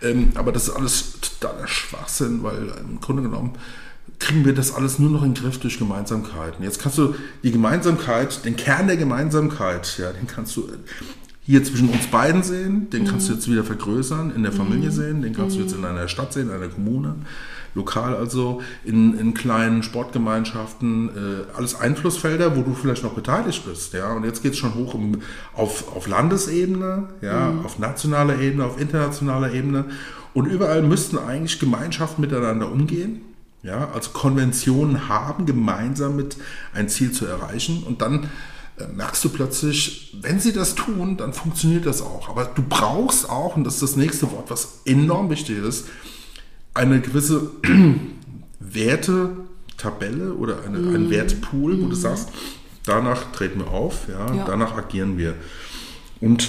Ähm, 0.00 0.32
aber 0.36 0.52
das 0.52 0.68
ist 0.68 0.74
alles 0.74 1.12
totaler 1.20 1.68
Schwachsinn, 1.68 2.42
weil 2.42 2.72
im 2.80 2.98
Grunde 3.00 3.22
genommen 3.22 3.52
kriegen 4.22 4.44
wir 4.44 4.54
das 4.54 4.74
alles 4.74 4.98
nur 4.98 5.10
noch 5.10 5.22
in 5.22 5.34
den 5.34 5.42
Griff 5.42 5.58
durch 5.58 5.78
Gemeinsamkeiten. 5.78 6.64
Jetzt 6.64 6.80
kannst 6.80 6.96
du 6.98 7.14
die 7.42 7.50
Gemeinsamkeit, 7.50 8.44
den 8.44 8.56
Kern 8.56 8.86
der 8.86 8.96
Gemeinsamkeit, 8.96 9.98
ja, 9.98 10.12
den 10.12 10.26
kannst 10.28 10.56
du 10.56 10.68
hier 11.44 11.64
zwischen 11.64 11.88
uns 11.88 12.06
beiden 12.06 12.44
sehen, 12.44 12.88
den 12.90 13.04
kannst 13.04 13.26
du 13.26 13.32
mhm. 13.32 13.38
jetzt 13.38 13.50
wieder 13.50 13.64
vergrößern, 13.64 14.32
in 14.34 14.44
der 14.44 14.52
Familie 14.52 14.90
mhm. 14.90 14.94
sehen, 14.94 15.22
den 15.22 15.34
kannst 15.34 15.56
du 15.56 15.60
jetzt 15.60 15.74
in 15.74 15.84
einer 15.84 16.06
Stadt 16.06 16.32
sehen, 16.32 16.50
in 16.50 16.54
einer 16.54 16.68
Kommune, 16.68 17.16
lokal 17.74 18.14
also, 18.14 18.62
in, 18.84 19.18
in 19.18 19.34
kleinen 19.34 19.82
Sportgemeinschaften, 19.82 21.08
äh, 21.08 21.56
alles 21.56 21.74
Einflussfelder, 21.74 22.56
wo 22.56 22.62
du 22.62 22.74
vielleicht 22.74 23.02
noch 23.02 23.14
beteiligt 23.14 23.66
bist. 23.66 23.92
Ja? 23.92 24.12
Und 24.12 24.24
jetzt 24.24 24.44
geht 24.44 24.52
es 24.52 24.58
schon 24.58 24.76
hoch 24.76 24.94
um, 24.94 25.20
auf, 25.52 25.96
auf 25.96 26.06
Landesebene, 26.06 27.08
ja, 27.22 27.50
mhm. 27.50 27.64
auf 27.64 27.80
nationaler 27.80 28.38
Ebene, 28.38 28.66
auf 28.66 28.80
internationaler 28.80 29.52
Ebene. 29.52 29.86
Und 30.34 30.46
überall 30.46 30.82
müssten 30.82 31.18
eigentlich 31.18 31.58
Gemeinschaften 31.58 32.20
miteinander 32.20 32.70
umgehen 32.70 33.22
ja, 33.62 33.90
also 33.92 34.10
Konventionen 34.10 35.08
haben, 35.08 35.46
gemeinsam 35.46 36.16
mit 36.16 36.36
ein 36.74 36.88
Ziel 36.88 37.12
zu 37.12 37.26
erreichen. 37.26 37.84
Und 37.84 38.02
dann 38.02 38.28
äh, 38.78 38.86
merkst 38.86 39.24
du 39.24 39.28
plötzlich, 39.28 40.16
wenn 40.20 40.40
sie 40.40 40.52
das 40.52 40.74
tun, 40.74 41.16
dann 41.16 41.32
funktioniert 41.32 41.86
das 41.86 42.02
auch. 42.02 42.28
Aber 42.28 42.44
du 42.44 42.62
brauchst 42.62 43.30
auch, 43.30 43.56
und 43.56 43.64
das 43.64 43.74
ist 43.74 43.82
das 43.82 43.96
nächste 43.96 44.30
Wort, 44.32 44.50
was 44.50 44.80
enorm 44.84 45.30
wichtig 45.30 45.58
ist, 45.58 45.86
eine 46.74 47.00
gewisse 47.00 47.50
Wertetabelle 48.60 50.34
oder 50.34 50.64
eine, 50.64 50.78
mhm. 50.78 50.94
ein 50.94 51.10
Wertpool, 51.10 51.80
wo 51.80 51.86
mhm. 51.86 51.90
du 51.90 51.96
sagst, 51.96 52.30
danach 52.84 53.30
treten 53.32 53.60
wir 53.60 53.68
auf, 53.68 54.08
ja, 54.08 54.34
ja, 54.34 54.44
danach 54.44 54.76
agieren 54.76 55.18
wir. 55.18 55.34
Und 56.20 56.48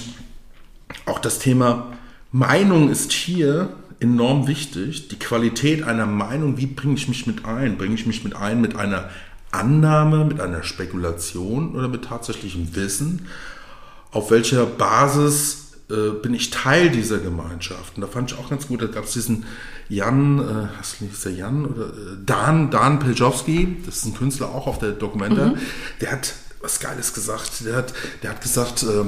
auch 1.06 1.20
das 1.20 1.40
Thema 1.40 1.94
Meinung 2.32 2.90
ist 2.90 3.12
hier 3.12 3.74
enorm 4.04 4.48
wichtig. 4.48 5.08
Die 5.08 5.18
Qualität 5.18 5.84
einer 5.84 6.06
Meinung, 6.06 6.58
wie 6.58 6.68
bringe 6.68 6.96
ich 6.96 7.08
mich 7.08 7.26
mit 7.26 7.46
ein? 7.46 7.78
Bringe 7.78 7.96
ich 7.96 8.06
mich 8.06 8.24
mit 8.24 8.36
ein 8.36 8.62
mit 8.62 8.76
einer 8.76 9.10
Annahme, 9.52 10.26
mit 10.26 10.40
einer 10.40 10.64
Spekulation 10.64 11.76
oder 11.76 11.88
mit 11.88 12.06
tatsächlichem 12.06 12.76
Wissen? 12.76 13.28
Auf 14.12 14.30
welcher 14.30 14.66
Basis 14.66 15.72
äh, 15.90 16.12
bin 16.22 16.34
ich 16.34 16.52
Teil 16.52 16.90
dieser 16.90 17.20
Gemeinschaft? 17.20 17.96
Und 17.96 18.02
da 18.02 18.08
fand 18.08 18.32
ich 18.32 18.38
auch 18.38 18.50
ganz 18.50 18.68
gut, 18.68 18.82
da 18.82 18.88
gab 18.88 19.06
es 19.06 19.14
diesen 19.14 19.46
Jan, 19.90 20.40
äh, 20.40 20.68
was 20.78 20.98
ist 21.02 21.26
der 21.26 21.34
Jan 21.34 21.66
oder 21.66 21.88
äh, 21.88 22.18
Dan, 22.26 22.70
Dan 22.70 23.00
Peljowski, 23.00 23.78
das 23.86 23.98
ist 23.98 24.06
ein 24.06 24.16
Künstler 24.16 24.50
auch 24.50 24.68
auf 24.68 24.80
der 24.80 24.92
Dokumenta, 24.92 25.48
mhm. 25.48 25.58
der 26.02 26.12
hat 26.12 26.34
was 26.62 26.80
Geiles 26.80 27.14
gesagt. 27.14 27.66
Der 27.66 27.76
hat, 27.76 27.94
der 28.24 28.32
hat 28.32 28.42
gesagt, 28.42 28.84
äh, 28.84 29.06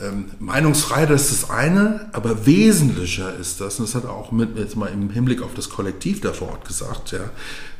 ähm, 0.00 0.30
Meinungsfreiheit 0.40 1.10
ist 1.10 1.30
das 1.30 1.50
eine, 1.50 2.08
aber 2.12 2.46
wesentlicher 2.46 3.34
ist 3.34 3.60
das, 3.60 3.78
und 3.78 3.88
das 3.88 3.94
hat 3.94 4.04
er 4.04 4.10
auch 4.10 4.32
mit, 4.32 4.58
jetzt 4.58 4.76
mal 4.76 4.88
im 4.88 5.10
Hinblick 5.10 5.42
auf 5.42 5.54
das 5.54 5.70
Kollektiv 5.70 6.20
da 6.20 6.32
vor 6.32 6.48
Ort 6.50 6.66
gesagt, 6.66 7.12
ja, 7.12 7.30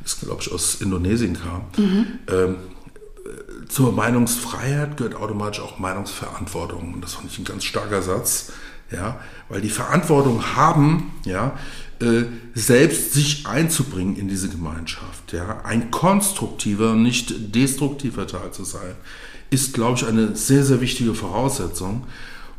das 0.02 0.20
glaube 0.20 0.42
ich 0.42 0.52
aus 0.52 0.76
Indonesien 0.76 1.36
kam. 1.40 1.64
Mhm. 1.76 2.06
Ähm, 2.28 2.56
zur 3.68 3.92
Meinungsfreiheit 3.92 4.96
gehört 4.96 5.14
automatisch 5.16 5.60
auch 5.60 5.78
Meinungsverantwortung. 5.78 6.94
Und 6.94 7.00
das 7.00 7.14
fand 7.14 7.30
ich 7.30 7.38
ein 7.38 7.44
ganz 7.44 7.64
starker 7.64 8.02
Satz, 8.02 8.52
ja, 8.90 9.18
weil 9.48 9.60
die 9.60 9.70
Verantwortung 9.70 10.54
haben, 10.54 11.12
ja, 11.24 11.58
äh, 12.00 12.24
selbst 12.54 13.12
sich 13.14 13.46
einzubringen 13.46 14.16
in 14.16 14.28
diese 14.28 14.48
Gemeinschaft, 14.48 15.32
ja, 15.32 15.62
ein 15.64 15.90
konstruktiver, 15.90 16.94
nicht 16.94 17.54
destruktiver 17.54 18.26
Teil 18.26 18.52
zu 18.52 18.64
sein 18.64 18.94
ist, 19.54 19.74
glaube 19.74 19.98
ich, 19.98 20.06
eine 20.06 20.36
sehr, 20.36 20.64
sehr 20.64 20.80
wichtige 20.80 21.14
Voraussetzung. 21.14 22.04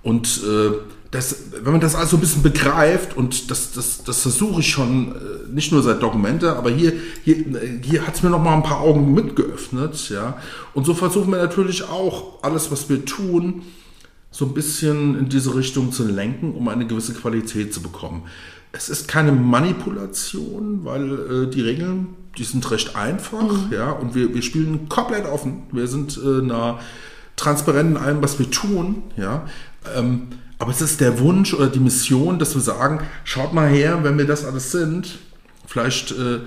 Und 0.02 0.42
äh, 0.44 0.72
das, 1.12 1.44
wenn 1.64 1.72
man 1.72 1.82
das 1.82 1.96
also 1.96 2.18
ein 2.18 2.20
bisschen 2.20 2.44
begreift, 2.44 3.16
und 3.16 3.50
das, 3.50 3.72
das, 3.72 4.04
das 4.04 4.22
versuche 4.22 4.60
ich 4.60 4.70
schon 4.70 5.12
äh, 5.12 5.54
nicht 5.54 5.72
nur 5.72 5.82
seit 5.82 6.02
Dokumente, 6.02 6.56
aber 6.56 6.70
hier, 6.72 6.94
hier, 7.24 7.38
hier 7.82 8.06
hat 8.06 8.16
es 8.16 8.24
mir 8.24 8.30
noch 8.30 8.44
mal 8.44 8.54
ein 8.54 8.64
paar 8.64 8.82
Augen 8.82 9.14
mitgeöffnet. 9.14 10.10
Ja? 10.10 10.38
Und 10.74 10.86
so 10.86 10.94
versuchen 10.94 11.32
wir 11.32 11.38
natürlich 11.38 11.84
auch 11.84 12.44
alles, 12.44 12.72
was 12.72 12.90
wir 12.90 13.06
tun, 13.06 13.64
so 14.32 14.46
ein 14.46 14.54
bisschen 14.54 15.18
in 15.18 15.30
diese 15.30 15.56
Richtung 15.56 15.92
zu 15.92 16.06
lenken, 16.06 16.54
um 16.54 16.68
eine 16.68 16.86
gewisse 16.86 17.14
Qualität 17.14 17.74
zu 17.74 17.82
bekommen. 17.82 18.24
Es 18.74 18.90
ist 18.90 19.08
keine 19.08 19.32
Manipulation, 19.32 20.84
weil 20.84 21.46
äh, 21.46 21.48
die 21.50 21.62
Regeln 21.62 22.08
die 22.38 22.44
sind 22.44 22.70
recht 22.72 22.96
einfach, 22.96 23.42
mhm. 23.42 23.72
ja, 23.72 23.92
und 23.92 24.16
wir, 24.16 24.34
wir 24.34 24.42
spielen 24.42 24.90
komplett 24.90 25.26
offen. 25.26 25.64
Wir 25.72 25.88
sind 25.88 26.18
äh, 26.18 26.42
nah 26.42 26.80
transparent 27.36 27.92
in 27.92 27.98
allem, 27.98 28.22
was 28.22 28.40
wir 28.40 28.50
tun, 28.50 29.04
ja. 29.18 29.46
Ähm, 29.96 30.28
aber 30.58 30.72
es 30.72 30.82
ist 30.82 31.02
der 31.02 31.20
Wunsch 31.20 31.54
oder 31.54 31.68
die 31.68 31.80
Mission, 31.80 32.40
dass 32.40 32.56
wir 32.56 32.62
sagen, 32.62 33.02
schaut 33.26 33.54
mal 33.54 33.68
her, 33.68 34.00
wenn 34.04 34.18
wir 34.18 34.26
das 34.26 34.46
alles 34.46 34.72
sind, 34.72 35.20
vielleicht 35.68 36.12
äh, 36.12 36.40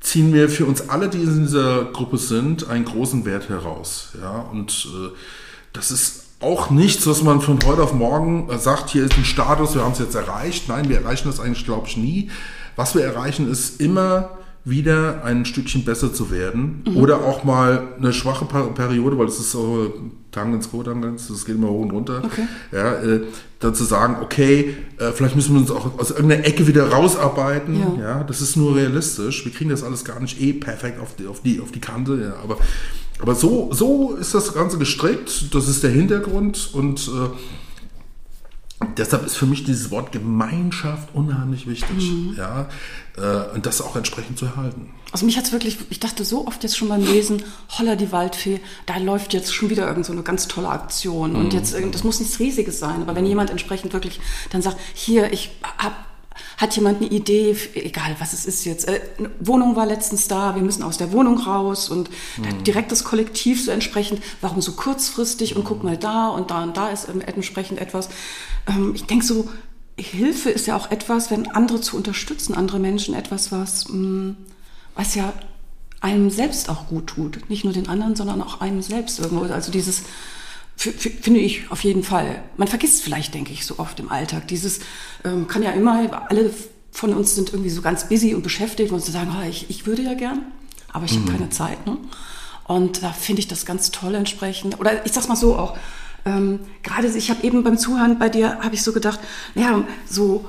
ziehen 0.00 0.32
wir 0.34 0.48
für 0.48 0.66
uns 0.66 0.88
alle, 0.88 1.08
die 1.08 1.22
in 1.22 1.42
dieser 1.42 1.84
Gruppe 1.84 2.18
sind, 2.18 2.68
einen 2.68 2.84
großen 2.84 3.24
Wert 3.24 3.48
heraus, 3.48 4.10
ja. 4.20 4.40
Und 4.50 4.88
äh, 4.92 5.10
das 5.72 5.90
ist 5.90 6.22
auch 6.40 6.70
nichts, 6.70 7.06
was 7.06 7.22
man 7.22 7.40
von 7.40 7.58
heute 7.64 7.82
auf 7.82 7.94
morgen 7.94 8.50
äh, 8.50 8.58
sagt, 8.58 8.90
hier 8.90 9.04
ist 9.04 9.16
ein 9.16 9.24
Status, 9.24 9.74
wir 9.74 9.82
haben 9.82 9.92
es 9.92 10.00
jetzt 10.00 10.14
erreicht. 10.14 10.68
Nein, 10.68 10.88
wir 10.88 10.98
erreichen 10.98 11.28
das 11.28 11.40
eigentlich, 11.40 11.64
glaube 11.64 11.86
ich, 11.86 11.96
nie. 11.96 12.30
Was 12.74 12.94
wir 12.94 13.04
erreichen, 13.04 13.50
ist 13.50 13.80
immer 13.80 14.30
wieder 14.64 15.24
ein 15.24 15.44
Stückchen 15.44 15.84
besser 15.84 16.12
zu 16.12 16.30
werden. 16.30 16.82
Mhm. 16.86 16.96
Oder 16.96 17.24
auch 17.24 17.44
mal 17.44 17.88
eine 17.98 18.12
schwache 18.12 18.44
Periode, 18.44 19.18
weil 19.18 19.26
es 19.26 19.38
ist 19.38 19.50
so 19.50 19.92
Tangens, 20.30 20.70
Co-Tangens, 20.70 21.28
das 21.28 21.44
geht 21.44 21.56
immer 21.56 21.68
hoch 21.68 21.82
und 21.82 21.90
runter. 21.90 22.22
Okay. 22.24 22.46
Ja, 22.72 22.94
äh, 22.94 23.22
dann 23.58 23.74
zu 23.74 23.84
sagen, 23.84 24.16
okay, 24.22 24.76
äh, 24.98 25.12
vielleicht 25.12 25.36
müssen 25.36 25.54
wir 25.54 25.60
uns 25.60 25.70
auch 25.70 25.98
aus 25.98 26.10
irgendeiner 26.10 26.46
Ecke 26.46 26.66
wieder 26.66 26.90
rausarbeiten. 26.90 27.78
Ja. 27.78 28.02
ja. 28.02 28.24
das 28.24 28.40
ist 28.40 28.56
nur 28.56 28.76
realistisch. 28.76 29.44
Wir 29.44 29.52
kriegen 29.52 29.70
das 29.70 29.82
alles 29.82 30.04
gar 30.04 30.20
nicht 30.20 30.40
eh 30.40 30.52
perfekt 30.52 31.00
auf 31.00 31.16
die, 31.16 31.26
auf 31.26 31.42
die, 31.42 31.60
auf 31.60 31.72
die 31.72 31.80
Kante. 31.80 32.20
Ja, 32.22 32.42
aber, 32.42 32.56
aber 33.20 33.34
so, 33.34 33.72
so 33.72 34.14
ist 34.14 34.34
das 34.34 34.54
Ganze 34.54 34.78
gestrickt. 34.78 35.54
Das 35.54 35.68
ist 35.68 35.82
der 35.82 35.90
Hintergrund 35.90 36.70
und 36.72 37.08
äh, 37.08 37.28
Deshalb 38.96 39.24
ist 39.24 39.36
für 39.36 39.46
mich 39.46 39.64
dieses 39.64 39.90
Wort 39.90 40.12
Gemeinschaft 40.12 41.08
unheimlich 41.14 41.66
wichtig. 41.66 42.10
Mhm. 42.10 42.34
Ja, 42.36 42.68
äh, 43.16 43.54
und 43.54 43.66
das 43.66 43.80
auch 43.80 43.96
entsprechend 43.96 44.38
zu 44.38 44.46
erhalten. 44.46 44.90
Also 45.12 45.26
mich 45.26 45.36
hat 45.36 45.44
es 45.44 45.52
wirklich, 45.52 45.78
ich 45.90 46.00
dachte 46.00 46.24
so 46.24 46.46
oft 46.46 46.62
jetzt 46.62 46.76
schon 46.76 46.88
beim 46.88 47.02
Lesen, 47.02 47.42
holla 47.78 47.96
die 47.96 48.12
Waldfee, 48.12 48.60
da 48.86 48.96
läuft 48.96 49.34
jetzt 49.34 49.54
schon 49.54 49.68
wieder 49.68 49.86
irgend 49.86 50.06
so 50.06 50.12
eine 50.12 50.22
ganz 50.22 50.48
tolle 50.48 50.68
Aktion. 50.68 51.36
Und 51.36 51.52
mhm. 51.52 51.58
jetzt, 51.58 51.74
das 51.92 52.04
muss 52.04 52.20
nichts 52.20 52.38
Riesiges 52.38 52.78
sein, 52.78 53.02
aber 53.02 53.14
wenn 53.14 53.26
jemand 53.26 53.50
entsprechend 53.50 53.92
wirklich 53.92 54.20
dann 54.50 54.62
sagt, 54.62 54.78
hier, 54.94 55.32
ich 55.32 55.50
habe 55.78 55.94
hat 56.56 56.74
jemand 56.76 57.00
eine 57.00 57.10
Idee, 57.10 57.56
egal 57.74 58.16
was 58.18 58.32
es 58.32 58.46
ist 58.46 58.64
jetzt, 58.64 58.88
äh, 58.88 59.00
eine 59.18 59.30
Wohnung 59.40 59.76
war 59.76 59.86
letztens 59.86 60.28
da, 60.28 60.54
wir 60.54 60.62
müssen 60.62 60.82
aus 60.82 60.98
der 60.98 61.12
Wohnung 61.12 61.38
raus 61.38 61.88
und 61.88 62.10
mhm. 62.36 62.64
direkt 62.64 62.92
das 62.92 63.04
Kollektiv 63.04 63.64
so 63.64 63.70
entsprechend, 63.70 64.22
warum 64.40 64.60
so 64.60 64.72
kurzfristig 64.72 65.56
und 65.56 65.64
guck 65.64 65.84
mal 65.84 65.96
da 65.96 66.28
und 66.28 66.50
da 66.50 66.62
und 66.62 66.76
da 66.76 66.88
ist 66.88 67.08
entsprechend 67.08 67.80
etwas. 67.80 68.08
Ähm, 68.68 68.92
ich 68.94 69.04
denke 69.04 69.24
so, 69.24 69.48
Hilfe 69.98 70.50
ist 70.50 70.66
ja 70.66 70.76
auch 70.76 70.90
etwas, 70.90 71.30
wenn 71.30 71.50
andere 71.50 71.80
zu 71.80 71.96
unterstützen, 71.96 72.54
andere 72.54 72.78
Menschen 72.78 73.14
etwas, 73.14 73.52
was, 73.52 73.88
mm, 73.88 74.30
was 74.94 75.14
ja 75.14 75.32
einem 76.00 76.30
selbst 76.30 76.68
auch 76.68 76.88
gut 76.88 77.06
tut. 77.08 77.48
Nicht 77.48 77.64
nur 77.64 77.72
den 77.72 77.88
anderen, 77.88 78.16
sondern 78.16 78.42
auch 78.42 78.60
einem 78.60 78.82
selbst 78.82 79.20
irgendwo. 79.20 79.44
Also 79.44 79.70
dieses, 79.70 80.02
finde 80.90 81.40
ich 81.40 81.70
auf 81.70 81.84
jeden 81.84 82.02
Fall. 82.02 82.42
Man 82.56 82.68
vergisst 82.68 83.02
vielleicht, 83.02 83.34
denke 83.34 83.52
ich, 83.52 83.66
so 83.66 83.78
oft 83.78 84.00
im 84.00 84.10
Alltag. 84.10 84.48
Dieses 84.48 84.80
ähm, 85.24 85.46
kann 85.46 85.62
ja 85.62 85.70
immer, 85.70 86.30
alle 86.30 86.50
von 86.90 87.14
uns 87.14 87.34
sind 87.34 87.50
irgendwie 87.52 87.70
so 87.70 87.82
ganz 87.82 88.08
busy 88.08 88.34
und 88.34 88.42
beschäftigt 88.42 88.92
und 88.92 89.02
zu 89.02 89.10
sagen, 89.10 89.34
oh, 89.38 89.48
ich, 89.48 89.70
ich 89.70 89.86
würde 89.86 90.02
ja 90.02 90.14
gern, 90.14 90.42
aber 90.92 91.04
ich 91.04 91.14
mhm. 91.14 91.22
habe 91.22 91.32
keine 91.38 91.50
Zeit. 91.50 91.86
Ne? 91.86 91.98
Und 92.64 93.02
da 93.02 93.12
finde 93.12 93.40
ich 93.40 93.48
das 93.48 93.64
ganz 93.64 93.90
toll 93.90 94.14
entsprechend. 94.14 94.78
Oder 94.78 95.04
ich 95.06 95.12
sag's 95.12 95.28
mal 95.28 95.36
so 95.36 95.56
auch, 95.56 95.76
ähm, 96.24 96.60
gerade 96.82 97.08
ich 97.08 97.30
habe 97.30 97.42
eben 97.44 97.64
beim 97.64 97.78
Zuhören 97.78 98.18
bei 98.18 98.28
dir, 98.28 98.58
habe 98.60 98.74
ich 98.74 98.82
so 98.82 98.92
gedacht, 98.92 99.20
naja, 99.54 99.84
so 100.08 100.44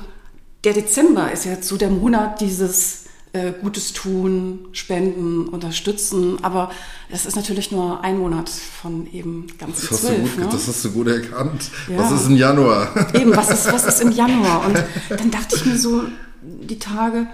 der 0.63 0.74
Dezember 0.74 1.32
ist 1.32 1.46
jetzt 1.46 1.67
so 1.67 1.78
der 1.78 1.89
Monat 1.89 2.41
dieses 2.41 3.03
äh, 3.34 3.52
Gutes 3.52 3.93
tun, 3.93 4.67
spenden, 4.74 5.48
unterstützen. 5.48 6.38
Aber 6.43 6.72
es 7.10 7.26
ist 7.26 7.36
natürlich 7.36 7.72
nur 7.72 8.04
ein 8.04 8.19
Monat 8.19 8.50
von 8.50 9.12
eben 9.12 9.48
ganz 9.58 9.88
das 9.88 10.02
gut, 10.02 10.38
ne? 10.38 10.48
Das 10.52 10.67
hast 10.67 10.86
du 10.86 10.91
gut 10.91 11.08
erkannt. 11.08 11.72
Ja. 11.89 11.98
Was 11.98 12.12
ist 12.12 12.28
im 12.28 12.38
Januar? 12.38 12.89
Eben, 13.13 13.36
was 13.36 13.50
ist, 13.50 13.74
was 13.74 13.86
ist 13.86 14.02
im 14.02 14.12
Januar? 14.13 14.65
Und 14.65 14.84
dann 15.10 15.32
dachte 15.32 15.56
ich 15.56 15.65
mir 15.65 15.78
so, 15.78 16.04
die 16.41 16.80
Tage, 16.80 17.28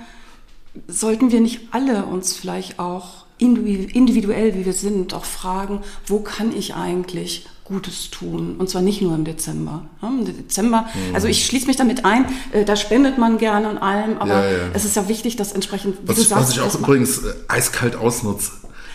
sollten 0.87 1.31
wir 1.31 1.41
nicht 1.41 1.69
alle 1.71 2.05
uns 2.05 2.33
vielleicht 2.33 2.79
auch 2.79 3.25
individuell, 3.37 4.55
wie 4.55 4.65
wir 4.65 4.73
sind, 4.73 5.13
auch 5.13 5.25
fragen, 5.25 5.81
wo 6.05 6.19
kann 6.19 6.55
ich 6.55 6.75
eigentlich 6.75 7.45
Gutes 7.69 8.09
tun. 8.09 8.55
Und 8.57 8.69
zwar 8.69 8.81
nicht 8.81 9.01
nur 9.01 9.15
im 9.15 9.23
Dezember. 9.23 9.83
Im 10.01 10.25
Dezember, 10.25 10.87
mhm. 10.93 11.15
also 11.15 11.27
ich 11.27 11.45
schließe 11.45 11.67
mich 11.67 11.77
damit 11.77 12.03
ein, 12.03 12.25
äh, 12.51 12.65
da 12.65 12.75
spendet 12.75 13.17
man 13.17 13.37
gerne 13.37 13.69
und 13.69 13.77
allem, 13.77 14.17
aber 14.17 14.43
ja, 14.43 14.51
ja. 14.51 14.57
es 14.73 14.83
ist 14.83 14.95
ja 14.95 15.07
wichtig, 15.07 15.37
dass 15.37 15.53
entsprechend, 15.53 15.97
was, 16.03 16.17
sagst, 16.17 16.31
was 16.31 16.51
ich 16.51 16.59
auch 16.59 16.75
übrigens 16.75 17.19
äh, 17.19 17.33
eiskalt 17.47 17.95
ausnutze. 17.95 18.51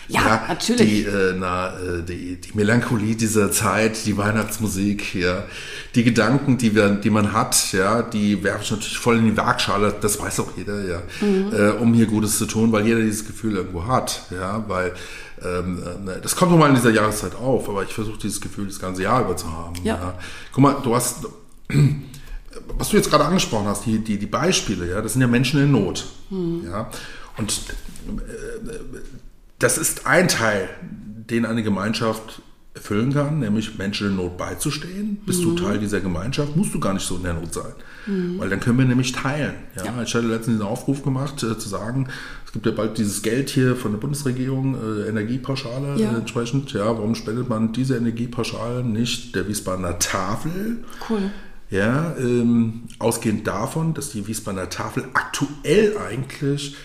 Ja, 0.07 0.21
ja, 0.21 0.45
natürlich. 0.49 0.87
Die, 0.87 1.03
äh, 1.03 1.33
na, 1.35 1.69
äh, 1.79 2.03
die, 2.03 2.39
die 2.39 2.51
Melancholie 2.53 3.15
dieser 3.15 3.51
Zeit, 3.51 4.05
die 4.05 4.17
Weihnachtsmusik, 4.17 5.15
ja, 5.15 5.45
die 5.95 6.03
Gedanken, 6.03 6.57
die 6.57 6.75
wir, 6.75 6.89
die 6.89 7.09
man 7.09 7.33
hat, 7.33 7.71
ja, 7.73 8.03
die 8.03 8.43
werfe 8.43 8.63
ich 8.63 8.71
natürlich 8.71 8.97
voll 8.97 9.17
in 9.17 9.25
die 9.25 9.37
Waagschale. 9.37 9.95
Das 9.99 10.19
weiß 10.19 10.41
auch 10.41 10.51
jeder, 10.57 10.85
ja, 10.85 11.01
mhm. 11.21 11.51
äh, 11.51 11.69
um 11.71 11.93
hier 11.93 12.05
Gutes 12.05 12.37
zu 12.37 12.45
tun, 12.45 12.71
weil 12.71 12.85
jeder 12.85 13.01
dieses 13.01 13.25
Gefühl 13.25 13.55
irgendwo 13.55 13.87
hat, 13.87 14.21
ja, 14.29 14.63
weil 14.67 14.93
ähm, 15.43 15.81
äh, 16.07 16.21
das 16.21 16.35
kommt 16.35 16.51
nochmal 16.51 16.69
in 16.69 16.75
dieser 16.75 16.91
Jahreszeit 16.91 17.35
auf, 17.35 17.67
aber 17.69 17.83
ich 17.83 17.93
versuche 17.93 18.17
dieses 18.17 18.39
Gefühl 18.39 18.67
das 18.67 18.79
ganze 18.79 19.03
Jahr 19.03 19.21
über 19.21 19.35
zu 19.35 19.51
haben. 19.51 19.75
Ja. 19.83 19.95
ja. 19.95 20.13
Guck 20.51 20.63
mal, 20.63 20.77
du 20.81 20.95
hast, 20.95 21.25
was 22.77 22.89
du 22.89 22.97
jetzt 22.97 23.09
gerade 23.09 23.25
angesprochen 23.25 23.67
hast, 23.67 23.85
die, 23.85 23.99
die, 23.99 24.17
die 24.17 24.25
Beispiele, 24.25 24.89
ja, 24.89 25.01
das 25.01 25.13
sind 25.13 25.21
ja 25.21 25.27
Menschen 25.27 25.61
in 25.61 25.71
Not. 25.71 26.05
Mhm. 26.29 26.63
Ja. 26.69 26.89
Und 27.37 27.51
äh, 27.51 28.69
das 29.59 29.77
ist 29.77 30.05
ein 30.05 30.27
Teil, 30.27 30.69
den 30.81 31.45
eine 31.45 31.63
Gemeinschaft 31.63 32.41
erfüllen 32.75 33.13
kann, 33.13 33.39
nämlich 33.39 33.77
Menschen 33.77 34.09
in 34.09 34.15
Not 34.17 34.37
beizustehen. 34.37 35.17
Bist 35.25 35.41
mhm. 35.41 35.55
du 35.55 35.63
Teil 35.63 35.79
dieser 35.79 36.01
Gemeinschaft, 36.01 36.55
musst 36.57 36.73
du 36.73 36.79
gar 36.79 36.93
nicht 36.93 37.05
so 37.05 37.15
in 37.15 37.23
der 37.23 37.33
Not 37.33 37.53
sein. 37.53 37.71
Mhm. 38.05 38.37
Weil 38.37 38.49
dann 38.49 38.59
können 38.59 38.77
wir 38.77 38.85
nämlich 38.85 39.13
teilen. 39.13 39.55
Ja? 39.77 39.85
ja. 39.85 40.03
Ich 40.03 40.13
hatte 40.13 40.27
letztens 40.27 40.57
diesen 40.57 40.61
Aufruf 40.61 41.01
gemacht, 41.01 41.41
äh, 41.43 41.57
zu 41.57 41.69
sagen, 41.69 42.09
es 42.45 42.51
gibt 42.51 42.65
ja 42.65 42.73
bald 42.73 42.97
dieses 42.97 43.21
Geld 43.21 43.49
hier 43.49 43.77
von 43.77 43.93
der 43.93 43.99
Bundesregierung, 43.99 44.75
äh, 44.75 45.07
Energiepauschale 45.07 45.99
ja. 45.99 46.17
entsprechend. 46.17 46.73
Ja, 46.73 46.85
warum 46.85 47.15
spendet 47.15 47.47
man 47.47 47.71
diese 47.71 47.95
Energiepauschale 47.95 48.83
nicht 48.83 49.35
der 49.35 49.47
Wiesbadener 49.47 49.97
Tafel? 49.97 50.83
Cool. 51.09 51.31
Ja, 51.69 52.13
ähm, 52.19 52.83
ausgehend 52.99 53.47
davon, 53.47 53.93
dass 53.93 54.11
die 54.11 54.27
Wiesbadener 54.27 54.69
Tafel 54.69 55.05
aktuell 55.13 55.97
eigentlich 55.97 56.75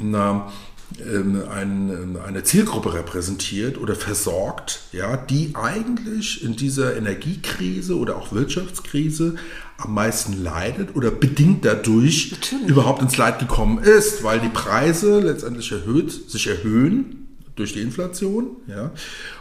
einer 0.00 0.52
ähm, 1.00 1.42
ähm, 1.52 2.18
eine 2.24 2.44
Zielgruppe 2.44 2.94
repräsentiert 2.94 3.76
oder 3.76 3.96
versorgt, 3.96 4.82
ja, 4.92 5.16
die 5.16 5.50
eigentlich 5.54 6.44
in 6.44 6.54
dieser 6.54 6.96
Energiekrise 6.96 7.96
oder 7.96 8.16
auch 8.16 8.32
Wirtschaftskrise 8.32 9.34
am 9.78 9.94
meisten 9.94 10.42
leidet 10.42 10.94
oder 10.94 11.10
bedingt 11.10 11.64
dadurch 11.64 12.32
Natürlich. 12.32 12.68
überhaupt 12.68 13.02
ins 13.02 13.16
Leid 13.16 13.40
gekommen 13.40 13.78
ist, 13.78 14.22
weil 14.22 14.40
die 14.40 14.48
Preise 14.48 15.20
letztendlich 15.20 15.70
erhöht, 15.72 16.30
sich 16.30 16.46
erhöhen 16.46 17.26
durch 17.56 17.72
die 17.72 17.80
Inflation, 17.80 18.56
ja. 18.68 18.92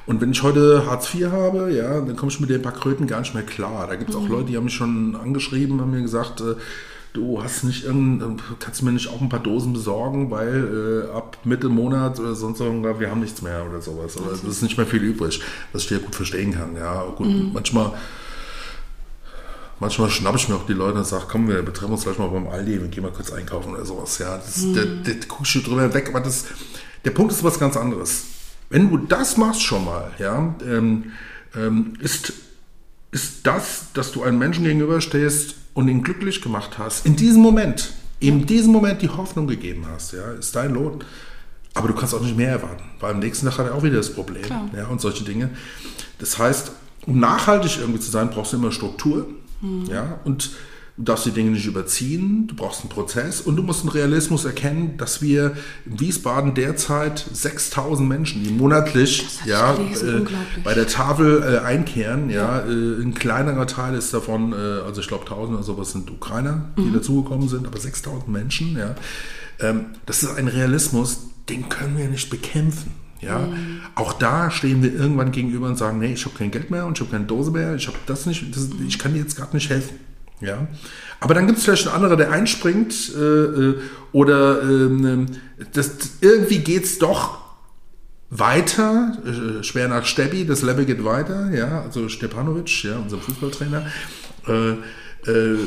Und 0.06 0.22
wenn 0.22 0.32
ich 0.32 0.42
heute 0.42 0.86
Hartz 0.88 1.14
IV 1.14 1.28
habe, 1.32 1.72
ja, 1.74 2.02
dann 2.02 2.16
komme 2.16 2.32
ich 2.32 2.40
mit 2.40 2.50
den 2.50 2.62
paar 2.62 2.74
Kröten 2.74 3.08
gar 3.08 3.20
nicht 3.20 3.34
mehr 3.34 3.44
klar. 3.44 3.88
Da 3.88 3.96
gibt 3.96 4.10
es 4.10 4.16
auch 4.16 4.24
mhm. 4.24 4.32
Leute, 4.32 4.46
die 4.46 4.58
haben 4.58 4.66
mich 4.66 4.74
schon 4.74 5.16
angeschrieben, 5.16 5.82
haben 5.82 5.92
mir 5.92 6.02
gesagt, 6.02 6.42
äh, 6.42 6.56
du 7.16 7.42
hast 7.42 7.64
nicht 7.64 7.86
irgend, 7.86 8.42
kannst 8.60 8.82
du 8.82 8.86
mir 8.86 8.92
nicht 8.92 9.08
auch 9.08 9.22
ein 9.22 9.30
paar 9.30 9.40
Dosen 9.40 9.74
besorgen, 9.74 10.30
weil 10.30 11.08
äh, 11.08 11.16
ab 11.16 11.38
Mitte 11.44 11.70
Monat 11.70 12.20
oder 12.20 12.36
sonst 12.36 12.60
irgendwas, 12.60 13.00
wir 13.00 13.10
haben 13.10 13.22
nichts 13.22 13.42
mehr 13.42 13.66
oder 13.68 13.82
sowas. 13.82 14.18
Oder 14.18 14.34
es 14.34 14.44
ist 14.44 14.62
nicht 14.62 14.78
mehr 14.78 14.86
viel 14.86 15.02
übrig, 15.02 15.42
was 15.72 15.84
ich 15.84 15.88
dir 15.88 16.00
gut 16.00 16.16
verstehen 16.16 16.54
kann. 16.54 16.76
Ja, 16.76 17.06
gut, 17.16 17.28
mhm. 17.28 17.52
manchmal, 17.54 17.94
manchmal 19.80 20.10
schnappe 20.10 20.38
ich 20.38 20.50
mir 20.50 20.56
auch 20.56 20.66
die 20.66 20.74
Leute 20.74 20.98
und 20.98 21.08
sage, 21.08 21.26
komm, 21.30 21.48
wir 21.48 21.62
betreffen 21.64 21.94
uns 21.94 22.04
gleich 22.04 22.20
mal 22.20 22.28
beim 22.28 22.48
Aldi, 22.48 22.82
wir 22.82 22.88
gehen 22.90 23.04
mal 23.04 23.14
kurz 23.14 23.32
einkaufen 23.32 23.74
oder 23.74 23.86
sowas. 23.86 24.18
Ja, 24.18 24.38
das, 24.38 24.58
mhm. 24.58 24.74
der, 24.74 24.86
der 24.86 25.16
guckst 25.28 25.56
du 25.56 25.62
drüber 25.62 25.94
weg, 25.94 26.10
aber 26.10 26.20
das, 26.20 26.46
der 27.06 27.12
Punkt 27.12 27.32
ist 27.32 27.44
was 27.44 27.60
ganz 27.60 27.78
anderes. 27.78 28.26
Wenn 28.70 28.90
du 28.90 28.98
das 28.98 29.38
machst 29.38 29.64
schon 29.64 29.86
mal, 29.86 30.12
ja, 30.20 30.54
ähm, 30.68 31.14
ähm, 31.56 31.94
ist, 32.00 32.34
ist 33.12 33.48
das, 33.48 33.86
dass 33.94 34.12
du 34.12 34.24
einem 34.24 34.38
Menschen 34.38 34.66
gegenüberstehst, 34.66 35.56
und 35.76 35.88
ihn 35.88 36.02
glücklich 36.02 36.42
gemacht 36.42 36.80
hast, 36.80 37.06
in 37.06 37.16
diesem 37.16 37.44
Moment, 37.44 37.94
in 38.20 38.48
diesem 38.48 38.72
Moment 38.72 39.04
die 39.04 39.10
Hoffnung 39.10 39.46
gegeben 39.46 39.86
hast, 39.94 40.14
ja, 40.14 40.32
ist 40.32 40.56
dein 40.56 40.74
Lohn. 40.74 41.04
Aber 41.76 41.90
du 41.90 41.94
kannst 41.94 42.16
auch 42.16 42.22
nicht 42.22 42.38
mehr 42.38 42.52
erwarten, 42.52 42.86
weil 43.02 43.12
am 43.12 43.20
nächsten 43.20 43.46
Tag 43.46 43.60
hat 43.60 43.68
er 43.68 43.76
auch 43.76 43.84
wieder 43.84 43.98
das 43.98 44.14
Problem 44.14 44.46
ja, 44.76 44.88
und 44.88 45.02
solche 45.02 45.26
Dinge. 45.26 45.50
Das 46.20 46.40
heißt, 46.40 46.72
um 47.06 47.20
nachhaltig 47.20 47.78
irgendwie 47.80 48.00
zu 48.00 48.10
sein, 48.10 48.30
brauchst 48.30 48.54
du 48.54 48.58
immer 48.58 48.72
Struktur. 48.72 49.28
Mhm. 49.60 49.86
Ja, 49.88 50.20
und 50.24 50.52
Du 50.98 51.04
darfst 51.04 51.26
die 51.26 51.32
Dinge 51.32 51.52
nicht 51.52 51.66
überziehen, 51.66 52.48
du 52.48 52.56
brauchst 52.56 52.80
einen 52.80 52.90
Prozess 52.90 53.42
und 53.42 53.58
du 53.58 53.64
musst 53.64 53.82
einen 53.82 53.90
Realismus 53.90 54.46
erkennen, 54.46 54.96
dass 54.98 55.22
wir 55.22 55.58
in 55.86 56.00
Wiesbaden 56.00 56.54
derzeit 56.54 57.20
6000 57.34 58.08
Menschen, 58.08 58.46
die 58.46 58.52
monatlich 58.52 59.28
ja, 59.46 59.74
äh, 59.74 60.22
bei 60.64 60.74
der 60.74 60.88
Tafel 60.88 61.44
äh, 61.44 61.66
einkehren, 61.66 62.30
ja, 62.30 62.66
ja. 62.66 62.72
Äh, 62.72 63.02
ein 63.02 63.14
kleinerer 63.14 63.68
Teil 63.68 63.96
ist 63.96 64.14
davon, 64.14 64.54
äh, 64.54 64.56
also 64.56 65.02
ich 65.02 65.10
glaube 65.10 65.26
1000 65.26 65.58
oder 65.58 65.64
sowas 65.64 65.92
sind 65.92 66.10
Ukrainer, 66.10 66.70
die 66.78 66.84
mhm. 66.84 66.94
dazugekommen 66.94 67.50
sind, 67.50 67.68
aber 67.68 67.78
6000 67.78 68.30
Menschen, 68.30 68.78
ja. 68.78 68.96
Ähm, 69.60 69.88
das 70.06 70.24
ist 70.24 70.38
ein 70.38 70.48
Realismus, 70.48 71.28
den 71.50 71.68
können 71.68 71.98
wir 71.98 72.08
nicht 72.08 72.30
bekämpfen. 72.30 72.92
Ja, 73.20 73.40
mhm. 73.40 73.80
auch 73.96 74.14
da 74.14 74.52
stehen 74.52 74.82
wir 74.82 74.94
irgendwann 74.94 75.32
gegenüber 75.32 75.68
und 75.68 75.78
sagen, 75.78 76.00
nee, 76.00 76.14
ich 76.14 76.26
habe 76.26 76.38
kein 76.38 76.52
Geld 76.52 76.72
mehr 76.72 76.86
und 76.86 76.98
ich 76.98 77.02
habe 77.02 77.12
keine 77.12 77.26
Dose 77.26 77.52
mehr, 77.52 77.76
ich 77.76 77.88
habe 77.88 77.98
das 78.06 78.26
nicht, 78.26 78.56
das, 78.56 78.70
ich 78.86 79.00
kann 79.00 79.14
dir 79.14 79.20
jetzt 79.20 79.36
gerade 79.36 79.56
nicht 79.56 79.70
helfen. 79.70 80.00
Ja? 80.42 80.68
Aber 81.20 81.34
dann 81.34 81.48
gibt 81.48 81.60
es 81.60 81.66
vielleicht 81.66 81.88
einen 81.88 81.96
anderen, 81.96 82.18
der 82.18 82.32
einspringt 82.32 82.94
äh, 83.16 83.20
äh 83.20 83.80
oder 84.12 84.62
äh, 84.64 85.26
das, 85.74 85.92
irgendwie 86.22 86.60
geht 86.60 86.86
es 86.86 87.00
doch 87.00 87.40
weiter, 88.30 89.18
äh, 89.26 89.64
schwer 89.64 89.88
nach 89.88 90.06
Stebbi, 90.06 90.46
das 90.46 90.62
Level 90.62 90.86
geht 90.86 91.04
weiter, 91.04 91.52
ja, 91.52 91.82
also 91.82 92.10
Stepanovic, 92.10 92.84
ja, 92.84 92.98
unser 92.98 93.18
Fußballtrainer, 93.18 93.86
äh, 94.48 94.72
äh, 95.30 95.58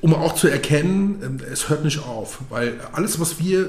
um 0.00 0.14
auch 0.14 0.34
zu 0.34 0.48
erkennen, 0.48 1.42
es 1.50 1.68
hört 1.68 1.84
nicht 1.84 2.04
auf, 2.04 2.40
weil 2.50 2.80
alles, 2.92 3.20
was 3.20 3.38
wir 3.38 3.68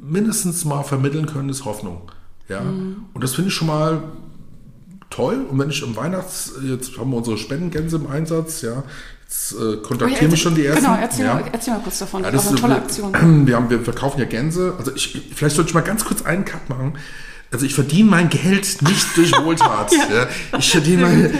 mindestens 0.00 0.64
mal 0.64 0.82
vermitteln 0.82 1.26
können, 1.26 1.48
ist 1.48 1.64
Hoffnung. 1.64 2.10
Ja? 2.48 2.60
Mhm. 2.60 3.06
Und 3.12 3.24
das 3.24 3.34
finde 3.34 3.48
ich 3.48 3.54
schon 3.54 3.68
mal 3.68 4.02
toll. 5.10 5.44
Und 5.48 5.58
wenn 5.58 5.70
ich 5.70 5.82
im 5.82 5.96
Weihnachts, 5.96 6.52
jetzt 6.62 6.98
haben 6.98 7.10
wir 7.10 7.18
unsere 7.18 7.38
Spendengänse 7.38 7.96
im 7.96 8.06
Einsatz, 8.06 8.62
ja, 8.62 8.84
Jetzt 9.28 9.52
äh, 9.52 9.76
kontaktieren 9.76 10.20
oh 10.20 10.24
ja, 10.24 10.30
mich 10.30 10.40
schon 10.40 10.54
die 10.54 10.64
ersten. 10.64 10.84
Genau, 10.84 10.96
erzähl, 10.98 11.26
ja. 11.26 11.34
mal, 11.34 11.44
erzähl 11.52 11.74
mal 11.74 11.80
kurz 11.80 11.98
davon. 11.98 12.24
Ja, 12.24 12.30
das, 12.30 12.44
das 12.44 12.44
ist 12.44 12.50
eine 12.52 12.60
tolle 12.60 12.76
Aktion. 12.76 13.46
Wir, 13.46 13.56
haben, 13.56 13.68
wir 13.68 13.80
verkaufen 13.80 14.18
ja 14.18 14.24
Gänse. 14.24 14.74
Also 14.78 14.94
ich, 14.94 15.20
vielleicht 15.34 15.54
sollte 15.54 15.68
ich 15.68 15.74
mal 15.74 15.82
ganz 15.82 16.04
kurz 16.06 16.22
einen 16.22 16.46
Cut 16.46 16.70
machen. 16.70 16.94
Also 17.50 17.64
ich 17.64 17.74
verdiene 17.74 18.10
mein 18.10 18.28
Geld 18.28 18.82
nicht 18.82 19.16
durch 19.16 19.32
Wohltat. 19.44 19.92
ja. 19.92 20.28
Ich 20.58 20.70
verdiene 20.70 21.02
mein, 21.02 21.30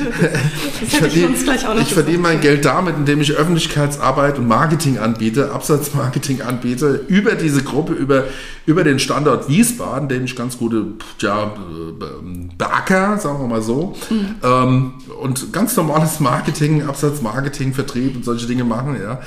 ich 0.81 0.97
verdiene, 0.97 1.35
ich 1.81 1.93
verdiene 1.93 2.19
mein 2.19 2.41
Geld 2.41 2.65
damit, 2.65 2.97
indem 2.97 3.21
ich 3.21 3.33
Öffentlichkeitsarbeit 3.33 4.39
und 4.39 4.49
Marketing 4.49 4.99
anbiete, 4.99 5.53
Absatzmarketing 5.53 6.41
anbiete, 6.41 7.05
über 7.09 7.35
diese 7.35 7.63
Gruppe, 7.63 7.93
über, 7.93 8.25
über 8.65 8.85
den 8.85 8.99
Standort 8.99 9.51
Wiesbaden, 9.51 10.09
den 10.09 10.25
ich 10.25 10.35
ganz 10.35 10.57
gute, 10.57 10.87
ja, 11.21 11.55
beacker, 12.57 13.19
sagen 13.19 13.41
wir 13.41 13.47
mal 13.49 13.63
so. 13.63 13.95
Mhm. 14.09 14.35
Ähm, 14.43 14.93
und 15.21 15.53
ganz 15.53 15.77
normales 15.77 16.21
Marketing, 16.21 16.87
Absatzmarketing, 16.87 17.75
Vertrieb 17.75 18.17
und 18.17 18.25
solche 18.25 18.47
Dinge 18.47 18.65
machen, 18.65 18.97
ja. 19.01 19.21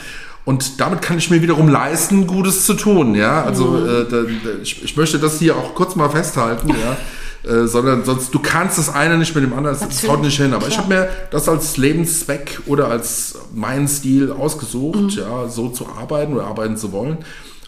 Und 0.44 0.82
damit 0.82 1.02
kann 1.04 1.18
ich 1.20 1.30
mir 1.30 1.42
wiederum 1.42 1.68
leisten, 1.68 2.26
Gutes 2.26 2.66
zu 2.66 2.74
tun. 2.74 3.14
Ja, 3.14 3.44
also 3.44 3.78
äh, 3.78 4.10
da, 4.10 4.24
da, 4.24 4.50
ich, 4.62 4.84
ich 4.84 4.98
möchte 4.98 5.20
das 5.20 5.38
hier 5.38 5.56
auch 5.56 5.76
kurz 5.76 5.96
mal 5.96 6.10
festhalten. 6.10 6.70
Ja. 6.70 6.98
Äh, 7.44 7.66
sondern 7.66 8.06
sonst 8.06 8.32
du 8.36 8.38
kannst 8.38 8.78
das 8.78 8.94
eine 8.94 9.18
nicht 9.18 9.34
mit 9.34 9.44
dem 9.44 9.54
anderen, 9.54 9.76
das, 9.80 9.90
das 9.90 10.08
haut 10.08 10.22
nicht 10.22 10.38
hin. 10.38 10.54
Aber 10.54 10.68
Klar. 10.68 10.70
ich 10.70 10.78
habe 10.78 10.90
mir 10.90 11.10
das 11.32 11.50
als 11.50 11.76
Lebenszweck 11.76 12.62
oder 12.68 12.88
als 12.90 13.34
meinen 13.52 13.88
Stil 13.88 14.32
ausgesucht, 14.32 15.00
mhm. 15.00 15.10
ja, 15.10 15.48
so 15.50 15.70
zu 15.70 15.88
arbeiten 15.90 16.34
oder 16.34 16.46
arbeiten 16.46 16.78
zu 16.78 16.92
wollen. 16.92 17.18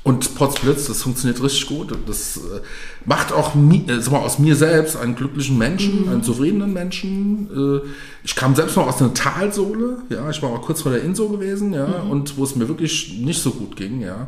Und 0.03 0.35
Potzblitz, 0.35 0.87
das 0.87 1.01
funktioniert 1.01 1.41
richtig 1.41 1.65
gut. 1.67 1.97
Das 2.07 2.35
äh, 2.37 2.59
macht 3.05 3.31
auch 3.31 3.55
äh, 3.55 3.99
sag 4.01 4.11
mal, 4.11 4.19
aus 4.19 4.37
mir 4.37 4.57
selbst 4.57 4.97
einen 4.97 5.15
glücklichen 5.15 5.57
Menschen, 5.57 6.05
mhm. 6.05 6.11
einen 6.11 6.23
zufriedenen 6.23 6.73
Menschen. 6.73 7.81
Äh, 7.83 7.87
ich 8.25 8.35
kam 8.35 8.53
selbst 8.53 8.75
noch 8.75 8.85
aus 8.87 9.01
einer 9.01 9.13
Talsohle, 9.13 9.99
ja, 10.09 10.29
ich 10.29 10.41
war 10.41 10.51
mal 10.51 10.59
kurz 10.59 10.81
vor 10.81 10.91
der 10.91 11.03
Inso 11.03 11.29
gewesen, 11.29 11.73
ja, 11.73 12.03
mhm. 12.03 12.11
und 12.11 12.37
wo 12.37 12.43
es 12.43 12.55
mir 12.57 12.67
wirklich 12.67 13.17
nicht 13.19 13.41
so 13.41 13.51
gut 13.51 13.77
ging, 13.77 14.01
ja. 14.01 14.27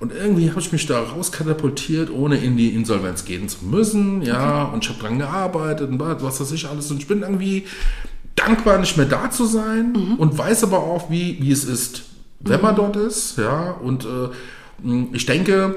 Und 0.00 0.12
irgendwie 0.12 0.50
habe 0.50 0.60
ich 0.60 0.72
mich 0.72 0.86
da 0.86 1.00
rauskatapultiert, 1.00 2.10
ohne 2.10 2.38
in 2.38 2.56
die 2.56 2.70
Insolvenz 2.70 3.24
gehen 3.24 3.48
zu 3.48 3.66
müssen, 3.66 4.22
ja, 4.22 4.64
okay. 4.64 4.74
und 4.74 4.84
ich 4.84 4.90
habe 4.90 5.00
dran 5.00 5.18
gearbeitet 5.18 5.90
und 5.90 6.00
was 6.00 6.40
weiß 6.40 6.52
ich 6.52 6.68
alles. 6.68 6.90
Und 6.90 6.98
ich 6.98 7.06
bin 7.06 7.20
irgendwie 7.20 7.66
dankbar, 8.34 8.78
nicht 8.78 8.96
mehr 8.96 9.06
da 9.06 9.30
zu 9.30 9.44
sein 9.44 9.92
mhm. 9.92 10.14
und 10.16 10.36
weiß 10.36 10.64
aber 10.64 10.78
auch, 10.78 11.10
wie, 11.10 11.38
wie 11.40 11.52
es 11.52 11.64
ist, 11.64 12.02
wenn 12.40 12.62
man 12.62 12.72
mhm. 12.72 12.78
dort 12.78 12.96
ist, 12.96 13.36
ja, 13.36 13.72
und 13.72 14.04
äh, 14.04 14.30
ich 15.12 15.26
denke, 15.26 15.74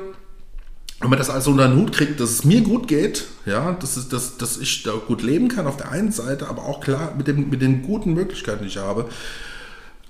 wenn 1.00 1.10
man 1.10 1.20
das 1.20 1.30
also 1.30 1.52
unter 1.52 1.68
den 1.68 1.78
Hut 1.78 1.92
kriegt, 1.92 2.20
dass 2.20 2.30
es 2.30 2.46
mir 2.46 2.62
gut 2.62 2.88
geht, 2.88 3.26
ja, 3.46 3.74
dass, 3.74 3.98
es, 3.98 4.10
dass, 4.10 4.38
dass 4.38 4.58
ich 4.58 4.84
da 4.84 4.94
gut 4.94 5.22
leben 5.22 5.50
kann 5.50 5.68
auf 5.68 5.78
der 5.78 5.92
einen 5.92 6.12
Seite, 6.12 6.48
aber 6.48 6.64
auch 6.64 6.80
klar 6.80 7.14
mit, 7.18 7.28
dem, 7.28 7.50
mit 7.50 7.62
den 7.62 7.84
guten 7.84 8.14
Möglichkeiten, 8.14 8.64
die 8.64 8.70
ich 8.70 8.78
habe, 8.78 9.10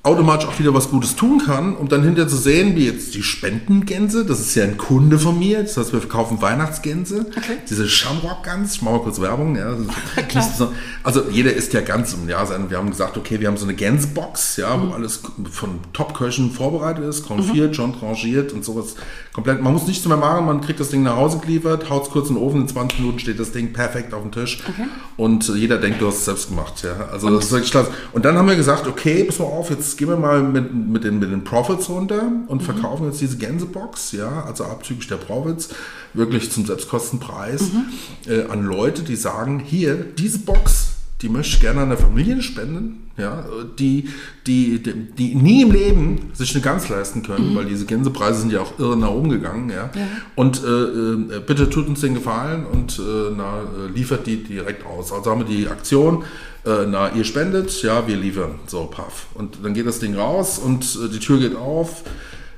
automatisch 0.05 0.47
auch 0.47 0.59
wieder 0.59 0.73
was 0.73 0.89
Gutes 0.89 1.15
tun 1.15 1.41
kann, 1.43 1.75
um 1.75 1.89
dann 1.89 2.03
hinterher 2.03 2.29
zu 2.29 2.37
sehen, 2.37 2.75
wie 2.75 2.85
jetzt 2.85 3.15
die 3.15 3.23
Spendengänse, 3.23 4.23
das 4.23 4.39
ist 4.39 4.53
ja 4.53 4.63
ein 4.63 4.77
Kunde 4.77 5.17
von 5.17 5.37
mir, 5.39 5.63
das 5.63 5.77
heißt, 5.77 5.93
wir 5.93 5.99
verkaufen 5.99 6.41
Weihnachtsgänse, 6.41 7.25
okay. 7.35 7.57
diese 7.67 7.87
Shamrock-Gans, 7.87 8.75
ich 8.75 8.81
mache 8.83 8.95
mal 8.95 9.01
kurz 9.01 9.19
Werbung, 9.19 9.55
ja, 9.55 9.75
so, 10.57 10.71
also 11.01 11.23
jeder 11.31 11.53
isst 11.53 11.73
ja 11.73 11.81
ganz 11.81 12.13
im 12.13 12.29
Jahr 12.29 12.45
sein, 12.45 12.69
wir 12.69 12.77
haben 12.77 12.91
gesagt, 12.91 13.17
okay, 13.17 13.39
wir 13.39 13.47
haben 13.47 13.57
so 13.57 13.65
eine 13.65 13.73
Gänsebox, 13.73 14.57
ja, 14.57 14.77
mhm. 14.77 14.89
wo 14.89 14.93
alles 14.93 15.21
von 15.51 15.79
Top-Köchen 15.93 16.51
vorbereitet 16.51 17.03
ist, 17.03 17.25
konfiert, 17.25 17.71
mhm. 17.71 17.73
schon 17.73 17.99
tranchiert 17.99 18.53
und 18.53 18.63
sowas 18.63 18.95
komplett, 19.33 19.61
man 19.61 19.73
muss 19.73 19.87
nichts 19.87 20.05
mehr 20.05 20.17
machen, 20.17 20.45
man 20.45 20.61
kriegt 20.61 20.79
das 20.79 20.89
Ding 20.89 21.01
nach 21.01 21.15
Hause 21.15 21.39
geliefert, 21.39 21.89
haut 21.89 22.03
es 22.03 22.09
kurz 22.11 22.29
in 22.29 22.35
den 22.35 22.43
Ofen, 22.43 22.61
in 22.61 22.67
20 22.67 22.99
Minuten 22.99 23.17
steht 23.17 23.39
das 23.39 23.51
Ding 23.51 23.73
perfekt 23.73 24.13
auf 24.13 24.21
dem 24.21 24.31
Tisch 24.31 24.59
okay. 24.69 24.87
und 25.17 25.47
jeder 25.55 25.79
denkt, 25.79 25.99
du 25.99 26.07
hast 26.07 26.19
es 26.19 26.25
selbst 26.25 26.49
gemacht, 26.49 26.83
ja, 26.83 27.07
also 27.11 27.25
und? 27.25 27.33
das 27.33 27.45
ist 27.45 27.51
wirklich 27.51 27.71
klasse. 27.71 27.89
Und 28.13 28.23
dann 28.23 28.37
haben 28.37 28.47
wir 28.47 28.55
gesagt, 28.55 28.87
okay, 28.87 29.23
pass 29.23 29.39
mal 29.39 29.45
auf, 29.45 29.71
jetzt 29.71 29.94
gehen 29.97 30.09
wir 30.09 30.17
mal 30.17 30.43
mit, 30.43 30.73
mit, 30.73 31.03
den, 31.03 31.19
mit 31.19 31.31
den 31.31 31.43
Profits 31.43 31.89
runter 31.89 32.31
und 32.47 32.61
mhm. 32.61 32.65
verkaufen 32.65 33.05
jetzt 33.07 33.21
diese 33.21 33.37
Gänsebox, 33.37 34.11
ja, 34.11 34.43
also 34.43 34.65
abzüglich 34.65 35.07
der 35.07 35.17
Profits, 35.17 35.69
wirklich 36.13 36.51
zum 36.51 36.65
Selbstkostenpreis 36.65 37.61
mhm. 37.73 38.31
äh, 38.31 38.43
an 38.45 38.63
Leute, 38.63 39.03
die 39.03 39.15
sagen, 39.15 39.59
hier, 39.59 39.95
diese 39.95 40.39
Box, 40.39 40.84
die 41.21 41.29
möchte 41.29 41.55
ich 41.55 41.61
gerne 41.61 41.81
an 41.81 41.89
der 41.89 41.97
Familie 41.97 42.41
spenden, 42.41 43.09
ja, 43.17 43.45
die, 43.79 44.09
die, 44.45 44.83
die, 44.83 44.93
die 44.93 45.35
nie 45.35 45.61
im 45.61 45.71
Leben 45.71 46.31
sich 46.33 46.53
eine 46.53 46.61
Gans 46.61 46.89
leisten 46.89 47.23
können, 47.23 47.51
mhm. 47.51 47.55
weil 47.55 47.65
diese 47.65 47.85
Gänsepreise 47.85 48.41
sind 48.41 48.51
ja 48.51 48.59
auch 48.59 48.77
irre 48.77 48.97
nach 48.97 49.11
oben 49.11 49.29
gegangen, 49.29 49.69
ja. 49.69 49.89
ja. 49.95 50.07
Und 50.35 50.61
äh, 50.61 50.67
äh, 50.67 51.39
bitte 51.45 51.69
tut 51.69 51.87
uns 51.87 52.01
den 52.01 52.15
Gefallen 52.15 52.65
und 52.65 52.99
äh, 52.99 53.31
na, 53.35 53.61
liefert 53.93 54.27
die 54.27 54.43
direkt 54.43 54.85
aus. 54.85 55.13
Also 55.13 55.31
haben 55.31 55.47
wir 55.47 55.55
die 55.55 55.69
Aktion, 55.69 56.25
äh, 56.65 56.85
na, 56.85 57.13
ihr 57.13 57.23
spendet, 57.23 57.81
ja, 57.81 58.05
wir 58.05 58.17
liefern. 58.17 58.59
So, 58.67 58.83
paff. 58.85 59.27
Und 59.33 59.59
dann 59.63 59.73
geht 59.73 59.87
das 59.87 59.99
Ding 59.99 60.15
raus 60.15 60.59
und 60.59 60.83
äh, 60.83 61.09
die 61.09 61.19
Tür 61.19 61.39
geht 61.39 61.55
auf. 61.55 62.03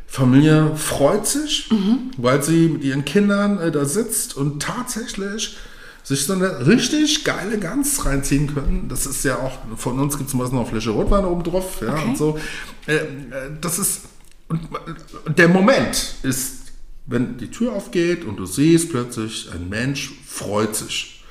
Familie 0.08 0.72
freut 0.76 1.28
sich, 1.28 1.70
mhm. 1.70 2.12
weil 2.18 2.42
sie 2.42 2.70
mit 2.70 2.84
ihren 2.84 3.06
Kindern 3.06 3.60
äh, 3.60 3.72
da 3.72 3.86
sitzt 3.86 4.36
und 4.36 4.62
tatsächlich 4.62 5.58
sich 6.08 6.26
so 6.26 6.32
eine 6.32 6.66
richtig 6.66 7.26
geile 7.26 7.60
Gans 7.60 8.06
reinziehen 8.06 8.54
können. 8.54 8.88
Das 8.88 9.06
ist 9.06 9.26
ja 9.26 9.40
auch, 9.40 9.58
von 9.76 10.00
uns 10.00 10.18
gibt 10.18 10.30
es 10.30 10.36
meistens 10.36 10.54
noch 10.54 10.62
eine 10.62 10.70
Flasche 10.70 10.92
Rotwein 10.92 11.26
oben 11.26 11.44
drauf, 11.44 11.82
ja, 11.82 11.94
okay. 11.94 12.06
und 12.06 12.18
so. 12.18 12.40
Äh, 12.88 12.96
äh, 12.96 13.06
das 13.60 13.78
ist, 13.78 14.04
und, 14.48 14.62
und 15.26 15.38
der 15.38 15.50
Moment 15.50 16.16
ist, 16.24 16.72
wenn 17.08 17.38
die 17.38 17.52
Tür 17.52 17.74
aufgeht 17.74 18.24
und 18.24 18.38
du 18.38 18.46
siehst 18.46 18.90
plötzlich, 18.90 19.50
ein 19.54 19.68
Mensch 19.68 20.14
freut 20.26 20.78
sich, 20.78 21.26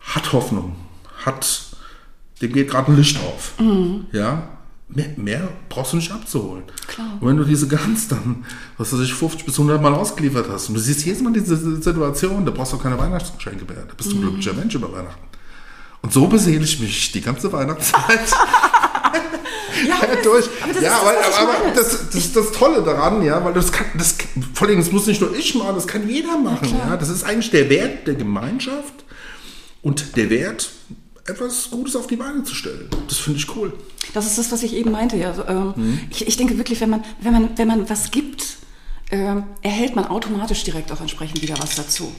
hat 0.00 0.32
Hoffnung, 0.32 0.74
hat 1.26 1.66
dem 2.40 2.50
geht 2.50 2.70
gerade 2.70 2.92
ein 2.92 2.96
Licht 2.96 3.18
auf. 3.18 3.60
Mhm. 3.60 4.06
Ja, 4.12 4.48
mehr, 4.94 5.10
mehr, 5.16 5.48
brauchst 5.68 5.92
du 5.92 5.96
nicht 5.96 6.12
abzuholen. 6.12 6.64
Klar. 6.86 7.18
Und 7.20 7.28
wenn 7.28 7.36
du 7.36 7.44
diese 7.44 7.68
Gans 7.68 8.08
dann, 8.08 8.44
was 8.78 8.90
du 8.90 8.96
sich 8.96 9.12
50 9.12 9.44
bis 9.44 9.54
100 9.54 9.80
Mal 9.80 9.94
ausgeliefert 9.94 10.46
hast, 10.50 10.68
und 10.68 10.74
du 10.74 10.80
siehst 10.80 11.04
jedes 11.04 11.22
Mal 11.22 11.32
diese 11.32 11.56
Situation, 11.56 12.44
da 12.44 12.50
brauchst 12.50 12.72
du 12.72 12.76
auch 12.76 12.82
keine 12.82 12.98
Weihnachtsgeschenke 12.98 13.64
mehr. 13.64 13.84
Da 13.86 13.94
bist 13.94 14.10
du 14.10 14.16
ein 14.16 14.18
mhm. 14.18 14.22
glücklicher 14.22 14.54
Mensch 14.54 14.74
über 14.74 14.92
Weihnachten. 14.92 15.20
Und 16.02 16.12
so 16.12 16.26
beseele 16.26 16.64
ich 16.64 16.80
mich 16.80 17.12
die 17.12 17.20
ganze 17.20 17.52
Weihnachtszeit. 17.52 18.20
ja, 19.86 20.16
durch. 20.22 20.48
Aber 20.62 20.72
das, 20.72 20.82
ja, 20.82 20.96
ist 20.96 21.04
das, 21.04 21.38
aber, 21.38 21.50
aber 21.50 21.70
das, 21.74 22.10
das, 22.10 22.14
ist 22.14 22.36
das 22.36 22.52
Tolle 22.52 22.82
daran, 22.82 23.22
ja, 23.22 23.44
weil 23.44 23.54
das 23.54 23.70
kann, 23.70 23.86
das, 23.96 24.16
vor 24.52 24.66
allem, 24.66 24.78
das 24.78 24.90
muss 24.90 25.06
nicht 25.06 25.20
nur 25.20 25.34
ich 25.34 25.54
machen, 25.54 25.76
das 25.76 25.86
kann 25.86 26.08
jeder 26.08 26.36
machen. 26.38 26.76
Ja. 26.76 26.96
Das 26.96 27.08
ist 27.08 27.24
eigentlich 27.24 27.50
der 27.50 27.70
Wert 27.70 28.06
der 28.06 28.14
Gemeinschaft 28.14 29.04
und 29.82 30.16
der 30.16 30.28
Wert 30.30 30.70
etwas 31.26 31.70
Gutes 31.70 31.96
auf 31.96 32.06
die 32.06 32.16
Beine 32.16 32.42
zu 32.42 32.54
stellen. 32.54 32.88
Das 33.08 33.18
finde 33.18 33.38
ich 33.38 33.56
cool. 33.56 33.72
Das 34.12 34.26
ist 34.26 34.38
das, 34.38 34.50
was 34.50 34.62
ich 34.62 34.74
eben 34.74 34.90
meinte. 34.90 35.16
Ja. 35.16 35.30
Also, 35.30 35.44
ähm, 35.46 35.72
mhm. 35.76 36.00
ich, 36.10 36.26
ich, 36.26 36.36
denke 36.36 36.58
wirklich, 36.58 36.80
wenn 36.80 36.90
man, 36.90 37.04
wenn 37.20 37.32
man, 37.32 37.58
wenn 37.58 37.68
man 37.68 37.88
was 37.88 38.10
gibt, 38.10 38.56
äh, 39.10 39.36
erhält 39.62 39.94
man 39.94 40.06
automatisch 40.06 40.64
direkt 40.64 40.90
auch 40.90 41.00
entsprechend 41.00 41.42
wieder 41.42 41.54
was 41.58 41.76
dazu. 41.76 42.12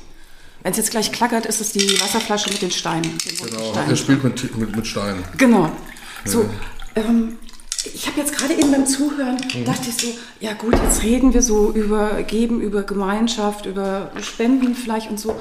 Wenn 0.62 0.72
es 0.72 0.78
jetzt 0.78 0.92
gleich 0.92 1.12
klackert, 1.12 1.46
ist 1.46 1.60
es 1.60 1.74
die 1.74 2.00
Wasserflasche 2.00 2.50
mit 2.50 2.62
den 2.62 2.72
Steinen. 2.72 3.18
Genau, 3.42 3.72
Steinen. 3.72 3.90
er 3.90 3.96
spielt 3.98 4.24
mit, 4.24 4.58
mit, 4.58 4.76
mit 4.76 4.88
Steinen. 4.88 5.24
Genau. 5.38 5.70
So, 6.24 6.44
ja. 6.44 7.04
ähm, 7.04 7.38
ich 7.94 8.08
habe 8.08 8.22
jetzt 8.22 8.34
gerade 8.38 8.54
eben 8.54 8.72
beim 8.72 8.86
Zuhören, 8.86 9.36
mhm. 9.54 9.66
dachte 9.66 9.90
ich 9.90 9.98
so, 9.98 10.08
ja 10.40 10.54
gut, 10.54 10.74
jetzt 10.82 11.04
reden 11.04 11.34
wir 11.34 11.42
so 11.42 11.72
über 11.72 12.24
Geben, 12.24 12.62
über 12.62 12.84
Gemeinschaft, 12.84 13.66
über 13.66 14.12
Spenden 14.22 14.74
vielleicht 14.74 15.10
und 15.10 15.20
so. 15.20 15.36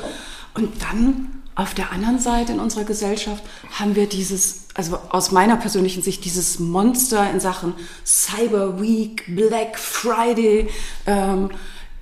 Und 0.54 0.82
dann 0.82 1.41
auf 1.54 1.74
der 1.74 1.92
anderen 1.92 2.18
Seite 2.18 2.52
in 2.52 2.60
unserer 2.60 2.84
Gesellschaft 2.84 3.42
haben 3.78 3.94
wir 3.94 4.06
dieses, 4.08 4.64
also 4.74 4.98
aus 5.10 5.32
meiner 5.32 5.56
persönlichen 5.56 6.02
Sicht, 6.02 6.24
dieses 6.24 6.58
Monster 6.58 7.30
in 7.30 7.40
Sachen 7.40 7.74
Cyber 8.04 8.80
Week, 8.80 9.24
Black 9.28 9.78
Friday. 9.78 10.68
Ähm, 11.06 11.50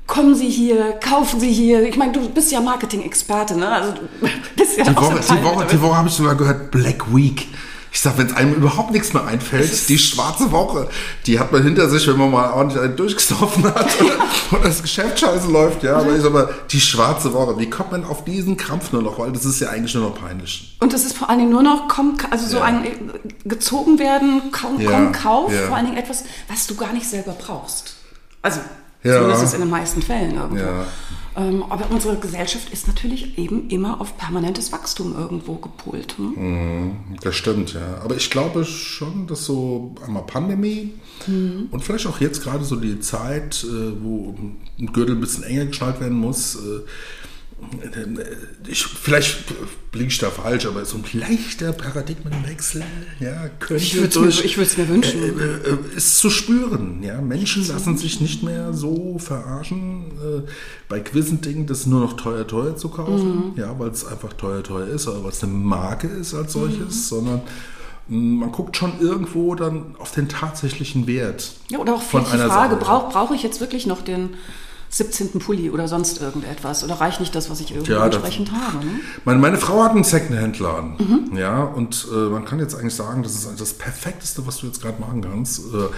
kommen 0.07 0.35
Sie 0.35 0.49
hier, 0.49 0.93
kaufen 0.93 1.41
Sie 1.41 1.53
hier. 1.53 1.83
Ich 1.89 1.97
meine, 1.97 2.13
du 2.13 2.29
bist 2.29 2.53
ja 2.53 2.61
Marketing-Experte, 2.61 3.57
ne? 3.57 3.69
Also 3.69 3.93
du 3.93 4.01
bist 4.57 4.79
ja 4.79 4.85
die 4.85 4.97
Woche, 4.97 5.21
die 5.21 5.45
Woche, 5.45 5.67
die 5.67 5.81
Woche 5.81 5.97
habe 5.97 6.09
ich 6.09 6.15
sogar 6.15 6.37
gehört, 6.37 6.71
Black 6.71 7.15
Week. 7.15 7.49
Ich 7.92 8.00
sag, 8.00 8.18
wenn 8.18 8.29
es 8.29 8.35
einem 8.35 8.55
überhaupt 8.55 8.92
nichts 8.92 9.12
mehr 9.12 9.26
einfällt, 9.26 9.88
die 9.88 9.98
schwarze 9.98 10.53
Woche, 10.53 10.88
die 11.26 11.40
hat 11.40 11.50
man 11.50 11.62
hinter 11.62 11.88
sich, 11.88 12.07
wenn 12.07 12.16
man 12.16 12.31
mal 12.31 12.53
ordentlich 12.53 12.81
einen 12.81 12.96
durchgestoffen 12.96 13.64
hat 13.64 13.88
und, 14.50 14.64
das 14.64 14.83
Geschäft 14.83 15.18
scheiße 15.18 15.50
läuft, 15.50 15.83
ja. 15.83 15.96
Aber 15.96 16.14
ich 16.14 16.22
sag 16.22 16.33
mal, 16.33 16.48
die 16.70 16.81
schwarze 16.81 17.33
Woche, 17.33 17.59
wie 17.59 17.68
kommt 17.68 17.90
man 17.90 18.05
auf 18.05 18.24
diesen 18.24 18.57
Krampf 18.57 18.92
nur 18.92 19.03
noch? 19.03 19.18
Weil 19.18 19.33
das 19.33 19.44
ist 19.44 19.61
ja 19.61 19.70
eigentlich 19.70 19.94
nur 19.94 20.11
noch 20.11 20.14
peinlich. 20.14 20.76
Und 20.81 20.92
das 20.92 21.05
ist 21.05 21.16
vor 21.16 21.29
allen 21.29 21.40
Dingen 21.40 21.50
nur 21.50 21.62
noch, 21.62 21.88
komm, 21.88 22.16
also 22.31 22.46
so 22.46 22.59
ja. 22.59 22.64
ein 22.64 22.87
gezogen 23.44 23.98
werden, 23.98 24.53
kaum, 24.53 24.81
ja. 24.81 24.90
komm, 24.90 25.12
kauf, 25.12 25.53
ja. 25.53 25.66
vor 25.66 25.76
allen 25.76 25.87
Dingen 25.87 25.98
etwas, 25.98 26.24
was 26.48 26.66
du 26.66 26.76
gar 26.76 26.92
nicht 26.92 27.09
selber 27.09 27.33
brauchst. 27.33 27.96
Also, 28.42 28.61
ja. 29.03 29.15
zumindest 29.15 29.43
ist 29.43 29.49
es 29.49 29.55
in 29.55 29.61
den 29.61 29.71
meisten 29.71 30.03
Fällen 30.03 30.35
irgendwo. 30.35 30.57
Ja. 30.57 30.87
Ähm, 31.37 31.63
aber 31.69 31.91
unsere 31.91 32.17
Gesellschaft 32.17 32.73
ist 32.73 32.89
natürlich 32.89 33.39
eben 33.39 33.69
immer 33.69 34.01
auf 34.01 34.17
permanentes 34.17 34.73
Wachstum 34.73 35.15
irgendwo 35.17 35.55
gepolt. 35.55 36.17
Hm? 36.19 36.35
Mhm, 36.37 36.97
das 37.23 37.37
stimmt, 37.37 37.73
ja. 37.73 38.01
Aber 38.03 38.17
ich 38.17 38.31
glaube 38.31 38.65
schon, 38.65 39.29
dass 39.29 39.45
so 39.45 39.95
einmal 40.05 40.25
Pandemie 40.27 40.95
mhm. 41.27 41.69
und 41.71 41.85
vielleicht 41.85 42.07
auch 42.09 42.21
jetzt 42.21 42.43
gerade 42.43 42.65
so 42.65 42.77
die 42.77 42.99
Zeit, 42.99 43.65
äh, 43.65 44.03
wo 44.03 44.35
ein 44.79 44.93
Gürtel 44.93 45.15
ein 45.15 45.21
bisschen 45.21 45.45
enger 45.45 45.67
geschnallt 45.67 46.01
werden 46.01 46.19
muss, 46.19 46.57
äh, 46.57 46.81
ich, 48.66 48.85
vielleicht 48.85 49.44
liege 49.92 50.09
ich 50.09 50.18
da 50.18 50.31
falsch, 50.31 50.66
aber 50.66 50.85
so 50.85 50.96
ein 50.99 51.05
leichter 51.12 51.73
Paradigmenwechsel, 51.73 52.83
ja, 53.18 53.49
könnte 53.59 53.83
ich 53.83 53.96
würde 53.96 54.29
es 54.29 54.77
mir, 54.77 54.88
wünschen. 54.88 55.23
Äh, 55.23 55.70
äh, 55.70 55.96
ist 55.96 56.18
zu 56.18 56.31
spüren, 56.31 57.03
ja. 57.03 57.20
Menschen 57.20 57.66
lassen 57.66 57.96
sich 57.96 58.20
nicht 58.20 58.42
mehr 58.42 58.73
so 58.73 59.18
verarschen 59.18 60.12
äh, 60.20 60.49
bei 60.88 61.01
gewissen 61.01 61.40
Dingen, 61.40 61.66
das 61.66 61.87
nur 61.87 62.01
noch 62.01 62.14
teuer, 62.14 62.46
teuer 62.46 62.77
zu 62.77 62.88
kaufen, 62.88 63.53
mhm. 63.53 63.53
ja, 63.57 63.79
weil 63.79 63.90
es 63.90 64.05
einfach 64.05 64.33
teuer, 64.33 64.62
teuer 64.62 64.87
ist, 64.87 65.09
oder 65.09 65.25
weil 65.25 65.31
es 65.31 65.42
eine 65.42 65.53
Marke 65.53 66.07
ist 66.07 66.35
als 66.35 66.53
solches, 66.53 66.79
mhm. 66.79 66.90
sondern 66.90 67.40
hm, 68.09 68.38
man 68.38 68.53
guckt 68.53 68.77
schon 68.77 69.01
irgendwo 69.01 69.55
dann 69.55 69.96
auf 69.99 70.12
den 70.12 70.29
tatsächlichen 70.29 71.07
Wert. 71.07 71.53
Ja, 71.70 71.79
oder 71.79 71.94
auch 71.94 72.03
von 72.03 72.25
die 72.25 72.38
Frage, 72.38 72.77
brauche 72.77 73.12
brauch 73.12 73.31
ich 73.33 73.42
jetzt 73.42 73.61
wirklich 73.61 73.87
noch 73.87 74.03
den 74.03 74.31
17. 74.92 75.38
Pulli 75.38 75.70
oder 75.70 75.87
sonst 75.87 76.20
irgendetwas? 76.20 76.83
Oder 76.83 76.94
reicht 77.00 77.20
nicht 77.20 77.33
das, 77.35 77.48
was 77.48 77.61
ich 77.61 77.70
irgendwo 77.70 77.92
Ja, 77.92 78.09
das- 78.09 78.16
entsprechend 78.16 78.50
habe? 78.53 78.85
Ne? 78.85 78.92
Meine, 79.24 79.38
meine 79.38 79.57
Frau 79.57 79.85
hat 79.85 79.92
einen 79.92 80.03
Secondhand-Laden. 80.03 81.31
Ja, 81.37 81.62
und 81.62 82.09
äh, 82.12 82.29
man 82.29 82.44
kann 82.44 82.59
jetzt 82.59 82.74
eigentlich 82.74 82.96
sagen, 82.96 83.22
das 83.22 83.37
ist 83.37 83.61
das 83.61 83.72
Perfekteste, 83.74 84.44
was 84.48 84.59
du 84.59 84.66
jetzt 84.66 84.83
gerade 84.83 85.00
machen 85.00 85.22
kannst, 85.22 85.61
äh, 85.61 85.88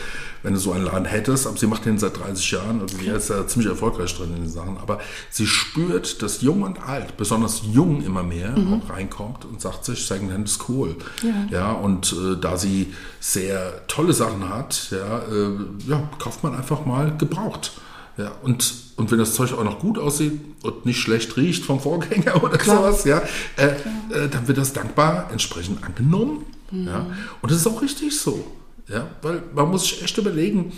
wenn 0.42 0.52
du 0.52 0.60
so 0.60 0.72
einen 0.72 0.84
Laden 0.84 1.06
hättest. 1.06 1.46
Aber 1.46 1.56
sie 1.56 1.66
macht 1.66 1.86
den 1.86 1.98
seit 1.98 2.18
30 2.18 2.50
Jahren, 2.50 2.80
also 2.82 2.98
sie 2.98 3.06
ist 3.06 3.30
ja 3.30 3.46
ziemlich 3.46 3.70
erfolgreich 3.70 4.14
drin 4.14 4.34
in 4.36 4.42
den 4.42 4.50
Sachen. 4.50 4.76
Aber 4.76 4.98
sie 5.30 5.46
spürt, 5.46 6.20
dass 6.22 6.42
jung 6.42 6.62
und 6.62 6.86
alt, 6.86 7.16
besonders 7.16 7.62
jung 7.72 8.02
immer 8.04 8.22
mehr, 8.22 8.54
auch 8.54 8.90
reinkommt 8.94 9.46
und 9.46 9.60
sagt 9.62 9.86
sich, 9.86 10.04
Secondhand 10.06 10.46
ist 10.48 10.68
cool. 10.68 10.96
Ja. 11.22 11.30
ja 11.58 11.72
und 11.72 12.12
äh, 12.12 12.36
da 12.38 12.58
sie 12.58 12.92
sehr 13.20 13.86
tolle 13.86 14.12
Sachen 14.12 14.50
hat, 14.50 14.88
ja, 14.90 15.18
äh, 15.20 15.50
ja, 15.88 16.10
kauft 16.18 16.42
man 16.44 16.54
einfach 16.54 16.84
mal 16.84 17.16
gebraucht. 17.16 17.72
Ja, 18.18 18.32
und, 18.42 18.74
und 18.96 19.10
wenn 19.10 19.18
das 19.18 19.34
Zeug 19.34 19.52
auch 19.52 19.64
noch 19.64 19.78
gut 19.78 19.98
aussieht 19.98 20.40
und 20.62 20.86
nicht 20.86 21.00
schlecht 21.00 21.36
riecht 21.36 21.64
vom 21.64 21.80
Vorgänger 21.80 22.42
oder 22.44 22.58
sowas, 22.62 23.04
ja, 23.04 23.22
äh, 23.56 23.66
äh, 23.66 24.28
dann 24.30 24.46
wird 24.48 24.58
das 24.58 24.72
dankbar 24.72 25.28
entsprechend 25.30 25.82
angenommen. 25.84 26.44
Ja, 26.70 27.06
und 27.42 27.50
das 27.50 27.58
ist 27.58 27.66
auch 27.66 27.82
richtig 27.82 28.18
so. 28.18 28.44
Ja, 28.88 29.06
weil 29.20 29.42
man 29.54 29.70
muss 29.70 29.82
sich 29.82 30.02
echt 30.02 30.16
überlegen, 30.16 30.72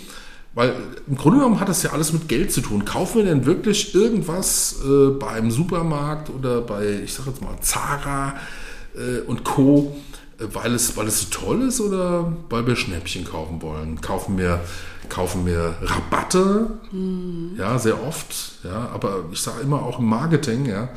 weil 0.53 0.73
im 1.07 1.17
Grunde 1.17 1.39
genommen 1.39 1.59
hat 1.59 1.69
das 1.69 1.83
ja 1.83 1.91
alles 1.91 2.13
mit 2.13 2.27
Geld 2.27 2.51
zu 2.51 2.61
tun. 2.61 2.85
Kaufen 2.85 3.17
wir 3.17 3.25
denn 3.25 3.45
wirklich 3.45 3.93
irgendwas 3.93 4.77
äh, 4.85 5.09
bei 5.09 5.27
einem 5.27 5.51
Supermarkt 5.51 6.29
oder 6.29 6.61
bei, 6.61 7.01
ich 7.03 7.13
sag 7.13 7.27
jetzt 7.27 7.41
mal, 7.41 7.57
Zara 7.61 8.35
äh, 8.95 9.19
und 9.27 9.43
Co., 9.43 9.95
äh, 10.39 10.45
weil 10.53 10.73
es, 10.73 10.95
weil 10.95 11.07
es 11.07 11.21
so 11.21 11.27
toll 11.29 11.63
ist 11.63 11.81
oder 11.81 12.31
weil 12.49 12.65
wir 12.67 12.77
Schnäppchen 12.77 13.25
kaufen 13.25 13.61
wollen? 13.61 13.99
Kaufen 13.99 14.37
wir, 14.37 14.61
kaufen 15.09 15.45
wir 15.45 15.75
Rabatte? 15.81 16.67
Ja, 17.57 17.77
sehr 17.79 18.03
oft. 18.03 18.35
Ja, 18.63 18.89
aber 18.93 19.25
ich 19.31 19.41
sage 19.41 19.61
immer 19.61 19.83
auch 19.83 19.99
im 19.99 20.05
Marketing, 20.05 20.65
ja, 20.65 20.89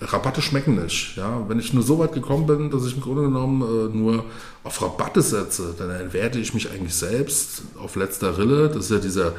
Rabatte 0.00 0.40
schmecken 0.42 0.82
nicht. 0.82 1.16
Ja, 1.16 1.44
wenn 1.48 1.58
ich 1.58 1.72
nur 1.72 1.82
so 1.82 1.98
weit 1.98 2.12
gekommen 2.12 2.46
bin, 2.46 2.70
dass 2.70 2.86
ich 2.86 2.94
im 2.94 3.02
Grunde 3.02 3.22
genommen 3.22 3.62
äh, 3.62 3.96
nur 3.96 4.24
auf 4.64 4.80
Rabatte 4.80 5.22
setze, 5.22 5.74
dann 5.76 5.90
entwerte 5.90 6.38
ich 6.38 6.54
mich 6.54 6.70
eigentlich 6.70 6.94
selbst 6.94 7.62
auf 7.78 7.96
letzter 7.96 8.38
Rille. 8.38 8.68
Das 8.68 8.86
ist 8.86 8.90
ja 8.90 8.98
dieser 8.98 9.32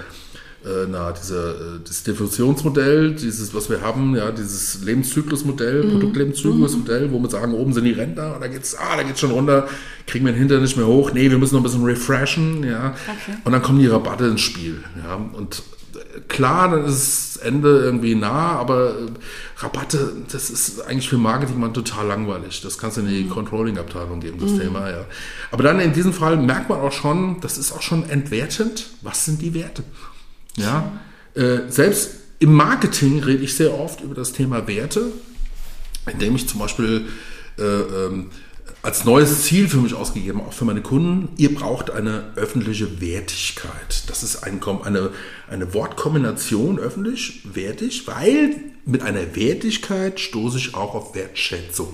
äh, 0.63 0.85
na, 0.87 1.11
dieser, 1.11 1.49
äh, 1.49 1.79
das 1.83 2.03
Definitionsmodell, 2.03 3.15
dieses, 3.15 3.53
was 3.53 3.69
wir 3.69 3.81
haben, 3.81 4.15
ja, 4.15 4.31
dieses 4.31 4.83
Lebenszyklusmodell, 4.83 5.89
Produktlebenszyklusmodell, 5.89 7.11
wo 7.11 7.19
wir 7.19 7.29
sagen, 7.29 7.53
oben 7.53 7.73
sind 7.73 7.85
die 7.85 7.93
Rentner 7.93 8.35
und 8.35 8.41
da 8.41 8.47
geht's, 8.47 8.75
ah, 8.75 8.95
da 8.95 9.01
geht's 9.01 9.19
schon 9.19 9.31
runter, 9.31 9.67
kriegen 10.05 10.25
wir 10.25 10.33
den 10.33 10.39
Hintern 10.39 10.61
nicht 10.61 10.77
mehr 10.77 10.85
hoch, 10.85 11.13
nee, 11.13 11.31
wir 11.31 11.39
müssen 11.39 11.55
noch 11.55 11.61
ein 11.61 11.63
bisschen 11.63 11.83
refreshen, 11.83 12.63
ja. 12.63 12.89
Okay. 12.89 13.37
Und 13.43 13.53
dann 13.53 13.63
kommen 13.63 13.79
die 13.79 13.87
Rabatte 13.87 14.25
ins 14.25 14.41
Spiel, 14.41 14.83
ja. 15.03 15.15
Und 15.15 15.63
äh, 15.95 16.19
klar, 16.27 16.69
dann 16.69 16.85
ist 16.85 17.37
das 17.37 17.43
Ende 17.43 17.79
irgendwie 17.79 18.13
nah, 18.13 18.51
aber 18.51 18.93
Rabatte, 19.57 20.13
das 20.31 20.51
ist 20.51 20.81
eigentlich 20.81 21.09
für 21.09 21.17
Marketing 21.17 21.59
mal 21.59 21.73
total 21.73 22.05
langweilig. 22.05 22.61
Das 22.61 22.77
kannst 22.77 22.97
du 22.97 23.01
in 23.01 23.07
die 23.07 23.27
Controlling-Abteilung 23.27 24.19
geben, 24.19 24.37
das 24.39 24.59
Thema, 24.59 24.91
ja. 24.91 25.05
Aber 25.49 25.63
dann 25.63 25.79
in 25.79 25.93
diesem 25.93 26.13
Fall 26.13 26.37
merkt 26.37 26.69
man 26.69 26.81
auch 26.81 26.91
schon, 26.91 27.41
das 27.41 27.57
ist 27.57 27.71
auch 27.71 27.81
schon 27.81 28.07
entwertend. 28.07 28.91
Was 29.01 29.25
sind 29.25 29.41
die 29.41 29.55
Werte? 29.55 29.83
Ja, 30.57 30.99
äh, 31.35 31.69
selbst 31.69 32.15
im 32.39 32.53
Marketing 32.53 33.23
rede 33.23 33.43
ich 33.43 33.55
sehr 33.55 33.77
oft 33.77 34.01
über 34.01 34.15
das 34.15 34.33
Thema 34.33 34.67
Werte, 34.67 35.11
indem 36.11 36.35
ich 36.35 36.47
zum 36.47 36.59
Beispiel 36.59 37.07
äh, 37.57 37.63
ähm, 37.63 38.31
als 38.83 39.05
neues 39.05 39.43
Ziel 39.43 39.67
für 39.67 39.77
mich 39.77 39.93
ausgegeben, 39.93 40.41
auch 40.41 40.53
für 40.53 40.65
meine 40.65 40.81
Kunden, 40.81 41.29
ihr 41.37 41.53
braucht 41.53 41.91
eine 41.91 42.33
öffentliche 42.35 42.99
Wertigkeit. 42.99 44.03
Das 44.07 44.23
ist 44.23 44.43
ein, 44.43 44.59
eine, 44.83 45.11
eine 45.47 45.73
Wortkombination 45.73 46.79
öffentlich, 46.79 47.41
wertig, 47.53 48.07
weil 48.07 48.55
mit 48.85 49.03
einer 49.03 49.35
Wertigkeit 49.35 50.19
stoße 50.19 50.57
ich 50.57 50.73
auch 50.73 50.95
auf 50.95 51.13
Wertschätzung. 51.13 51.93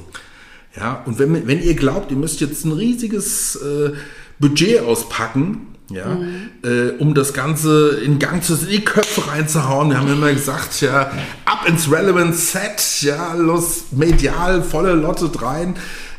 Ja, 0.77 1.03
und 1.05 1.19
wenn, 1.19 1.47
wenn 1.47 1.61
ihr 1.61 1.73
glaubt, 1.73 2.11
ihr 2.11 2.17
müsst 2.17 2.39
jetzt 2.39 2.63
ein 2.63 2.71
riesiges 2.71 3.57
äh, 3.57 3.91
Budget 4.39 4.81
auspacken, 4.81 5.75
ja, 5.89 6.17
äh, 6.63 6.89
um 6.99 7.13
das 7.13 7.33
Ganze 7.33 7.99
in 8.03 8.19
Gang 8.19 8.43
zu 8.43 8.53
in 8.55 8.67
die 8.67 8.83
Köpfe 8.83 9.27
reinzuhauen. 9.29 9.89
Wir 9.89 9.97
haben 9.99 10.11
immer 10.11 10.31
gesagt, 10.33 10.81
ja, 10.81 11.11
ab 11.45 11.65
ins 11.67 11.89
Relevant 11.91 12.35
Set, 12.35 13.01
ja, 13.01 13.33
los, 13.35 13.85
medial, 13.91 14.61
volle 14.63 14.93
Lotte 14.93 15.29
rein. 15.41 15.75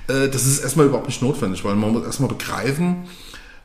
Äh, 0.09 0.29
das 0.29 0.47
ist 0.47 0.61
erstmal 0.61 0.87
überhaupt 0.87 1.09
nicht 1.09 1.21
notwendig, 1.23 1.65
weil 1.65 1.75
man 1.77 1.93
muss 1.93 2.05
erstmal 2.05 2.29
begreifen, 2.31 3.05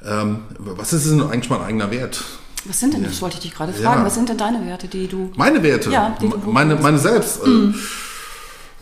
ähm, 0.06 0.40
was 0.60 0.92
ist 0.92 1.10
denn 1.10 1.22
eigentlich 1.22 1.50
mein 1.50 1.62
eigener 1.62 1.90
Wert? 1.90 2.22
Was 2.66 2.80
sind 2.80 2.94
denn, 2.94 3.04
das 3.04 3.22
wollte 3.22 3.36
ich 3.38 3.42
dich 3.44 3.54
gerade 3.56 3.74
fragen, 3.74 4.02
Ja. 4.02 4.06
was 4.06 4.16
sind 4.16 4.28
denn 4.30 4.38
deine 4.38 4.66
Werte, 4.66 4.88
die 4.88 5.08
du... 5.08 5.32
Meine 5.36 5.62
Werte, 5.64 5.90
Ja, 5.90 6.16
die 6.22 6.30
du 6.30 6.38
Mhm. 6.38 6.54
meine, 6.54 6.76
meine 6.76 6.98
selbst. 6.98 7.40
äh, 7.46 7.74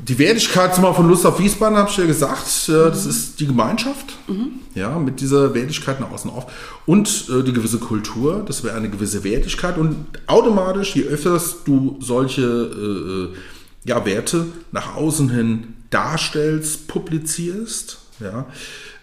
Die 0.07 0.17
Wertigkeit 0.17 0.73
zum 0.73 0.83
Beispiel 0.83 1.03
von 1.03 1.09
Lust 1.09 1.25
auf 1.25 1.39
Wiesbaden, 1.39 1.77
habe 1.77 1.89
ich 1.89 1.97
ja 1.97 2.05
gesagt, 2.05 2.69
äh, 2.69 2.71
das 2.89 3.05
ist 3.05 3.39
die 3.39 3.45
Gemeinschaft, 3.45 4.17
Mhm. 4.27 4.51
ja, 4.73 4.97
mit 4.97 5.21
dieser 5.21 5.53
Wertigkeit 5.53 5.99
nach 5.99 6.11
außen 6.11 6.31
auf. 6.31 6.51
Und 6.87 7.27
äh, 7.29 7.43
die 7.43 7.53
gewisse 7.53 7.77
Kultur, 7.77 8.43
das 8.47 8.63
wäre 8.63 8.75
eine 8.75 8.89
gewisse 8.89 9.23
Wertigkeit. 9.23 9.77
Und 9.77 10.05
automatisch, 10.25 10.95
je 10.95 11.03
öfters 11.03 11.63
du 11.65 11.97
solche 11.99 12.41
äh, 12.41 13.35
äh, 13.35 13.37
ja, 13.85 14.03
Werte 14.05 14.47
nach 14.71 14.95
außen 14.95 15.29
hin 15.29 15.75
darstellst, 15.91 16.87
publizierst, 16.87 17.99
ja, 18.19 18.45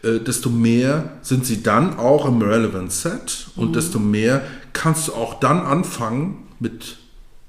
desto 0.02 0.48
mehr 0.48 1.10
sind 1.22 1.44
sie 1.44 1.62
dann 1.62 1.98
auch 1.98 2.24
im 2.26 2.40
Relevant 2.40 2.92
Set 2.92 3.48
und 3.56 3.74
desto 3.74 3.98
mehr 3.98 4.42
kannst 4.72 5.08
du 5.08 5.14
auch 5.14 5.40
dann 5.40 5.58
anfangen 5.58 6.46
mit 6.60 6.98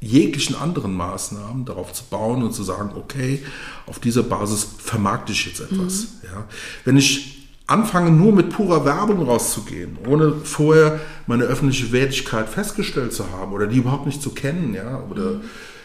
jeglichen 0.01 0.55
anderen 0.55 0.93
Maßnahmen 0.93 1.65
darauf 1.65 1.91
zu 1.93 2.03
bauen 2.05 2.43
und 2.43 2.53
zu 2.53 2.63
sagen, 2.63 2.91
okay, 2.95 3.43
auf 3.85 3.99
dieser 3.99 4.23
Basis 4.23 4.67
vermarkte 4.77 5.33
ich 5.33 5.45
jetzt 5.45 5.59
etwas. 5.59 6.07
Ja. 6.23 6.45
Wenn 6.85 6.95
ich 6.95 7.39
anfange, 7.67 8.09
nur 8.09 8.31
mit 8.31 8.49
purer 8.49 8.85
Werbung 8.85 9.23
rauszugehen, 9.23 9.97
ohne 10.07 10.33
vorher 10.43 10.99
meine 11.27 11.43
öffentliche 11.43 11.91
Wertigkeit 11.91 12.49
festgestellt 12.49 13.13
zu 13.13 13.29
haben 13.31 13.53
oder 13.53 13.67
die 13.67 13.77
überhaupt 13.77 14.05
nicht 14.05 14.21
zu 14.21 14.31
kennen, 14.31 14.73
ja, 14.73 15.03
oder 15.09 15.41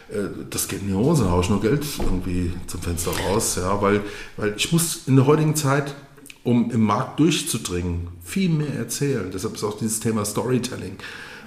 äh, 0.09 0.29
das 0.49 0.69
geht 0.69 0.83
in 0.83 0.89
die 0.89 0.95
Hose, 0.95 1.31
haue 1.31 1.43
ich 1.43 1.51
nur 1.51 1.61
Geld 1.61 1.85
irgendwie 1.99 2.53
zum 2.67 2.81
Fenster 2.81 3.11
raus, 3.29 3.57
ja, 3.57 3.83
weil, 3.83 4.01
weil 4.37 4.55
ich 4.57 4.73
muss 4.73 5.03
in 5.07 5.17
der 5.17 5.27
heutigen 5.27 5.57
Zeit, 5.57 5.95
um 6.43 6.71
im 6.71 6.83
Markt 6.83 7.21
durchzudringen, 7.21 8.09
viel 8.23 8.49
mehr 8.49 8.75
erzählen. 8.75 9.31
Deshalb 9.33 9.55
ist 9.55 9.65
auch 9.65 9.79
dieses 9.79 10.01
Thema 10.01 10.25
Storytelling. 10.25 10.97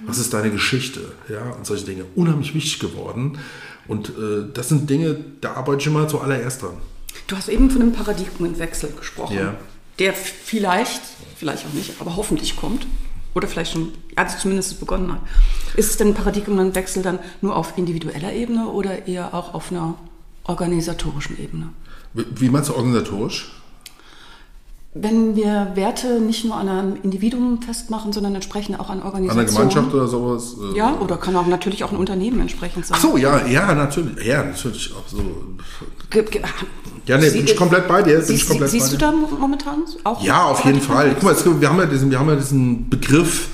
Was 0.06 0.18
ist 0.18 0.32
deine 0.32 0.50
Geschichte? 0.50 1.00
Ja, 1.28 1.50
und 1.52 1.66
solche 1.66 1.84
Dinge 1.84 2.04
unheimlich 2.14 2.54
wichtig 2.54 2.78
geworden. 2.78 3.38
Und 3.86 4.10
äh, 4.10 4.46
das 4.52 4.68
sind 4.68 4.88
Dinge, 4.90 5.16
da 5.40 5.54
arbeite 5.54 5.80
ich 5.80 5.86
immer 5.86 6.06
zuallererst 6.08 6.62
dran. 6.62 6.74
Du 7.26 7.36
hast 7.36 7.48
eben 7.48 7.70
von 7.70 7.82
einem 7.82 7.92
Paradigmenwechsel 7.92 8.92
gesprochen, 8.96 9.36
Ja. 9.36 9.54
der 9.98 10.12
vielleicht, 10.14 11.02
vielleicht 11.36 11.66
auch 11.66 11.72
nicht, 11.72 11.92
aber 12.00 12.16
hoffentlich 12.16 12.56
kommt. 12.56 12.86
Oder 13.34 13.46
vielleicht 13.46 13.72
schon, 13.72 13.92
also 14.16 14.36
zumindest 14.38 14.80
begonnen 14.80 15.12
hat. 15.12 15.20
Ist 15.76 15.90
es 15.90 15.96
denn 15.96 16.08
ein 16.08 16.14
Paradigmenwechsel 16.14 17.02
dann 17.02 17.18
nur 17.40 17.54
auf 17.56 17.76
individueller 17.76 18.32
Ebene 18.32 18.66
oder 18.68 19.06
eher 19.06 19.32
auch 19.34 19.54
auf 19.54 19.70
einer 19.70 19.96
organisatorischen 20.44 21.38
Ebene? 21.38 21.68
Wie 22.14 22.24
wie 22.34 22.48
meinst 22.48 22.70
du 22.70 22.74
organisatorisch? 22.74 23.52
Wenn 25.00 25.36
wir 25.36 25.72
Werte 25.74 26.20
nicht 26.20 26.44
nur 26.44 26.56
an 26.56 26.68
einem 26.68 26.96
Individuum 27.02 27.62
festmachen, 27.62 28.12
sondern 28.12 28.34
entsprechend 28.34 28.80
auch 28.80 28.90
an 28.90 28.98
An 29.00 29.06
Organisationen. 29.06 29.46
der 29.46 29.54
Gemeinschaft 29.54 29.94
oder 29.94 30.08
sowas? 30.08 30.56
äh, 30.74 30.76
Ja, 30.76 30.98
oder 31.00 31.16
kann 31.16 31.36
auch 31.36 31.46
natürlich 31.46 31.84
auch 31.84 31.92
ein 31.92 31.96
Unternehmen 31.98 32.40
entsprechend 32.40 32.86
sein. 32.86 32.96
Ach 32.98 33.02
so, 33.02 33.16
ja, 33.16 33.46
ja, 33.46 33.74
natürlich. 33.74 34.24
Ja, 34.26 34.42
natürlich. 34.44 34.92
Auch 34.94 35.06
so. 35.08 35.18
Ge- 36.10 36.24
ge- 36.24 36.42
Ja, 37.06 37.18
nee, 37.18 37.30
bin 37.30 37.44
ich 37.44 37.56
komplett 37.56 37.86
bei 37.86 38.02
dir. 38.02 38.20
Siehst, 38.22 38.48
komplett 38.48 38.70
siehst 38.70 38.86
bei 38.86 38.90
du 38.92 38.96
dir. 38.98 39.06
da 39.06 39.12
mo- 39.12 39.38
momentan 39.38 39.84
auch? 40.04 40.22
Ja, 40.22 40.44
auf 40.46 40.64
jeden 40.64 40.80
Fall. 40.80 41.10
Guck 41.14 41.22
mal, 41.22 41.32
es, 41.32 41.44
wir, 41.60 41.68
haben 41.68 41.78
ja 41.78 41.86
diesen, 41.86 42.10
wir 42.10 42.18
haben 42.18 42.28
ja 42.28 42.36
diesen 42.36 42.88
Begriff 42.90 43.48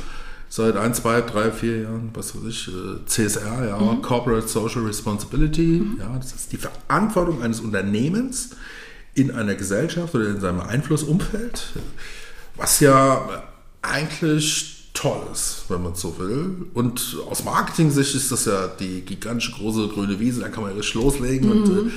seit 0.49 0.77
ein, 0.77 0.95
zwei, 0.95 1.21
drei, 1.21 1.51
vier 1.51 1.83
Jahren, 1.83 2.11
was 2.15 2.35
weiß 2.37 2.43
ich, 2.49 2.69
äh, 2.69 3.05
CSR, 3.07 3.67
ja, 3.69 3.79
Corporate 4.03 4.47
Social 4.49 4.83
Responsibility. 4.83 5.83
Ja, 5.99 6.17
das 6.17 6.33
ist 6.33 6.53
die 6.53 6.59
Verantwortung 6.59 7.43
eines 7.43 7.61
Unternehmens 7.61 8.51
in 9.15 9.31
einer 9.31 9.55
Gesellschaft 9.55 10.15
oder 10.15 10.29
in 10.29 10.41
seinem 10.41 10.61
Einflussumfeld, 10.61 11.67
was 12.57 12.81
ja 12.81 13.29
eigentlich 13.83 14.91
toll 14.95 15.21
ist, 15.33 15.65
wenn 15.69 15.83
man 15.83 15.93
es 15.93 16.01
so 16.01 16.19
will. 16.19 16.67
Und 16.73 17.17
aus 17.29 17.45
Marketing-Sicht 17.45 18.15
ist 18.15 18.31
das 18.31 18.45
ja 18.45 18.69
die 18.69 19.01
gigantische 19.03 19.53
große 19.53 19.89
grüne 19.89 20.19
Wiese, 20.21 20.41
da 20.41 20.49
kann 20.49 20.63
man 20.63 20.71
ja 20.73 20.77
richtig 20.77 20.95
loslegen. 20.95 21.51
Und, 21.51 21.91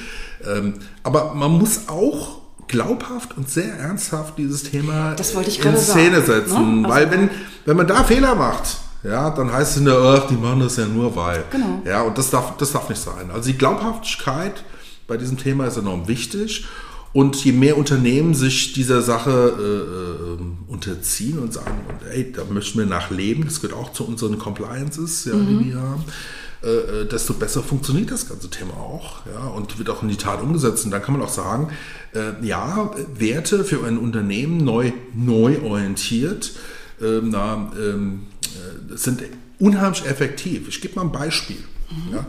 äh, 0.44 0.58
ähm, 0.58 0.74
aber 1.04 1.34
man 1.36 1.52
muss 1.52 1.88
auch 1.88 2.42
glaubhaft 2.68 3.38
und 3.38 3.50
sehr 3.50 3.74
ernsthaft 3.78 4.38
dieses 4.38 4.64
Thema 4.64 5.12
in 5.12 5.78
Szene 5.78 6.22
sagen, 6.22 6.26
setzen. 6.26 6.82
ne? 6.82 6.88
Also- 6.88 6.96
weil 6.96 7.12
wenn, 7.12 7.30
wenn 7.66 7.78
man 7.78 7.88
da 7.88 8.04
Fehler 8.04 8.36
macht, 8.36 8.78
ja, 9.04 9.30
dann 9.30 9.54
heißt 9.54 9.72
es 9.72 9.78
in 9.78 9.86
der, 9.86 9.96
ach, 10.00 10.28
die 10.28 10.34
machen 10.36 10.60
das 10.60 10.76
ja 10.76 10.86
nur 10.86 11.16
weil. 11.16 11.46
Genau. 11.52 11.82
Ja, 11.86 12.02
und 12.02 12.18
das 12.18 12.30
darf, 12.32 12.58
das 12.58 12.72
darf 12.74 12.90
nicht 12.90 13.00
sein. 13.02 13.30
Also 13.32 13.50
die 13.52 13.58
Glaubhaftigkeit 13.58 14.64
bei 15.08 15.16
diesem 15.18 15.38
Thema 15.38 15.68
ist 15.68 15.78
enorm 15.78 16.08
wichtig. 16.08 16.66
Und 17.18 17.44
je 17.44 17.52
mehr 17.52 17.80
Unternehmen 17.80 18.36
sich 18.36 18.74
dieser 18.74 19.02
Sache 19.02 19.32
äh, 19.58 19.64
äh, 19.64 20.72
unterziehen 20.72 21.40
und 21.40 21.52
sagen, 21.52 21.80
ey, 22.12 22.32
da 22.32 22.44
möchten 22.46 22.78
wir 22.78 22.86
nachleben, 22.86 23.44
das 23.46 23.60
gehört 23.60 23.76
auch 23.76 23.92
zu 23.92 24.08
unseren 24.08 24.38
Compliances, 24.38 25.26
ja, 25.26 25.34
die 25.34 25.66
wir 25.66 25.82
haben, 25.82 26.04
äh, 26.62 27.08
desto 27.08 27.34
besser 27.34 27.64
funktioniert 27.64 28.12
das 28.12 28.30
ganze 28.30 28.52
Thema 28.52 28.76
auch. 28.76 29.26
Ja, 29.26 29.48
und 29.48 29.80
wird 29.80 29.90
auch 29.90 30.04
in 30.04 30.10
die 30.10 30.18
Tat 30.18 30.44
umgesetzt. 30.44 30.86
Und 30.86 30.92
dann 30.92 31.02
kann 31.02 31.18
man 31.18 31.24
auch 31.24 31.34
sagen, 31.34 31.70
äh, 32.14 32.46
ja, 32.46 32.92
Werte 33.16 33.64
für 33.64 33.84
ein 33.84 33.98
Unternehmen 33.98 34.64
neu, 34.64 34.92
neu 35.16 35.60
orientiert, 35.64 36.52
äh, 37.02 37.22
na, 37.24 37.72
ähm, 37.80 38.28
äh, 38.44 38.96
sind 38.96 39.24
unheimlich 39.58 40.06
effektiv. 40.06 40.68
Ich 40.68 40.82
gebe 40.82 40.94
mal 40.94 41.02
ein 41.02 41.12
Beispiel. 41.12 41.64
Mhm. 41.90 42.14
Ja. 42.14 42.28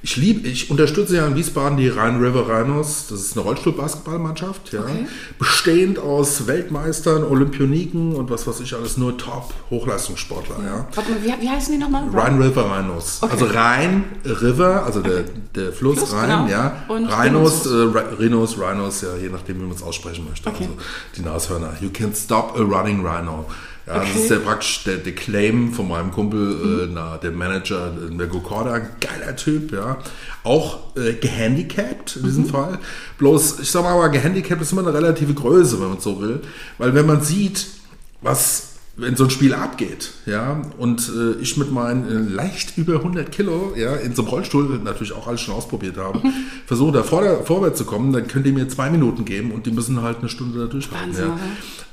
Ich 0.00 0.16
liebe, 0.16 0.46
ich 0.46 0.70
unterstütze 0.70 1.16
ja 1.16 1.26
in 1.26 1.34
Wiesbaden 1.34 1.76
die 1.76 1.88
Rhein 1.88 2.22
River 2.22 2.48
Rhinos. 2.48 3.06
Das 3.08 3.20
ist 3.20 3.36
eine 3.36 3.44
Rollstuhlbasketballmannschaft, 3.44 4.72
ja. 4.72 4.82
Okay. 4.82 5.06
Bestehend 5.40 5.98
aus 5.98 6.46
Weltmeistern, 6.46 7.24
Olympioniken 7.24 8.14
und 8.14 8.30
was 8.30 8.46
weiß 8.46 8.60
ich 8.60 8.74
alles, 8.74 8.96
nur 8.96 9.18
Top-Hochleistungssportler, 9.18 10.56
ja. 10.60 10.66
ja. 10.66 10.88
Warte 10.94 11.10
mal, 11.10 11.22
wie, 11.22 11.42
wie 11.42 11.48
heißen 11.48 11.72
die 11.72 11.78
nochmal? 11.78 12.04
Rhein 12.12 12.40
River 12.40 12.76
Rhinos. 12.76 13.18
Okay. 13.22 13.32
Also 13.32 13.46
Rhein 13.46 14.04
River, 14.24 14.84
also 14.84 15.00
okay. 15.00 15.24
der, 15.54 15.64
der 15.64 15.72
Fluss, 15.72 15.98
Fluss 15.98 16.14
Rhein, 16.14 16.46
genau. 16.46 16.48
ja. 16.48 16.84
Und 16.86 17.06
Rhinos, 17.06 17.66
äh, 17.66 17.70
Rhinos, 18.20 18.56
Rhinos, 18.56 19.00
ja, 19.00 19.16
je 19.20 19.30
nachdem, 19.30 19.60
wie 19.60 19.64
man 19.64 19.74
es 19.74 19.82
aussprechen 19.82 20.26
möchte. 20.28 20.48
Also 20.48 20.68
die 21.16 21.22
Nashörner. 21.22 21.72
You 21.80 21.90
can 21.90 22.14
stop 22.14 22.56
a 22.56 22.62
running 22.62 23.04
rhino. 23.04 23.46
Ja, 23.88 23.96
okay. 23.96 24.08
Das 24.12 24.22
ist 24.22 24.30
der 24.30 24.36
praktisch 24.36 24.84
der, 24.84 24.96
der 24.98 25.14
Claim 25.14 25.72
von 25.72 25.88
meinem 25.88 26.10
Kumpel, 26.10 26.38
mhm. 26.40 26.80
äh, 26.80 26.86
na, 26.92 27.16
der 27.16 27.30
Manager 27.30 27.90
der 27.90 28.26
Gokorda, 28.26 28.80
geiler 29.00 29.34
Typ, 29.34 29.72
ja. 29.72 29.96
Auch 30.44 30.94
äh, 30.96 31.14
gehandicapt 31.14 32.16
in 32.16 32.24
diesem 32.24 32.44
mhm. 32.44 32.48
Fall. 32.48 32.78
Bloß, 33.16 33.60
ich 33.60 33.70
sag 33.70 33.84
mal, 33.84 33.94
aber 33.94 34.10
gehandicapt 34.10 34.60
ist 34.60 34.72
immer 34.72 34.82
eine 34.82 34.92
relative 34.92 35.32
Größe, 35.32 35.80
wenn 35.80 35.88
man 35.88 36.00
so 36.00 36.20
will. 36.20 36.40
Weil 36.76 36.94
wenn 36.94 37.06
man 37.06 37.22
sieht, 37.22 37.66
was 38.20 38.67
wenn 38.98 39.16
so 39.16 39.24
ein 39.24 39.30
Spiel 39.30 39.54
abgeht, 39.54 40.10
ja, 40.26 40.60
und 40.76 41.08
äh, 41.08 41.40
ich 41.40 41.56
mit 41.56 41.70
meinen 41.70 42.08
äh, 42.08 42.34
leicht 42.34 42.76
über 42.76 42.96
100 42.96 43.30
Kilo, 43.30 43.72
ja, 43.76 43.94
in 43.94 44.14
so 44.14 44.22
einem 44.22 44.30
Rollstuhl 44.30 44.80
natürlich 44.82 45.12
auch 45.12 45.26
alles 45.26 45.40
schon 45.40 45.54
ausprobiert 45.54 45.96
habe, 45.96 46.18
mhm. 46.18 46.32
versuche 46.66 46.92
da 46.92 47.02
vor, 47.02 47.22
vorwärts 47.44 47.78
zu 47.78 47.84
kommen, 47.84 48.12
dann 48.12 48.26
könnt 48.26 48.46
ihr 48.46 48.52
mir 48.52 48.68
zwei 48.68 48.90
Minuten 48.90 49.24
geben 49.24 49.52
und 49.52 49.66
die 49.66 49.70
müssen 49.70 50.02
halt 50.02 50.18
eine 50.18 50.28
Stunde 50.28 50.58
da 50.58 50.66
durchhalten. 50.66 51.14
Ja. 51.16 51.38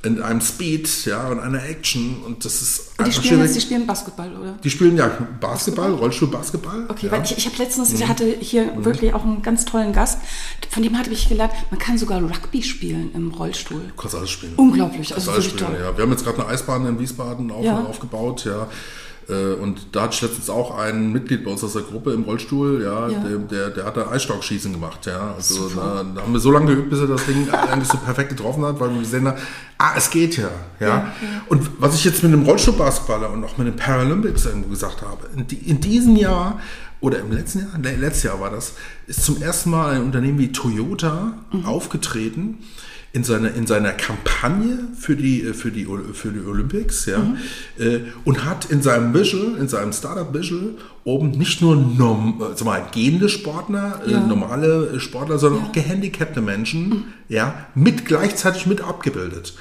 In 0.03 0.21
einem 0.21 0.41
Speed, 0.41 1.05
ja, 1.05 1.29
und 1.29 1.39
einer 1.39 1.63
Action 1.63 2.17
und 2.25 2.45
das 2.45 2.61
ist 2.61 2.91
und 2.97 3.07
die 3.07 3.11
spielen 3.11 3.41
jetzt, 3.41 3.55
die 3.55 3.61
spielen 3.61 3.85
Basketball, 3.85 4.31
oder? 4.35 4.57
Die 4.63 4.69
spielen 4.69 4.95
ja 4.97 5.07
Basketball, 5.39 5.65
Basketball? 5.65 5.93
Rollstuhl-Basketball. 5.93 6.85
Okay, 6.87 7.07
ja. 7.07 7.11
weil 7.11 7.23
ich, 7.23 7.37
ich 7.37 7.45
habe 7.45 7.57
letztens, 7.57 7.93
ich 7.93 8.07
hatte 8.07 8.25
hier 8.25 8.71
mhm. 8.71 8.85
wirklich 8.85 9.13
auch 9.13 9.23
einen 9.23 9.41
ganz 9.41 9.65
tollen 9.65 9.93
Gast, 9.93 10.19
von 10.69 10.83
dem 10.83 10.97
hatte 10.97 11.11
ich 11.11 11.27
gelernt, 11.27 11.51
man 11.69 11.79
kann 11.79 11.97
sogar 11.97 12.21
Rugby 12.21 12.63
spielen 12.63 13.11
im 13.13 13.31
Rollstuhl. 13.31 13.81
Du 13.87 14.01
kannst 14.01 14.15
alles 14.15 14.29
spielen. 14.29 14.53
Unglaublich, 14.55 15.13
also 15.13 15.31
alles 15.31 15.45
spielen, 15.45 15.65
toll. 15.65 15.77
Ja. 15.81 15.95
Wir 15.97 16.03
haben 16.03 16.11
jetzt 16.11 16.23
gerade 16.23 16.39
eine 16.39 16.47
Eisbahn 16.47 16.85
in 16.85 16.94
Wiesbaden 16.99 17.51
auf, 17.51 17.63
ja. 17.63 17.79
aufgebaut, 17.79 18.45
ja. 18.45 18.67
Äh, 19.27 19.53
und 19.55 19.87
da 19.91 20.03
hatte 20.03 20.15
ich 20.15 20.21
letztens 20.21 20.49
auch 20.49 20.77
ein 20.77 21.11
Mitglied 21.11 21.43
bei 21.43 21.51
uns 21.51 21.63
aus 21.63 21.73
der 21.73 21.81
Gruppe 21.81 22.11
im 22.13 22.23
Rollstuhl, 22.23 22.83
ja, 22.83 23.09
ja. 23.09 23.19
Der, 23.19 23.37
der, 23.37 23.69
der, 23.71 23.85
hat 23.85 23.97
da 23.97 24.11
Eisstockschießen 24.11 24.71
gemacht, 24.71 25.05
ja. 25.07 25.33
Also 25.35 25.69
da, 25.69 26.05
da, 26.15 26.21
haben 26.21 26.33
wir 26.33 26.39
so 26.39 26.51
lange 26.51 26.67
geübt, 26.67 26.91
bis 26.91 26.99
er 26.99 27.07
das 27.07 27.25
Ding 27.25 27.49
eigentlich 27.49 27.89
so 27.89 27.97
perfekt 27.97 28.29
getroffen 28.29 28.63
hat, 28.65 28.79
weil 28.79 28.91
wir 28.91 28.99
gesehen 28.99 29.27
haben, 29.27 29.37
ah, 29.77 29.93
es 29.97 30.09
geht 30.09 30.37
ja, 30.37 30.49
ja. 30.79 30.87
ja, 30.87 31.13
Und 31.47 31.69
was 31.79 31.95
ich 31.95 32.05
jetzt 32.05 32.21
mit 32.21 32.33
dem 32.33 32.43
Rollstuhlbasketballer 32.43 33.31
und 33.31 33.43
auch 33.43 33.57
mit 33.57 33.67
den 33.67 33.75
Paralympics 33.75 34.45
irgendwo 34.45 34.69
gesagt 34.69 35.01
habe, 35.01 35.27
in, 35.35 35.47
in 35.65 35.79
diesem 35.79 36.15
Jahr 36.15 36.59
oder 37.01 37.19
im 37.19 37.31
letzten 37.31 37.59
Jahr, 37.59 37.77
nee, 37.79 37.95
letztes 37.95 38.23
Jahr 38.23 38.39
war 38.39 38.51
das, 38.51 38.73
ist 39.07 39.23
zum 39.23 39.41
ersten 39.41 39.71
Mal 39.71 39.95
ein 39.95 40.03
Unternehmen 40.03 40.37
wie 40.37 40.51
Toyota 40.51 41.33
mhm. 41.51 41.65
aufgetreten 41.65 42.59
in 43.15 43.23
seiner, 43.23 43.55
in 43.55 43.65
seiner 43.65 43.93
Kampagne 43.93 44.89
für 44.99 45.15
die, 45.15 45.41
äh, 45.41 45.53
für 45.53 45.71
die, 45.71 45.87
für 46.13 46.31
die 46.31 46.45
Olympics, 46.45 47.05
ja, 47.05 47.19
mhm. 47.19 47.37
äh, 47.79 47.99
und 48.25 48.43
hat 48.43 48.65
in 48.65 48.81
seinem 48.81 49.13
Visual, 49.13 49.55
in 49.57 49.69
seinem 49.69 49.93
Startup 49.93 50.33
Visual 50.33 50.71
oben 51.05 51.31
nicht 51.31 51.61
nur 51.61 51.77
norm, 51.77 52.43
sag 52.55 52.65
mal, 52.65 52.85
gehende 52.91 53.29
Sportler, 53.29 54.01
äh, 54.05 54.11
ja. 54.11 54.17
äh, 54.21 54.27
normale 54.27 54.99
Sportler, 54.99 55.39
sondern 55.39 55.61
ja. 55.61 55.67
auch 55.67 55.71
gehandicapte 55.71 56.41
Menschen, 56.41 56.89
mhm. 56.89 57.03
ja, 57.29 57.67
mit 57.73 58.03
gleichzeitig 58.05 58.65
mit 58.65 58.81
abgebildet. 58.81 59.53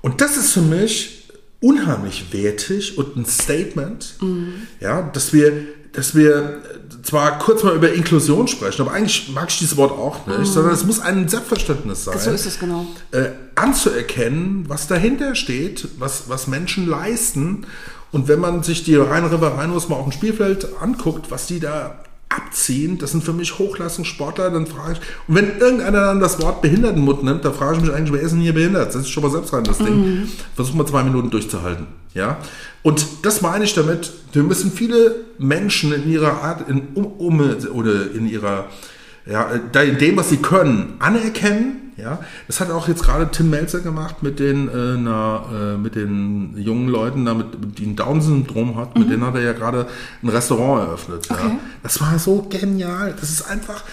Und 0.00 0.20
das 0.20 0.36
ist 0.36 0.52
für 0.52 0.62
mich 0.62 1.28
unheimlich 1.60 2.32
wertig 2.32 2.96
und 2.96 3.16
ein 3.16 3.26
Statement, 3.26 4.14
mhm. 4.20 4.52
ja, 4.78 5.02
dass 5.02 5.32
wir, 5.32 5.52
dass 5.92 6.14
wir 6.14 6.60
zwar 7.02 7.38
kurz 7.38 7.62
mal 7.62 7.74
über 7.74 7.92
Inklusion 7.92 8.46
sprechen, 8.46 8.82
aber 8.82 8.92
eigentlich 8.92 9.30
mag 9.32 9.48
ich 9.48 9.58
dieses 9.58 9.76
Wort 9.76 9.92
auch 9.92 10.26
nicht, 10.26 10.38
mhm. 10.38 10.44
sondern 10.44 10.74
es 10.74 10.84
muss 10.84 11.00
ein 11.00 11.28
Selbstverständnis 11.28 12.04
sein. 12.04 12.18
So 12.18 12.30
ist 12.30 12.46
es 12.46 12.58
genau. 12.58 12.86
Äh, 13.10 13.30
anzuerkennen, 13.54 14.64
was 14.68 14.86
dahinter 14.86 15.34
steht, 15.34 15.88
was, 15.98 16.28
was 16.28 16.46
Menschen 16.46 16.86
leisten. 16.86 17.66
Und 18.12 18.28
wenn 18.28 18.40
man 18.40 18.62
sich 18.62 18.84
die 18.84 18.96
Rhein-River 18.96 19.58
Rhinos 19.58 19.88
mal 19.88 19.96
auf 19.96 20.04
dem 20.04 20.12
Spielfeld 20.12 20.68
anguckt, 20.80 21.30
was 21.30 21.46
die 21.46 21.60
da 21.60 22.02
abziehen, 22.30 22.96
das 22.98 23.10
sind 23.10 23.24
für 23.24 23.32
mich 23.32 23.58
Hochleistungssportler, 23.58 24.50
dann 24.50 24.66
frage 24.66 24.94
ich, 24.94 25.00
und 25.26 25.34
wenn 25.34 25.58
irgendeiner 25.58 26.00
dann 26.00 26.20
das 26.20 26.40
Wort 26.40 26.62
Behindertenmut 26.62 27.24
nimmt, 27.24 27.44
dann 27.44 27.52
frage 27.52 27.76
ich 27.76 27.82
mich 27.82 27.92
eigentlich, 27.92 28.12
wer 28.12 28.20
ist 28.20 28.32
denn 28.32 28.40
hier 28.40 28.54
behindert? 28.54 28.88
Das 28.88 29.02
ist 29.02 29.10
schon 29.10 29.24
mal 29.24 29.30
selbst 29.30 29.52
rein, 29.52 29.64
das 29.64 29.78
Ding. 29.78 29.96
Mhm. 29.96 30.28
Versuch 30.54 30.74
mal 30.74 30.86
zwei 30.86 31.02
Minuten 31.02 31.30
durchzuhalten, 31.30 31.88
ja. 32.14 32.38
Und 32.82 33.04
das 33.22 33.42
meine 33.42 33.64
ich 33.64 33.74
damit, 33.74 34.12
wir 34.32 34.44
müssen 34.44 34.70
viele 34.70 35.16
Menschen 35.38 35.92
in 35.92 36.08
ihrer 36.08 36.42
Art, 36.42 36.68
in, 36.68 36.88
um, 36.94 37.04
um, 37.04 37.40
oder 37.74 38.12
in 38.12 38.28
ihrer, 38.28 38.68
ja, 39.26 39.50
in 39.82 39.98
dem, 39.98 40.16
was 40.16 40.30
sie 40.30 40.38
können, 40.38 40.94
anerkennen. 41.00 41.89
Ja, 42.00 42.20
das 42.46 42.60
hat 42.60 42.70
auch 42.70 42.88
jetzt 42.88 43.02
gerade 43.02 43.30
Tim 43.30 43.50
Melzer 43.50 43.80
gemacht 43.80 44.22
mit 44.22 44.38
den, 44.38 44.68
äh, 44.68 44.96
na, 44.96 45.44
äh, 45.52 45.76
mit 45.76 45.94
den 45.94 46.56
jungen 46.56 46.88
Leuten, 46.88 47.24
damit, 47.24 47.46
die 47.78 47.86
ein 47.86 47.96
Down-Syndrom 47.96 48.76
hat. 48.76 48.94
Mhm. 48.94 49.02
Mit 49.02 49.10
denen 49.10 49.24
hat 49.24 49.34
er 49.34 49.42
ja 49.42 49.52
gerade 49.52 49.86
ein 50.22 50.28
Restaurant 50.28 50.88
eröffnet. 50.88 51.28
Okay. 51.30 51.48
Ja. 51.48 51.58
Das 51.82 52.00
war 52.00 52.18
so 52.18 52.46
genial. 52.48 53.14
Das 53.18 53.30
ist 53.30 53.42
einfach, 53.42 53.84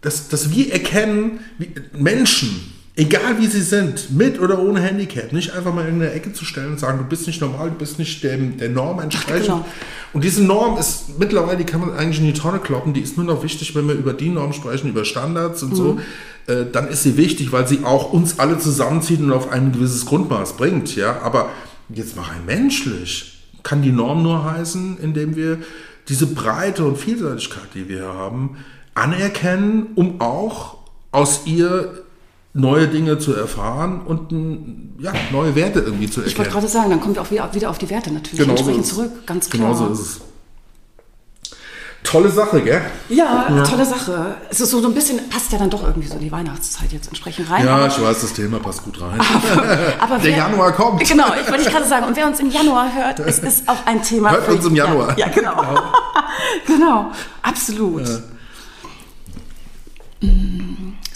dass, 0.00 0.28
dass 0.28 0.50
wir 0.50 0.72
erkennen, 0.72 1.40
wie 1.58 1.74
Menschen, 1.92 2.75
egal 2.96 3.38
wie 3.38 3.46
sie 3.46 3.60
sind, 3.60 4.10
mit 4.10 4.40
oder 4.40 4.58
ohne 4.58 4.80
Handicap, 4.80 5.32
nicht 5.32 5.52
einfach 5.52 5.72
mal 5.72 5.82
in 5.82 5.88
irgendeine 5.88 6.12
Ecke 6.12 6.32
zu 6.32 6.46
stellen 6.46 6.72
und 6.72 6.80
sagen, 6.80 6.98
du 6.98 7.04
bist 7.04 7.26
nicht 7.26 7.42
normal, 7.42 7.68
du 7.68 7.76
bist 7.76 7.98
nicht 7.98 8.24
dem, 8.24 8.56
der 8.56 8.70
Norm 8.70 8.98
entsprechend. 9.00 9.46
Genau. 9.46 9.66
Und 10.14 10.24
diese 10.24 10.42
Norm 10.42 10.78
ist 10.78 11.18
mittlerweile, 11.18 11.58
die 11.58 11.64
kann 11.64 11.80
man 11.80 11.92
eigentlich 11.94 12.18
in 12.18 12.24
die 12.24 12.32
Tonne 12.32 12.58
kloppen, 12.58 12.94
die 12.94 13.02
ist 13.02 13.18
nur 13.18 13.26
noch 13.26 13.42
wichtig, 13.42 13.74
wenn 13.74 13.86
wir 13.86 13.94
über 13.94 14.14
die 14.14 14.30
Norm 14.30 14.54
sprechen, 14.54 14.88
über 14.88 15.04
Standards 15.04 15.62
und 15.62 15.72
mhm. 15.72 15.76
so. 15.76 16.00
Äh, 16.46 16.64
dann 16.72 16.88
ist 16.88 17.02
sie 17.02 17.18
wichtig, 17.18 17.52
weil 17.52 17.68
sie 17.68 17.84
auch 17.84 18.12
uns 18.12 18.38
alle 18.38 18.58
zusammenzieht 18.58 19.20
und 19.20 19.30
auf 19.30 19.52
ein 19.52 19.72
gewisses 19.72 20.06
Grundmaß 20.06 20.56
bringt. 20.56 20.96
Ja, 20.96 21.20
aber 21.20 21.50
jetzt 21.90 22.16
mal 22.16 22.22
rein 22.22 22.46
menschlich 22.46 23.42
kann 23.62 23.82
die 23.82 23.92
Norm 23.92 24.22
nur 24.22 24.50
heißen, 24.50 24.98
indem 25.02 25.36
wir 25.36 25.58
diese 26.08 26.28
Breite 26.28 26.84
und 26.84 26.96
Vielseitigkeit, 26.96 27.68
die 27.74 27.88
wir 27.88 28.04
haben, 28.04 28.56
anerkennen, 28.94 29.88
um 29.96 30.20
auch 30.20 30.78
aus 31.10 31.42
ihr 31.46 32.05
neue 32.56 32.88
Dinge 32.88 33.18
zu 33.18 33.34
erfahren 33.34 34.00
und 34.04 34.32
ja, 35.00 35.12
neue 35.30 35.54
Werte 35.54 35.80
irgendwie 35.80 36.08
zu 36.08 36.20
erkennen. 36.20 36.32
Ich 36.32 36.38
wollte 36.38 36.50
gerade 36.50 36.68
sagen, 36.68 36.90
dann 36.90 37.00
kommen 37.00 37.14
wir 37.14 37.22
auch 37.22 37.54
wieder, 37.54 37.70
auf 37.70 37.78
die 37.78 37.90
Werte 37.90 38.12
natürlich 38.12 38.38
genau 38.38 38.52
entsprechend 38.52 38.86
so 38.86 38.96
zurück, 38.96 39.26
ganz 39.26 39.50
klar. 39.50 39.72
Genau 39.72 39.86
so 39.86 39.92
ist 39.92 40.00
es. 40.00 40.20
Tolle 42.02 42.30
Sache, 42.30 42.62
gell? 42.62 42.80
Ja, 43.08 43.46
ja, 43.50 43.64
tolle 43.64 43.84
Sache. 43.84 44.36
Es 44.48 44.60
ist 44.60 44.70
so, 44.70 44.80
so 44.80 44.86
ein 44.86 44.94
bisschen, 44.94 45.28
passt 45.28 45.50
ja 45.50 45.58
dann 45.58 45.70
doch 45.70 45.82
irgendwie 45.82 46.06
so 46.06 46.16
die 46.18 46.30
Weihnachtszeit 46.30 46.92
jetzt 46.92 47.08
entsprechend 47.08 47.50
rein. 47.50 47.66
Ja, 47.66 47.88
ich 47.88 48.00
weiß, 48.00 48.20
das 48.20 48.32
Thema 48.32 48.60
passt 48.60 48.84
gut 48.84 49.00
rein. 49.00 49.18
Aber, 49.18 50.02
aber 50.02 50.18
Der 50.22 50.30
wer, 50.30 50.38
Januar 50.38 50.72
kommt. 50.72 51.06
Genau, 51.06 51.34
ich 51.34 51.50
wollte 51.50 51.68
gerade 51.68 51.84
sagen, 51.84 52.06
und 52.06 52.16
wer 52.16 52.28
uns 52.28 52.38
im 52.38 52.48
Januar 52.50 52.94
hört, 52.94 53.18
es 53.18 53.40
ist 53.40 53.68
auch 53.68 53.84
ein 53.86 54.02
Thema. 54.02 54.30
Hört 54.30 54.48
uns 54.48 54.64
im 54.66 54.76
Januar. 54.76 55.18
Ja, 55.18 55.26
ja 55.26 55.32
genau. 55.32 55.56
genau. 56.66 56.78
genau, 56.78 57.12
absolut. 57.42 58.08
Ja. 58.08 58.18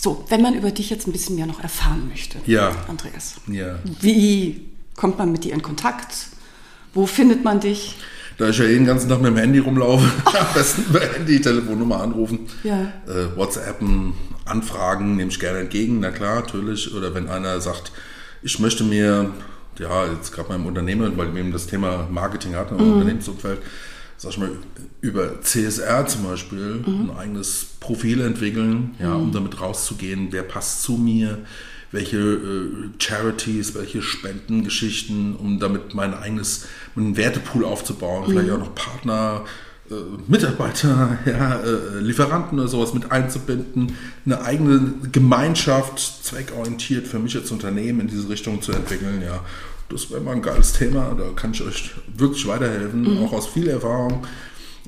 So, 0.03 0.25
wenn 0.31 0.41
man 0.41 0.55
über 0.55 0.71
dich 0.71 0.89
jetzt 0.89 1.07
ein 1.07 1.13
bisschen 1.13 1.37
mehr 1.37 1.45
noch 1.45 1.63
erfahren 1.63 2.09
möchte, 2.09 2.39
ja. 2.47 2.75
Andreas, 2.89 3.35
ja. 3.49 3.79
wie 4.01 4.65
kommt 4.97 5.19
man 5.19 5.31
mit 5.31 5.45
dir 5.45 5.53
in 5.53 5.61
Kontakt? 5.61 6.29
Wo 6.95 7.05
findet 7.05 7.45
man 7.45 7.61
dich? 7.61 7.97
Da 8.39 8.49
ich 8.49 8.57
ja 8.57 8.65
jeden 8.65 8.87
ganzen 8.87 9.11
Tag 9.11 9.21
mit 9.21 9.31
dem 9.31 9.37
Handy 9.37 9.59
rumlaufe, 9.59 10.11
am 10.25 10.55
besten 10.55 10.85
über 10.89 11.01
Handy, 11.01 11.39
Telefonnummer 11.43 12.01
anrufen, 12.01 12.49
ja. 12.65 12.93
äh, 13.07 13.37
WhatsAppen, 13.37 14.15
Anfragen 14.47 15.17
nehme 15.17 15.31
ich 15.31 15.39
gerne 15.39 15.59
entgegen, 15.59 16.01
na 16.01 16.11
klar, 16.11 16.37
natürlich. 16.37 16.95
Oder 16.95 17.15
wenn 17.15 17.29
einer 17.29 17.61
sagt, 17.61 17.93
ich 18.43 18.59
möchte 18.59 18.85
mir, 18.85 19.35
ja, 19.79 20.07
jetzt 20.07 20.33
gerade 20.33 20.49
beim 20.49 20.65
Unternehmen, 20.65 21.19
weil 21.19 21.35
wir 21.35 21.43
eben 21.43 21.53
das 21.53 21.67
Thema 21.67 22.09
Marketing 22.11 22.57
hatten 22.57 22.79
im 22.79 22.87
mhm. 22.87 22.93
Unternehmensumfeld, 22.95 23.59
sag 24.21 24.33
ich 24.33 24.39
mal, 24.39 24.51
über 25.01 25.41
CSR 25.41 26.07
zum 26.07 26.25
Beispiel 26.25 26.83
mhm. 26.87 27.11
ein 27.11 27.17
eigenes 27.17 27.65
Profil 27.81 28.21
entwickeln, 28.21 28.95
ja, 29.01 29.15
um 29.15 29.29
mhm. 29.29 29.33
damit 29.33 29.59
rauszugehen, 29.63 30.29
wer 30.31 30.43
passt 30.43 30.83
zu 30.83 30.93
mir, 30.99 31.39
welche 31.91 32.19
äh, 32.19 32.91
Charities, 32.99 33.75
welche 33.75 34.03
Spendengeschichten, 34.03 35.37
um 35.37 35.59
damit 35.59 35.95
mein 35.95 36.13
eigenes 36.13 36.67
einen 36.97 37.17
Wertepool 37.17 37.65
aufzubauen, 37.65 38.25
mhm. 38.27 38.33
vielleicht 38.33 38.51
auch 38.51 38.59
noch 38.59 38.75
Partner, 38.75 39.45
äh, 39.91 39.95
Mitarbeiter, 40.29 41.19
ja, 41.25 41.59
äh, 41.61 42.01
Lieferanten 42.01 42.59
oder 42.59 42.69
sowas 42.69 42.93
mit 42.93 43.11
einzubinden, 43.11 43.97
eine 44.27 44.43
eigene 44.43 44.93
Gemeinschaft, 45.11 45.99
zweckorientiert 45.99 47.09
für 47.09 47.19
mich 47.19 47.35
als 47.37 47.51
Unternehmen 47.51 48.01
in 48.01 48.09
diese 48.09 48.29
Richtung 48.29 48.61
zu 48.61 48.73
entwickeln, 48.73 49.23
ja. 49.25 49.43
Das 49.91 50.11
wäre 50.11 50.21
mal 50.21 50.33
ein 50.37 50.43
geiles 50.43 50.73
Thema, 50.73 51.15
da 51.19 51.25
kann 51.35 51.53
ich 51.53 51.63
euch 51.63 51.91
wirklich 52.17 52.47
weiterhelfen, 52.47 53.03
mhm. 53.03 53.25
auch 53.25 53.33
aus 53.33 53.47
viel 53.47 53.69
Erfahrung. 53.69 54.25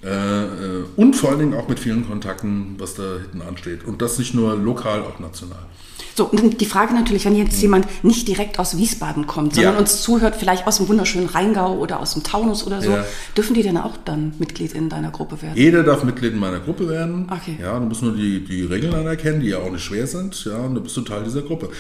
Äh, 0.05 0.09
äh, 0.09 0.85
und 0.97 1.15
vor 1.15 1.31
allen 1.31 1.39
Dingen 1.39 1.55
auch 1.55 1.69
mit 1.69 1.79
vielen 1.79 2.07
Kontakten, 2.07 2.75
was 2.79 2.95
da 2.95 3.19
hinten 3.21 3.43
ansteht. 3.43 3.85
Und 3.85 4.03
das 4.03 4.19
nicht 4.19 4.35
nur 4.35 4.57
lokal, 4.57 5.01
auch 5.03 5.21
national. 5.21 5.59
So, 6.15 6.27
und 6.27 6.61
die 6.61 6.67
Frage 6.67 6.93
natürlich, 6.93 7.25
wenn 7.25 7.37
jetzt 7.37 7.61
jemand 7.63 7.87
nicht 8.05 8.29
direkt 8.29 8.59
aus 8.59 8.77
Wiesbaden 8.77 9.27
kommt, 9.27 9.55
sondern 9.55 9.75
Ja. 9.75 9.81
uns 9.81 10.03
zuhört, 10.03 10.37
vielleicht 10.37 10.67
aus 10.67 10.77
dem 10.77 10.89
wunderschönen 10.89 11.27
Rheingau 11.27 11.79
oder 11.79 12.01
aus 12.01 12.13
dem 12.13 12.23
Taunus 12.23 12.67
oder 12.67 12.83
so, 12.83 12.91
Ja. 12.91 13.05
dürfen 13.37 13.55
die 13.55 13.63
denn 13.63 13.79
auch 13.79 13.97
dann 14.05 14.35
Mitglied 14.39 14.73
in 14.75 14.89
deiner 14.89 15.11
Gruppe 15.11 15.41
werden? 15.41 15.57
Jeder 15.57 15.83
darf 15.85 16.05
Mitglied 16.05 16.33
in 16.33 16.39
meiner 16.39 16.61
Gruppe 16.61 16.89
werden. 16.89 17.31
Okay. 17.31 17.59
Ja, 17.61 17.79
du 17.79 17.87
musst 17.87 18.03
nur 18.03 18.15
die, 18.15 18.45
die 18.45 18.63
Regeln 18.63 18.93
anerkennen, 18.95 19.41
die 19.41 19.49
ja 19.49 19.59
auch 19.59 19.71
nicht 19.71 19.85
schwer 19.85 20.07
sind. 20.07 20.45
Ja, 20.45 20.59
und 20.59 20.75
du 20.75 20.81
bist 20.83 20.97
du 20.97 21.01
Teil 21.03 21.25
dieser 21.25 21.43
Gruppe. 21.43 21.71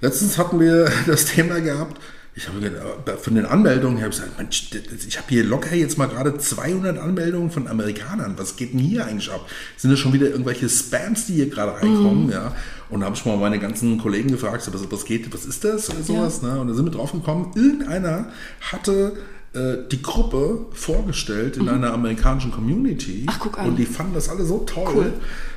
Letztens 0.00 0.36
hatten 0.36 0.60
wir 0.60 0.90
das 1.06 1.26
Thema 1.26 1.60
gehabt. 1.60 1.98
Ich 2.34 2.48
habe 2.48 2.60
gedacht, 2.60 3.20
von 3.20 3.34
den 3.34 3.44
Anmeldungen 3.44 3.98
her 3.98 4.06
habe 4.06 4.14
ich 4.14 4.20
gesagt, 4.20 4.38
Mensch, 4.38 4.70
ich 5.06 5.18
habe 5.18 5.28
hier 5.28 5.44
locker 5.44 5.76
jetzt 5.76 5.98
mal 5.98 6.06
gerade 6.06 6.38
200 6.38 6.96
Anmeldungen 6.96 7.50
von 7.50 7.68
Amerikanern. 7.68 8.34
Was 8.38 8.56
geht 8.56 8.72
denn 8.72 8.80
hier 8.80 9.04
eigentlich 9.04 9.30
ab? 9.30 9.46
Sind 9.76 9.90
das 9.90 9.98
schon 9.98 10.14
wieder 10.14 10.30
irgendwelche 10.30 10.66
Spams, 10.66 11.26
die 11.26 11.34
hier 11.34 11.50
gerade 11.50 11.74
reinkommen? 11.74 12.30
Ja. 12.30 12.56
Und 12.88 13.00
da 13.00 13.06
habe 13.06 13.16
ich 13.16 13.26
mal 13.26 13.36
meine 13.36 13.58
ganzen 13.58 13.98
Kollegen 13.98 14.30
gefragt, 14.30 14.62
so, 14.62 14.72
was, 14.72 14.90
was 14.90 15.04
geht, 15.04 15.32
was 15.32 15.44
ist 15.44 15.62
das 15.64 15.90
oder 15.90 16.02
sowas? 16.02 16.40
Ne? 16.40 16.58
Und 16.58 16.68
da 16.68 16.74
sind 16.74 16.86
wir 16.86 16.92
drauf 16.92 17.12
gekommen, 17.12 17.52
irgendeiner 17.54 18.28
hatte 18.60 19.12
äh, 19.12 19.41
die 19.54 20.00
Gruppe 20.00 20.64
vorgestellt 20.72 21.58
in 21.58 21.68
einer 21.68 21.92
amerikanischen 21.92 22.50
Community. 22.52 23.20
Mhm. 23.24 23.26
Ach, 23.30 23.38
guck 23.38 23.58
an. 23.58 23.66
Und 23.68 23.76
die 23.76 23.84
fanden 23.84 24.14
das 24.14 24.30
alle 24.30 24.44
so 24.46 24.60
toll, 24.60 24.92
Cool. 24.94 25.12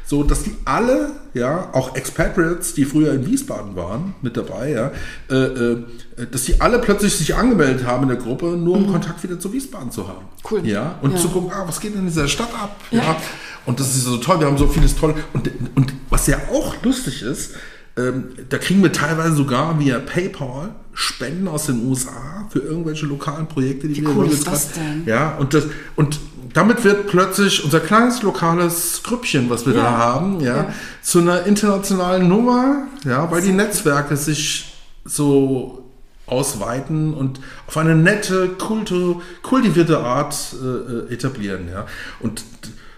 so 0.06 0.24
dass 0.24 0.44
die 0.44 0.54
alle, 0.66 1.12
ja, 1.34 1.70
auch 1.72 1.96
Expatriates, 1.96 2.74
die 2.74 2.84
früher 2.84 3.14
in 3.14 3.26
Wiesbaden 3.26 3.78
waren, 3.78 4.14
mit 4.22 4.36
dabei, 4.36 4.72
ja, 4.72 4.92
äh, 5.30 5.36
äh, 5.36 5.84
dass 6.30 6.44
die 6.44 6.60
alle 6.60 6.80
plötzlich 6.80 7.16
sich 7.16 7.36
angemeldet 7.36 7.86
haben 7.86 8.04
in 8.04 8.10
der 8.10 8.18
Gruppe, 8.18 8.48
nur 8.58 8.76
um 8.76 8.92
Kontakt 8.92 9.24
wieder 9.24 9.40
zu 9.40 9.54
Wiesbaden 9.54 9.92
zu 9.92 10.08
haben. 10.10 10.26
Mhm. 10.26 10.48
Cool. 10.52 10.68
Ja, 10.68 11.00
und 11.02 11.12
Ja. 11.14 11.18
zu 11.18 11.30
gucken, 11.30 11.52
ah, 11.54 11.64
was 11.66 11.80
geht 11.80 11.96
in 11.96 12.06
dieser 12.06 12.28
Stadt 12.28 12.54
ab? 12.54 12.76
Ja. 12.92 13.00
Ja. 13.00 13.18
Und 13.66 13.80
das 13.80 13.96
ist 13.96 14.04
so 14.04 14.18
toll, 14.18 14.42
wir 14.42 14.48
haben 14.48 14.58
so 14.58 14.68
vieles 14.68 14.96
toll. 14.98 15.16
Und, 15.32 15.50
und 15.76 15.94
was 16.10 16.28
ja 16.28 16.38
auch 16.52 16.76
lustig 16.84 17.22
ist, 17.24 17.52
ähm, 17.98 18.26
da 18.50 18.58
kriegen 18.58 18.84
wir 18.84 18.92
teilweise 18.92 19.36
sogar 19.36 19.80
via 19.80 20.00
PayPal 20.00 20.70
Spenden 20.94 21.48
aus 21.48 21.66
den 21.66 21.86
USA 21.88 22.48
für 22.50 22.60
irgendwelche 22.60 23.06
lokalen 23.06 23.48
Projekte, 23.48 23.88
die 23.88 23.98
Wie 23.98 24.02
wir 24.02 24.16
cool 24.16 24.28
ist 24.28 24.48
das 24.48 24.72
denn? 24.74 25.04
Ja, 25.06 25.36
und, 25.38 25.54
das, 25.54 25.66
und 25.96 26.20
damit 26.54 26.84
wird 26.86 27.08
plötzlich 27.08 27.64
unser 27.66 27.82
kleines 27.82 28.22
lokales 28.22 29.02
Grüppchen, 29.04 29.50
was 29.50 29.66
wir 29.66 29.74
Ja. 29.74 29.82
da 29.84 29.92
haben, 29.98 30.40
ja, 30.40 30.56
Ja. 30.56 30.74
zu 31.02 31.20
einer 31.20 31.46
internationalen 31.46 32.28
Nummer, 32.30 32.88
ja, 33.06 33.30
weil 33.30 33.42
die 33.42 33.52
Netzwerke 33.52 34.16
sich 34.16 34.74
so 35.04 35.84
ausweiten 36.28 37.14
und 37.14 37.40
auf 37.68 37.78
eine 37.78 37.94
nette, 37.96 38.50
kulte, 38.58 39.18
kultivierte 39.44 40.00
Art 40.00 40.36
äh, 40.62 41.12
äh, 41.12 41.14
etablieren, 41.14 41.68
ja. 41.70 41.86
Und 42.20 42.44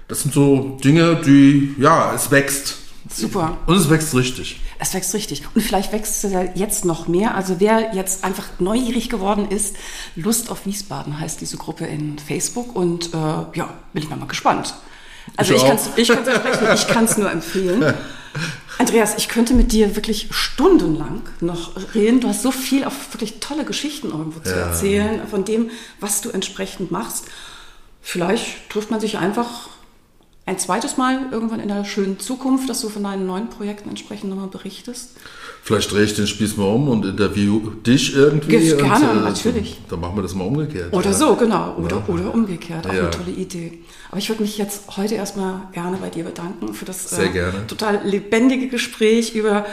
das 0.08 0.22
sind 0.22 0.34
so 0.34 0.78
Dinge, 0.84 1.20
die, 1.26 1.76
ja, 1.78 2.14
es 2.16 2.32
wächst. 2.32 2.78
Super. 3.14 3.58
Und 3.66 3.76
es 3.78 3.90
wächst 3.90 4.14
richtig. 4.16 4.60
Es 4.80 4.94
wächst 4.94 5.14
richtig. 5.14 5.44
Und 5.56 5.62
vielleicht 5.62 5.92
wächst 5.92 6.24
es 6.24 6.32
ja 6.32 6.44
jetzt 6.56 6.86
noch 6.86 7.08
mehr. 7.08 7.36
Also 7.36 7.60
wer 7.60 7.94
jetzt 7.96 8.24
einfach 8.24 8.46
neugierig 8.60 9.10
geworden 9.10 9.48
ist, 9.50 9.76
Lust 10.16 10.50
auf 10.50 10.66
Wiesbaden 10.66 11.20
heißt 11.20 11.40
diese 11.42 11.58
Gruppe 11.58 11.86
in 11.86 12.20
Facebook. 12.20 12.76
Und 12.76 13.14
äh, 13.14 13.18
ja, 13.18 13.74
bin 13.94 14.04
ich 14.04 14.10
mal, 14.10 14.16
mal 14.18 14.28
gespannt. 14.28 14.76
Also 15.36 15.54
Ich 15.54 15.58
ich, 15.60 15.64
auch. 15.64 15.70
kann's, 15.70 15.90
ich 15.96 16.08
kann's 16.08 16.88
kann 16.88 17.06
es 17.06 17.18
nur 17.18 17.32
empfehlen. 17.32 17.94
Andreas, 18.80 19.16
ich 19.18 19.28
könnte 19.30 19.54
mit 19.56 19.72
dir 19.72 19.96
wirklich 19.96 20.28
stundenlang 20.32 21.24
noch 21.42 21.72
reden. 21.96 22.20
Du 22.22 22.28
hast 22.28 22.44
so 22.44 22.52
viel, 22.52 22.84
auch 22.86 22.94
wirklich 23.12 23.40
tolle 23.40 23.66
Geschichten 23.66 24.10
irgendwo 24.12 24.40
zu 24.40 24.52
Ja. 24.52 24.68
erzählen, 24.68 25.28
von 25.28 25.44
dem, 25.46 25.72
was 26.00 26.22
du 26.22 26.30
entsprechend 26.30 26.92
machst. 26.92 27.26
Vielleicht 28.02 28.70
trifft 28.70 28.92
man 28.92 29.00
sich 29.00 29.18
einfach 29.18 29.70
ein 30.48 30.58
zweites 30.58 30.96
Mal 30.96 31.28
irgendwann 31.30 31.60
in 31.60 31.68
der 31.68 31.84
schönen 31.84 32.20
Zukunft, 32.20 32.70
dass 32.70 32.80
du 32.80 32.88
von 32.88 33.04
deinen 33.04 33.28
neuen 33.28 33.50
Projekten 33.50 33.90
entsprechend 33.90 34.30
nochmal 34.30 34.48
berichtest. 34.48 35.12
Vielleicht 35.62 35.92
drehe 35.92 36.06
ich 36.06 36.16
den 36.16 36.26
Spieß 36.26 36.56
mal 36.56 36.74
um 36.74 36.88
und 36.88 37.06
interview 37.06 37.60
dich 37.86 38.16
irgendwie. 38.16 38.58
Ge- 38.58 38.74
und, 38.74 38.84
gerne, 38.84 39.20
natürlich. 39.20 39.78
Dann 39.90 40.00
machen 40.00 40.16
wir 40.16 40.22
das 40.22 40.34
mal 40.34 40.46
umgekehrt. 40.46 40.94
Oder 40.94 41.12
ja. 41.12 41.14
so, 41.14 41.36
genau. 41.36 41.76
Oder, 41.76 42.08
oder 42.08 42.34
umgekehrt. 42.34 42.88
Auch 42.88 42.94
Ja. 42.94 43.02
eine 43.02 43.12
tolle 43.12 43.32
Idee. 43.32 43.80
Aber 44.10 44.20
ich 44.20 44.30
würde 44.30 44.42
mich 44.42 44.58
jetzt 44.58 44.96
heute 44.96 45.16
erstmal 45.16 45.68
gerne 45.74 45.98
bei 45.98 46.10
dir 46.10 46.24
bedanken 46.24 46.74
für 46.74 46.86
das 46.86 47.10
gerne. 47.34 47.68
total 47.68 48.00
lebendige 48.06 48.70
Gespräch 48.70 49.36
über 49.36 49.66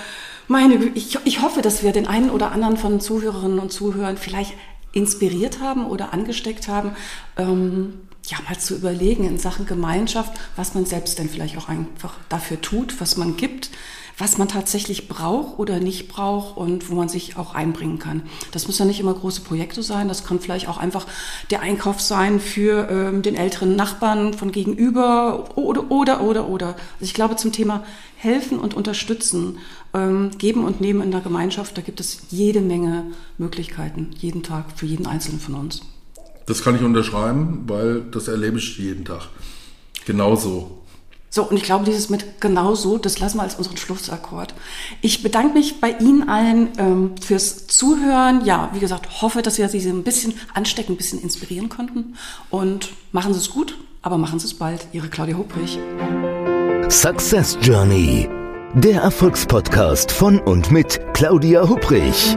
meine, 0.48 0.74
ich, 0.94 1.16
ich 1.24 1.40
hoffe, 1.40 1.62
dass 1.62 1.84
wir 1.84 1.92
den 1.92 2.08
einen 2.08 2.30
oder 2.30 2.50
anderen 2.50 2.76
von 2.76 3.00
Zuhörerinnen 3.00 3.60
und 3.60 3.72
Zuhörern 3.72 4.16
vielleicht 4.16 4.54
inspiriert 4.92 5.60
haben 5.60 5.86
oder 5.86 6.12
angesteckt 6.12 6.66
haben, 6.66 6.90
ähm, 7.36 7.94
ja, 8.26 8.38
mal 8.48 8.58
zu 8.58 8.74
überlegen 8.74 9.24
in 9.24 9.38
Sachen 9.38 9.66
Gemeinschaft, 9.66 10.32
was 10.56 10.74
man 10.74 10.86
selbst 10.86 11.18
denn 11.18 11.28
vielleicht 11.28 11.58
auch 11.58 11.68
einfach 11.68 12.14
dafür 12.28 12.60
tut, 12.60 13.00
was 13.00 13.16
man 13.16 13.36
gibt, 13.36 13.70
was 14.16 14.38
man 14.38 14.48
tatsächlich 14.48 15.08
braucht 15.08 15.58
oder 15.58 15.80
nicht 15.80 16.08
braucht 16.08 16.56
und 16.56 16.88
wo 16.88 16.94
man 16.94 17.08
sich 17.08 17.36
auch 17.36 17.54
einbringen 17.54 17.98
kann. 17.98 18.22
Das 18.52 18.66
müssen 18.66 18.82
ja 18.82 18.86
nicht 18.86 19.00
immer 19.00 19.14
große 19.14 19.40
Projekte 19.40 19.82
sein, 19.82 20.08
das 20.08 20.24
kann 20.24 20.40
vielleicht 20.40 20.68
auch 20.68 20.78
einfach 20.78 21.06
der 21.50 21.60
Einkauf 21.60 22.00
sein 22.00 22.40
für 22.40 22.88
ähm, 22.90 23.22
den 23.22 23.34
älteren 23.34 23.76
Nachbarn 23.76 24.32
von 24.32 24.52
gegenüber 24.52 25.56
oder, 25.56 25.90
oder, 25.90 26.20
oder, 26.22 26.48
oder. 26.48 26.66
Also 26.68 26.76
ich 27.00 27.14
glaube 27.14 27.36
zum 27.36 27.52
Thema 27.52 27.84
helfen 28.16 28.58
und 28.58 28.74
unterstützen, 28.74 29.58
ähm, 29.92 30.30
geben 30.38 30.64
und 30.64 30.80
nehmen 30.80 31.02
in 31.02 31.10
der 31.10 31.20
Gemeinschaft, 31.20 31.76
da 31.76 31.82
gibt 31.82 32.00
es 32.00 32.22
jede 32.30 32.60
Menge 32.60 33.06
Möglichkeiten, 33.36 34.10
jeden 34.16 34.42
Tag 34.42 34.66
für 34.76 34.86
jeden 34.86 35.06
Einzelnen 35.06 35.40
von 35.40 35.54
uns. 35.54 35.82
Das 36.46 36.62
kann 36.62 36.76
ich 36.76 36.82
unterschreiben, 36.82 37.64
weil 37.66 38.02
das 38.10 38.28
erlebe 38.28 38.58
ich 38.58 38.78
jeden 38.78 39.04
Tag. 39.04 39.28
Genauso. 40.06 40.84
So, 41.30 41.42
und 41.42 41.56
ich 41.56 41.64
glaube, 41.64 41.84
dieses 41.84 42.10
mit 42.10 42.40
genau 42.40 42.76
so, 42.76 42.96
das 42.96 43.18
lassen 43.18 43.38
wir 43.38 43.42
als 43.42 43.56
unseren 43.56 43.76
Schlussakkord. 43.76 44.54
Ich 45.00 45.24
bedanke 45.24 45.54
mich 45.54 45.80
bei 45.80 45.90
Ihnen 45.90 46.28
allen 46.28 46.68
ähm, 46.78 47.14
fürs 47.20 47.66
Zuhören. 47.66 48.44
Ja, 48.44 48.70
wie 48.72 48.78
gesagt, 48.78 49.20
hoffe, 49.20 49.42
dass 49.42 49.58
wir 49.58 49.68
Sie 49.68 49.80
ein 49.88 50.04
bisschen 50.04 50.34
anstecken, 50.54 50.92
ein 50.92 50.96
bisschen 50.96 51.20
inspirieren 51.20 51.68
konnten. 51.68 52.14
Und 52.50 52.90
machen 53.10 53.34
Sie 53.34 53.40
es 53.40 53.50
gut, 53.50 53.76
aber 54.00 54.16
machen 54.16 54.38
Sie 54.38 54.46
es 54.46 54.54
bald. 54.54 54.86
Ihre 54.92 55.08
Claudia 55.08 55.36
Hubrich. 55.36 55.76
Success 56.88 57.58
Journey. 57.62 58.28
Der 58.74 59.02
Erfolgspodcast 59.02 60.12
von 60.12 60.38
und 60.38 60.70
mit 60.70 61.00
Claudia 61.14 61.68
Hubrich. 61.68 62.36